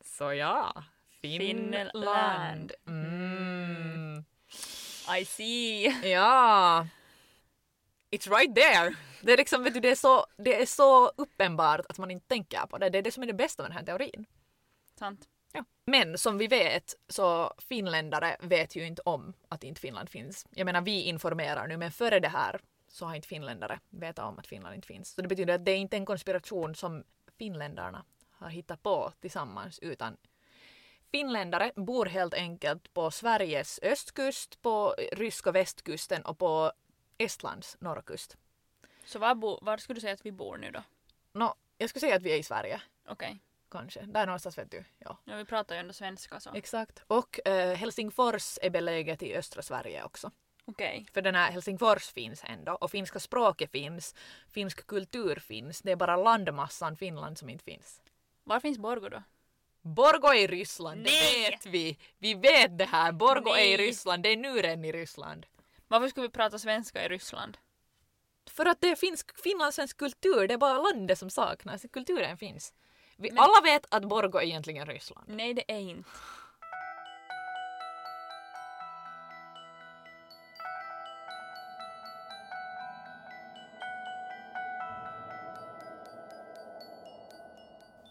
Så 0.00 0.32
ja, 0.32 0.84
Finland. 1.08 1.90
Finland. 1.92 2.72
Mm. 2.86 4.01
I 5.08 5.24
see. 5.24 5.84
Ja. 6.10 6.86
It's 8.10 8.30
right 8.30 8.54
there. 8.54 8.94
Det 9.22 9.32
är, 9.32 9.36
liksom, 9.36 9.64
vet 9.64 9.74
du, 9.74 9.80
det, 9.80 9.90
är 9.90 9.94
så, 9.94 10.26
det 10.36 10.62
är 10.62 10.66
så 10.66 11.08
uppenbart 11.08 11.80
att 11.88 11.98
man 11.98 12.10
inte 12.10 12.26
tänker 12.26 12.66
på 12.66 12.78
det. 12.78 12.90
Det 12.90 12.98
är 12.98 13.02
det 13.02 13.12
som 13.12 13.22
är 13.22 13.26
det 13.26 13.32
bästa 13.32 13.62
med 13.62 13.70
den 13.70 13.76
här 13.76 13.84
teorin. 13.84 14.26
Sant. 14.98 15.28
Ja. 15.52 15.64
Men 15.84 16.18
som 16.18 16.38
vi 16.38 16.46
vet 16.46 16.94
så 17.08 17.54
finländare 17.58 18.36
vet 18.40 18.76
ju 18.76 18.86
inte 18.86 19.02
om 19.04 19.32
att 19.48 19.64
inte 19.64 19.80
Finland 19.80 20.08
finns. 20.08 20.46
Jag 20.50 20.64
menar 20.64 20.80
vi 20.80 21.02
informerar 21.02 21.66
nu 21.66 21.76
men 21.76 21.92
före 21.92 22.20
det 22.20 22.28
här 22.28 22.60
så 22.88 23.06
har 23.06 23.14
inte 23.14 23.28
finländare 23.28 23.80
vetat 23.90 24.24
om 24.24 24.38
att 24.38 24.46
Finland 24.46 24.74
inte 24.74 24.88
finns. 24.88 25.14
Så 25.14 25.22
det 25.22 25.28
betyder 25.28 25.54
att 25.54 25.64
det 25.64 25.72
är 25.72 25.76
inte 25.76 25.96
en 25.96 26.06
konspiration 26.06 26.74
som 26.74 27.04
finländarna 27.38 28.04
har 28.30 28.48
hittat 28.48 28.82
på 28.82 29.12
tillsammans 29.20 29.78
utan 29.78 30.16
finländare 31.12 31.72
bor 31.76 32.06
helt 32.06 32.34
enkelt 32.34 32.94
på 32.94 33.10
Sveriges 33.10 33.80
östkust, 33.82 34.62
på 34.62 34.94
ryska 35.12 35.52
västkusten 35.52 36.22
och 36.22 36.38
på 36.38 36.72
Estlands 37.18 37.76
norra 37.80 38.02
kust. 38.02 38.36
Så 39.04 39.18
var, 39.18 39.34
bo, 39.34 39.58
var 39.62 39.76
skulle 39.76 39.94
du 39.94 40.00
säga 40.00 40.12
att 40.12 40.26
vi 40.26 40.32
bor 40.32 40.56
nu 40.56 40.70
då? 40.70 40.82
Nå, 41.32 41.54
jag 41.78 41.90
skulle 41.90 42.00
säga 42.00 42.16
att 42.16 42.22
vi 42.22 42.32
är 42.32 42.38
i 42.38 42.42
Sverige, 42.42 42.82
Okej. 43.08 43.40
kanske. 43.70 44.02
Där 44.02 44.26
någonstans 44.26 44.58
vet 44.58 44.70
du. 44.70 44.84
Ja. 44.98 45.18
Ja, 45.24 45.36
vi 45.36 45.44
pratar 45.44 45.74
ju 45.74 45.80
ändå 45.80 45.92
svenska 45.92 46.40
så. 46.40 46.50
Exakt. 46.54 47.02
Och 47.06 47.48
eh, 47.48 47.76
Helsingfors 47.76 48.58
är 48.62 48.70
beläget 48.70 49.22
i 49.22 49.36
östra 49.36 49.62
Sverige 49.62 50.04
också. 50.04 50.30
Okej. 50.64 51.06
För 51.12 51.22
den 51.22 51.34
här 51.34 51.52
Helsingfors 51.52 52.12
finns 52.12 52.44
ändå 52.44 52.72
och 52.72 52.90
finska 52.90 53.20
språket 53.20 53.70
finns, 53.70 54.14
finsk 54.48 54.86
kultur 54.86 55.36
finns. 55.36 55.82
Det 55.82 55.92
är 55.92 55.96
bara 55.96 56.16
landmassan 56.16 56.96
Finland 56.96 57.38
som 57.38 57.48
inte 57.48 57.64
finns. 57.64 58.02
Var 58.44 58.60
finns 58.60 58.78
Borgå 58.78 59.08
då? 59.08 59.22
Borgå 59.82 60.28
är 60.28 60.34
i 60.38 60.46
Ryssland, 60.46 61.04
det 61.04 61.10
Nej! 61.10 61.50
vet 61.50 61.66
vi. 61.66 61.98
Vi 62.18 62.34
vet 62.34 62.78
det 62.78 62.84
här. 62.84 63.12
Borgå 63.12 63.50
är 63.56 63.64
i 63.64 63.76
Nej. 63.76 63.86
Ryssland, 63.86 64.22
det 64.22 64.28
är 64.28 64.36
nuren 64.36 64.84
i 64.84 64.92
Ryssland. 64.92 65.46
Varför 65.88 66.08
skulle 66.08 66.26
vi 66.26 66.32
prata 66.32 66.58
svenska 66.58 67.04
i 67.04 67.08
Ryssland? 67.08 67.58
För 68.50 68.66
att 68.66 68.80
det 68.80 68.96
finsk, 68.96 69.42
finlandssvensk 69.42 69.96
kultur, 69.96 70.48
det 70.48 70.54
är 70.54 70.58
bara 70.58 70.78
landet 70.82 71.18
som 71.18 71.30
saknas. 71.30 71.84
Kulturen 71.92 72.36
finns. 72.38 72.74
Vi 73.16 73.30
Men- 73.30 73.38
alla 73.38 73.60
vet 73.64 73.86
att 73.94 74.04
Borgå 74.08 74.38
är 74.38 74.42
egentligen 74.42 74.86
Ryssland. 74.86 75.26
Nej, 75.28 75.54
det 75.54 75.64
är 75.72 75.78
inte. 75.80 76.08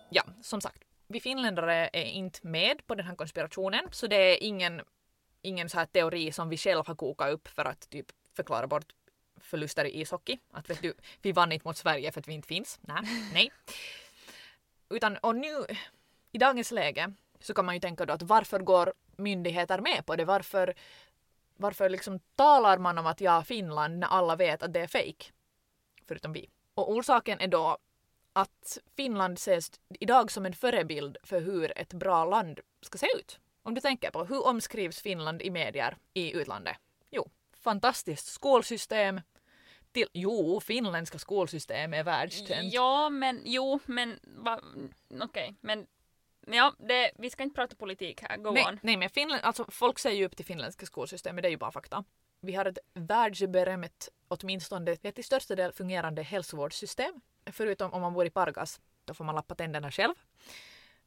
Ja, 0.10 0.24
som 0.42 0.62
sagt. 0.62 0.81
Vi 1.12 1.20
finländare 1.20 1.90
är 1.94 2.04
inte 2.04 2.48
med 2.48 2.88
på 2.88 2.96
den 2.96 3.06
här 3.06 3.16
konspirationen 3.16 3.88
så 3.92 4.08
det 4.08 4.16
är 4.16 4.44
ingen, 4.44 4.82
ingen 5.42 5.70
så 5.70 5.78
här 5.78 5.86
teori 5.86 6.32
som 6.32 6.50
vi 6.50 6.58
själva 6.58 6.84
har 6.88 6.96
kokat 6.96 7.34
upp 7.34 7.48
för 7.48 7.66
att 7.66 7.90
typ 7.90 8.06
förklara 8.36 8.68
bort 8.68 8.94
förluster 9.40 9.86
i 9.86 10.02
ishockey. 10.02 10.40
Att 10.52 10.70
vet 10.70 10.82
du, 10.82 10.94
vi 11.22 11.32
vann 11.32 11.52
inte 11.52 11.68
mot 11.68 11.78
Sverige 11.78 12.12
för 12.12 12.20
att 12.20 12.28
vi 12.28 12.34
inte 12.34 12.48
finns. 12.48 12.80
Nej, 12.82 13.04
nej. 13.34 13.52
Utan 14.90 15.18
och 15.18 15.36
nu 15.36 15.66
i 16.32 16.38
dagens 16.38 16.72
läge 16.72 17.14
så 17.40 17.54
kan 17.54 17.66
man 17.66 17.76
ju 17.76 17.82
tänka 17.82 18.06
då 18.06 18.14
att 18.14 18.22
varför 18.22 18.60
går 18.60 18.94
myndigheter 19.16 19.82
med 19.82 20.06
på 20.06 20.16
det? 20.16 20.26
Varför, 20.26 20.74
varför 21.56 21.90
liksom 21.90 22.20
talar 22.36 22.78
man 22.78 22.98
om 22.98 23.08
att 23.08 23.22
ja, 23.22 23.44
Finland 23.44 24.00
när 24.00 24.08
alla 24.08 24.36
vet 24.36 24.64
att 24.64 24.74
det 24.74 24.80
är 24.80 24.88
fake? 24.88 25.26
Förutom 26.08 26.34
vi. 26.34 26.50
Och 26.74 26.92
orsaken 26.92 27.40
är 27.40 27.48
då 27.48 27.78
att 28.34 28.78
Finland 28.96 29.38
ses 29.38 29.72
idag 30.00 30.32
som 30.32 30.46
en 30.46 30.54
förebild 30.54 31.18
för 31.24 31.42
hur 31.42 31.80
ett 31.80 31.94
bra 31.94 32.26
land 32.26 32.60
ska 32.82 32.98
se 32.98 33.08
ut. 33.18 33.40
Om 33.64 33.74
du 33.74 33.82
tänker 33.82 34.12
på 34.12 34.24
hur 34.26 34.48
omskrivs 34.48 35.02
Finland 35.02 35.42
i 35.42 35.50
medier 35.50 35.98
i 36.14 36.34
utlandet? 36.38 36.78
Jo, 37.12 37.30
fantastiskt 37.54 38.28
skolsystem. 38.28 39.22
Till, 39.92 40.08
jo, 40.14 40.60
finländska 40.60 41.20
skolsystem 41.20 41.94
är 41.94 42.04
världskänt. 42.04 42.74
Ja, 42.74 43.10
men 43.10 43.42
jo, 43.46 43.80
men 43.86 44.20
okej, 45.22 45.56
men 45.62 45.88
ja, 46.48 46.74
det, 46.80 47.12
vi 47.18 47.30
ska 47.30 47.44
inte 47.44 47.56
prata 47.56 47.76
politik 47.76 48.22
här. 48.22 48.38
Go 48.38 48.52
nej, 48.52 48.66
on. 48.68 48.80
nej, 48.84 48.98
men 48.98 49.10
Finland, 49.10 49.42
alltså, 49.44 49.66
folk 49.70 50.00
ser 50.00 50.12
ju 50.12 50.26
upp 50.26 50.36
till 50.36 50.46
finländska 50.46 50.86
skolsystemet, 50.86 51.42
det 51.42 51.48
är 51.48 51.52
ju 51.52 51.58
bara 51.58 51.72
fakta. 51.72 52.04
Vi 52.40 52.54
har 52.54 52.66
ett 52.66 52.80
världsberömt, 52.94 54.10
åtminstone 54.28 54.96
till 54.96 55.24
största 55.24 55.56
del 55.56 55.74
fungerande 55.74 56.22
hälsovårdssystem. 56.22 57.22
Förutom 57.52 57.94
om 57.94 58.02
man 58.02 58.14
bor 58.14 58.26
i 58.26 58.30
Pargas, 58.30 58.82
då 59.06 59.14
får 59.14 59.24
man 59.24 59.36
lappa 59.36 59.56
tänderna 59.56 59.92
själv. 59.92 60.14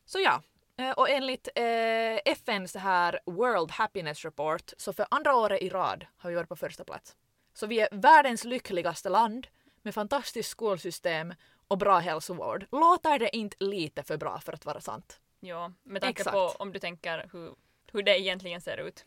Så 0.04 0.20
ja, 0.20 0.42
eh, 0.76 0.90
och 0.90 1.10
enligt 1.10 1.48
eh, 1.54 2.32
FNs 2.32 2.74
här 2.74 3.20
World 3.26 3.70
Happiness 3.70 4.24
Report 4.24 4.72
så 4.76 4.92
för 4.92 5.06
andra 5.10 5.36
året 5.36 5.62
i 5.62 5.68
rad 5.68 6.06
har 6.16 6.30
vi 6.30 6.36
varit 6.36 6.48
på 6.48 6.56
första 6.56 6.84
plats. 6.84 7.16
Så 7.54 7.66
vi 7.66 7.80
är 7.80 7.88
världens 7.92 8.44
lyckligaste 8.44 9.08
land 9.08 9.46
med 9.82 9.94
fantastiskt 9.94 10.50
skolsystem 10.50 11.34
och 11.68 11.78
bra 11.78 11.98
hälsovård. 11.98 12.66
Låter 12.72 13.18
det 13.18 13.36
inte 13.36 13.56
lite 13.64 14.02
för 14.02 14.16
bra 14.16 14.40
för 14.40 14.52
att 14.52 14.64
vara 14.64 14.80
sant? 14.80 15.20
Ja, 15.40 15.72
med 15.82 16.02
tanke 16.02 16.20
Exakt. 16.20 16.34
på 16.34 16.54
om 16.58 16.72
du 16.72 16.78
tänker 16.78 17.28
hur, 17.32 17.54
hur 17.92 18.02
det 18.02 18.20
egentligen 18.20 18.60
ser 18.60 18.76
ut. 18.76 19.04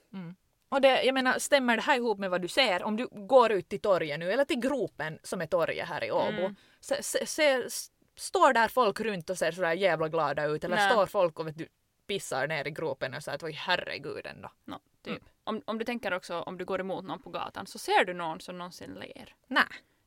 Och 0.70 0.82
det, 0.82 1.04
jag 1.04 1.14
menar, 1.14 1.40
stämmer 1.40 1.76
det 1.76 1.82
här 1.82 1.96
ihop 1.96 2.20
med 2.20 2.30
vad 2.30 2.42
du 2.42 2.48
ser? 2.48 2.84
Om 2.84 2.98
du 2.98 3.08
går 3.12 3.52
ut 3.52 3.70
till 3.70 3.80
torget 3.80 4.20
nu, 4.20 4.32
eller 4.32 4.46
till 4.46 4.60
gropen 4.60 5.20
som 5.24 5.42
är 5.42 5.46
torget 5.46 5.88
här 5.88 6.04
i 6.04 6.12
Åbo. 6.12 6.42
Mm. 6.42 6.56
Se, 6.88 7.04
se, 7.04 7.26
se, 7.26 7.52
s- 7.66 7.92
står 8.16 8.54
där 8.54 8.68
folk 8.68 9.00
runt 9.00 9.30
och 9.30 9.38
ser 9.38 9.52
sådär 9.52 9.74
jävla 9.74 10.08
glada 10.10 10.46
ut? 10.46 10.64
Eller 10.64 10.76
Nej. 10.76 10.90
står 10.92 11.06
folk 11.06 11.40
och 11.40 11.48
vet 11.48 11.58
du, 11.58 11.68
pissar 12.08 12.48
ner 12.48 12.68
i 12.68 12.72
gropen 12.72 13.14
och 13.14 13.24
säger 13.24 13.36
att 13.36 13.44
oj 13.44 13.52
herregud 13.52 14.26
ändå. 14.26 14.52
No, 14.66 14.80
typ. 15.04 15.08
Mm. 15.14 15.24
Om, 15.44 15.62
om 15.66 15.78
du 15.78 15.86
tänker 15.86 16.14
också 16.14 16.42
om 16.42 16.58
du 16.58 16.66
går 16.66 16.80
emot 16.80 17.06
någon 17.06 17.22
på 17.22 17.30
gatan 17.30 17.68
så 17.68 17.80
ser 17.80 18.06
du 18.06 18.14
någon 18.14 18.40
som 18.40 18.58
någonsin 18.58 18.94
ler. 18.94 19.36
Nej, 19.48 19.64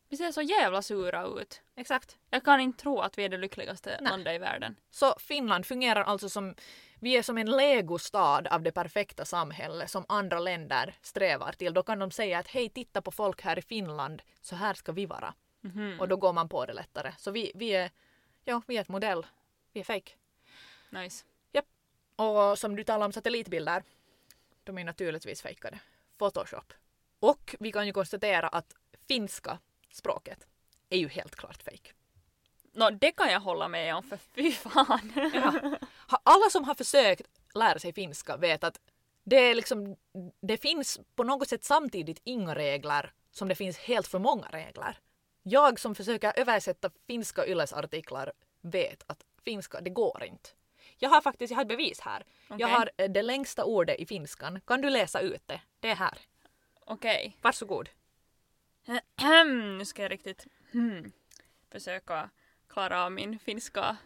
Vi 0.09 0.17
ser 0.17 0.33
så 0.33 0.43
jävla 0.43 0.83
sura 0.83 1.25
ut. 1.27 1.63
exakt. 1.77 2.19
Jag 2.31 2.45
kan 2.45 2.61
inte 2.61 2.83
tro 2.83 3.01
att 3.01 3.19
vi 3.19 3.25
är 3.25 3.29
det 3.29 3.37
lyckligaste 3.39 3.97
Nej. 4.01 4.11
landet 4.11 4.35
i 4.35 4.39
världen. 4.39 4.77
Så 4.91 5.15
Finland 5.19 5.67
fungerar 5.67 6.05
alltså 6.05 6.29
som, 6.29 6.55
vi 7.01 7.17
är 7.17 7.23
som 7.23 7.39
en 7.39 7.51
legostad 7.51 8.47
av 8.51 8.63
det 8.63 8.73
perfekta 8.73 9.25
samhälle 9.25 9.89
som 9.89 10.05
andra 10.09 10.39
länder 10.39 10.95
strävar 11.03 11.53
till. 11.53 11.75
Då 11.75 11.83
kan 11.83 11.99
de 11.99 12.11
säga 12.11 12.39
att 12.39 12.49
hej 12.49 12.69
titta 12.69 13.03
på 13.03 13.11
folk 13.11 13.43
här 13.43 13.59
i 13.59 13.63
Finland, 13.63 14.23
så 14.41 14.57
här 14.57 14.75
ska 14.75 14.93
vi 14.93 15.07
vara. 15.07 15.35
Mhm. 15.61 16.01
Och 16.01 16.09
då 16.09 16.17
går 16.17 16.33
man 16.33 16.49
på 16.49 16.67
det 16.67 16.73
lättare. 16.73 17.13
Så 17.19 17.31
vi, 17.31 17.53
vi 17.55 17.71
är, 17.71 17.91
ja 18.45 18.63
vi 18.67 18.77
är 18.77 18.81
ett 18.81 18.89
modell. 18.89 19.27
Vi 19.73 19.81
är 19.81 19.85
fake. 19.85 20.13
Nice. 20.91 21.25
Och 22.17 22.59
som 22.59 22.77
du 22.77 22.85
talar 22.85 23.07
om 23.07 23.13
satellitbilder, 23.13 23.83
de 24.65 24.79
är 24.79 24.85
naturligtvis 24.85 25.43
fejkade. 25.43 25.79
Photoshop. 26.19 26.73
Och 27.21 27.57
vi 27.61 27.73
kan 27.73 27.87
ju 27.87 27.93
konstatera 27.93 28.49
att 28.49 28.75
finska 29.09 29.59
språket 29.93 30.47
är 30.89 30.99
ju 30.99 31.09
helt 31.09 31.37
klart 31.37 31.63
fake. 31.63 31.93
Nå, 32.73 32.91
det 32.91 33.13
kan 33.13 33.33
jag 33.33 33.41
hålla 33.41 33.69
med 33.69 33.95
om 33.97 34.03
för 34.03 34.17
fy 34.17 34.53
fan. 34.53 35.13
Ha- 36.09 36.21
Alla 36.23 36.51
som 36.51 36.65
har 36.65 36.75
försökt 36.75 37.23
lära 37.55 37.79
sig 37.79 37.93
finska 37.93 38.37
vet 38.37 38.65
att 38.65 38.81
det, 39.25 39.37
är 39.37 39.55
liksom, 39.55 39.97
det 40.41 40.57
finns 40.57 41.01
på 41.15 41.25
något 41.25 41.49
sätt 41.49 41.65
samtidigt 41.65 42.21
inga 42.25 42.55
regler 42.55 43.13
som 43.31 43.49
det 43.49 43.55
finns 43.55 43.79
helt 43.79 44.07
för 44.07 44.19
många 44.19 44.47
regler. 44.49 44.99
Jag 45.43 45.81
som 45.81 45.95
försöker 45.95 46.33
översätta 46.37 46.91
finska 47.07 47.47
yllesartiklar 47.47 48.33
vet 48.61 49.05
att 49.07 49.25
finska, 49.45 49.81
det 49.81 49.91
går 49.91 50.25
inte. 50.25 50.51
Jag 50.99 51.11
har 51.11 51.21
faktiskt 51.21 51.51
jag 51.51 51.57
har 51.57 51.63
ett 51.63 51.69
bevis 51.69 52.01
här. 52.01 52.25
Jag 52.49 52.57
Okej. 52.57 52.71
har 52.71 52.91
eh, 52.97 53.11
det 53.11 53.23
längsta 53.23 53.65
ordet 53.65 53.99
i 53.99 54.07
finskan. 54.07 54.61
Kan 54.61 54.81
du 54.81 54.91
läsa 54.91 55.21
ut 55.21 55.43
det? 55.47 55.61
Det 55.81 55.91
är 55.91 55.95
här. 55.95 56.19
Okej. 56.81 57.37
Varsågod. 57.43 57.89
nu 59.79 59.85
ska 59.85 60.03
jag 60.03 60.11
riktigt 60.11 60.47
hmm, 60.73 61.13
försöka 61.71 62.31
klara 62.69 63.05
av 63.05 63.13
min 63.13 63.39
finska. 63.39 63.97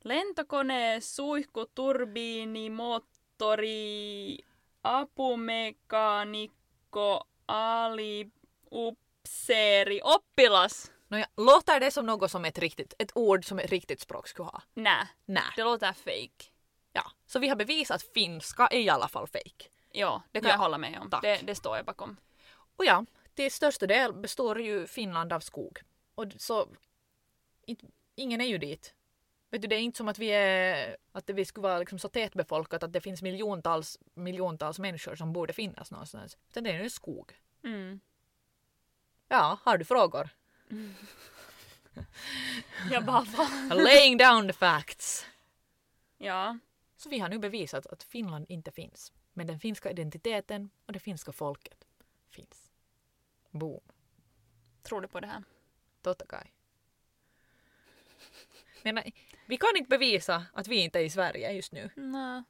Lentokone, 0.00 1.00
suihku, 1.00 1.66
turbiini, 1.66 2.70
moottori, 2.70 4.40
apumekaanikko, 4.82 7.24
ali, 7.46 8.30
upseeri, 8.70 9.01
oppilas. 10.02 10.90
Nåja, 11.08 11.26
låter 11.36 11.80
det 11.80 11.90
som 11.90 12.06
något 12.06 12.30
som 12.30 12.44
ett, 12.44 12.58
riktigt, 12.58 12.94
ett 12.98 13.16
ord 13.16 13.44
som 13.44 13.58
ett 13.58 13.70
riktigt 13.70 14.00
språk 14.00 14.28
skulle 14.28 14.46
ha? 14.48 14.62
Nä, 14.74 15.08
Nej. 15.24 15.42
det 15.56 15.64
låter 15.64 15.92
fake. 15.92 16.44
Ja, 16.92 17.02
så 17.26 17.38
vi 17.38 17.48
har 17.48 17.56
bevisat 17.56 17.94
att 17.94 18.02
finska 18.14 18.66
är 18.66 18.78
i 18.80 18.88
alla 18.88 19.08
fall 19.08 19.26
fake. 19.26 19.68
Ja, 19.92 20.22
det 20.32 20.40
kan 20.40 20.48
Ja, 20.48 20.54
jag 20.54 20.58
hålla 20.58 20.78
med 20.78 20.98
om. 21.00 21.10
tack. 21.10 21.22
Det, 21.22 21.40
det 21.42 21.54
står 21.54 21.76
jag 21.76 21.86
bakom. 21.86 22.16
Och 22.76 22.84
ja, 22.84 23.04
till 23.34 23.52
största 23.52 23.86
del 23.86 24.12
består 24.12 24.60
ju 24.60 24.86
Finland 24.86 25.32
av 25.32 25.40
skog. 25.40 25.80
Och 26.14 26.26
så 26.38 26.68
inte, 27.66 27.86
ingen 28.14 28.40
är 28.40 28.44
ju 28.46 28.58
dit. 28.58 28.94
Vet 29.50 29.62
du, 29.62 29.68
det 29.68 29.76
är 29.76 29.80
inte 29.80 29.96
som 29.96 30.08
att 30.08 30.18
vi 30.18 30.28
är 30.28 30.96
att 31.12 31.30
vi 31.30 31.44
skulle 31.44 31.62
vara 31.68 31.78
liksom 31.78 31.98
så 31.98 32.08
tätbefolkat 32.08 32.82
att 32.82 32.92
det 32.92 33.00
finns 33.00 33.22
miljontals, 33.22 33.98
miljontals 34.14 34.78
människor 34.78 35.14
som 35.16 35.32
borde 35.32 35.52
finnas 35.52 35.90
någonstans. 35.90 36.36
Utan 36.50 36.64
det 36.64 36.70
är 36.70 36.82
ju 36.82 36.90
skog. 36.90 37.32
Mm. 37.64 38.00
Ja, 39.32 39.58
har 39.64 39.78
du 39.78 39.84
frågor? 39.84 40.28
Jag 42.90 43.04
bara? 43.04 43.26
Laying 43.74 44.16
down 44.16 44.46
the 44.46 44.52
facts. 44.52 45.26
Ja. 46.18 46.58
Så 46.96 47.08
vi 47.08 47.18
har 47.18 47.28
nu 47.28 47.38
bevisat 47.38 47.86
att 47.86 48.02
Finland 48.02 48.46
inte 48.48 48.72
finns. 48.72 49.12
Men 49.32 49.46
den 49.46 49.60
finska 49.60 49.90
identiteten 49.90 50.70
och 50.86 50.92
det 50.92 50.98
finska 50.98 51.32
folket 51.32 51.84
finns. 52.30 52.70
Boom. 53.50 53.80
Tror 54.82 55.00
du 55.00 55.08
på 55.08 55.20
det 55.20 55.26
här? 55.26 55.42
Totta 56.02 56.26
kai. 56.26 56.46
Men 58.82 58.94
nej, 58.94 59.14
vi 59.46 59.56
kan 59.56 59.76
inte 59.76 59.88
bevisa 59.88 60.46
att 60.52 60.68
vi 60.68 60.76
inte 60.76 60.98
är 60.98 61.04
i 61.04 61.10
Sverige 61.10 61.52
just 61.52 61.72
nu. 61.72 61.90
Nej. 61.96 62.42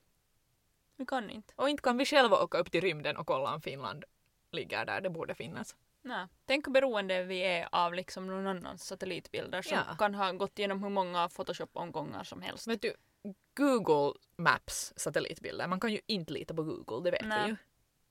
Vi 0.96 1.06
kan 1.06 1.30
inte. 1.30 1.52
Och 1.56 1.68
inte 1.68 1.82
kan 1.82 1.98
vi 1.98 2.04
själva 2.04 2.42
åka 2.42 2.58
upp 2.58 2.70
till 2.70 2.80
rymden 2.80 3.16
och 3.16 3.26
kolla 3.26 3.54
om 3.54 3.60
Finland 3.60 4.04
ligger 4.50 4.84
där 4.84 5.00
det 5.00 5.10
borde 5.10 5.34
finnas. 5.34 5.76
Nej. 6.02 6.26
Tänk 6.44 6.66
hur 6.66 6.72
beroende 6.72 7.22
vi 7.24 7.38
är 7.38 7.68
av 7.72 7.94
liksom 7.94 8.26
någon 8.26 8.46
annans 8.46 8.86
satellitbilder 8.86 9.62
som 9.62 9.76
Ja. 9.88 9.96
kan 9.98 10.14
ha 10.14 10.32
gått 10.32 10.58
igenom 10.58 10.82
hur 10.82 10.90
många 10.90 11.28
Photoshop-omgångar 11.28 12.24
som 12.24 12.42
helst. 12.42 12.66
Vet 12.66 12.82
du, 12.82 12.94
Google 13.54 14.12
Maps 14.36 14.92
satellitbilder. 14.96 15.66
Man 15.68 15.80
kan 15.80 15.92
ju 15.92 16.00
inte 16.06 16.32
lita 16.32 16.54
på 16.54 16.62
Google, 16.62 17.04
det 17.04 17.10
vet 17.10 17.28
Nej. 17.28 17.42
vi 17.44 17.48
ju. 17.50 17.56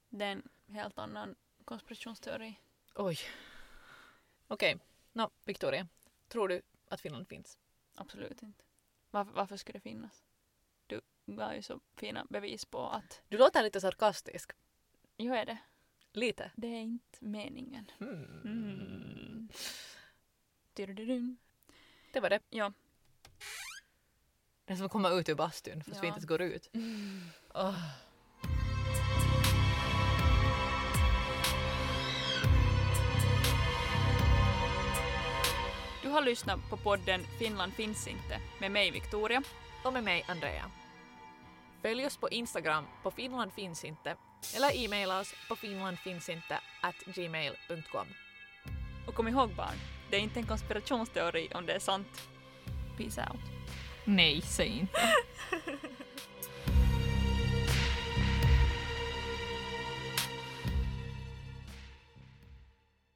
Det 0.10 0.26
är 0.26 0.32
en 0.32 0.50
helt 0.68 1.00
annan 1.00 1.36
konspirationsteori. 1.66 2.60
Oj. 2.96 3.18
Okej, 4.48 4.80
nå 5.14 5.30
Victoria. 5.46 5.88
Tror 6.28 6.48
du 6.48 6.62
att 6.88 7.02
Finland 7.02 7.28
finns? 7.28 7.58
Absolut 7.96 8.44
inte. 8.44 8.64
Varför, 9.12 9.32
varför 9.32 9.58
skulle 9.58 9.80
det 9.80 9.84
finnas? 9.84 10.24
Du 10.88 11.02
gav 11.26 11.56
ju 11.56 11.62
så 11.62 11.80
fina 11.96 12.26
bevis 12.30 12.66
på 12.66 12.88
att 12.88 13.22
Du 13.30 13.38
låter 13.38 13.64
lite 13.64 13.82
sarkastisk. 13.82 14.52
jo 15.18 15.34
är 15.34 15.46
det. 15.46 15.58
Lite. 16.14 16.52
Det 16.56 16.68
är 16.68 16.82
inte 16.82 17.18
meningen. 17.20 17.92
Hmm. 18.00 18.42
Mm. 18.46 19.48
Det 22.12 22.20
var 22.20 22.30
det. 22.30 22.40
Ja. 22.50 22.74
Det 24.66 24.74
är 24.74 24.78
som 24.78 24.86
att 24.86 24.92
komma 24.92 25.10
ut 25.10 25.30
ur 25.30 25.36
bastun 25.36 25.84
fast 25.84 26.04
vi 26.04 26.08
Ja. 26.08 26.14
inte 26.16 26.28
går 26.28 26.42
ut. 26.42 26.70
Åh. 27.54 27.76
Du 36.04 36.10
har 36.10 36.22
lyssnat 36.22 36.70
på 36.70 36.78
podden 36.78 37.22
Finland 37.40 37.74
finns 37.74 38.08
inte 38.08 38.40
med 38.60 38.72
mig 38.72 38.92
Victoria. 38.92 39.44
Och 39.84 39.94
med 39.94 40.04
mig 40.04 40.26
Andrea. 40.28 40.72
Följ 41.82 42.06
oss 42.06 42.18
på 42.18 42.30
Instagram 42.30 42.86
på 43.04 43.12
Finland 43.12 43.54
finns 43.54 43.86
inte 43.86 44.16
eller 44.56 44.86
e-maila 44.86 45.20
oss 45.20 45.34
på 45.48 45.56
finlandfinsinte 45.56 46.60
at 46.82 46.96
gmail.com. 47.16 48.08
Och 49.08 49.16
kom 49.16 49.28
ihåg 49.28 49.56
barn, 49.56 49.76
det 50.10 50.16
är 50.16 50.22
inte 50.22 50.40
en 50.40 50.46
konspirationsteori 50.46 51.50
om 51.54 51.66
det 51.66 51.74
är 51.74 51.80
sant. 51.80 52.30
Peace 52.98 53.22
out. 53.32 53.42
Nej, 54.06 54.42
säg 54.42 54.68
inte. 54.80 55.00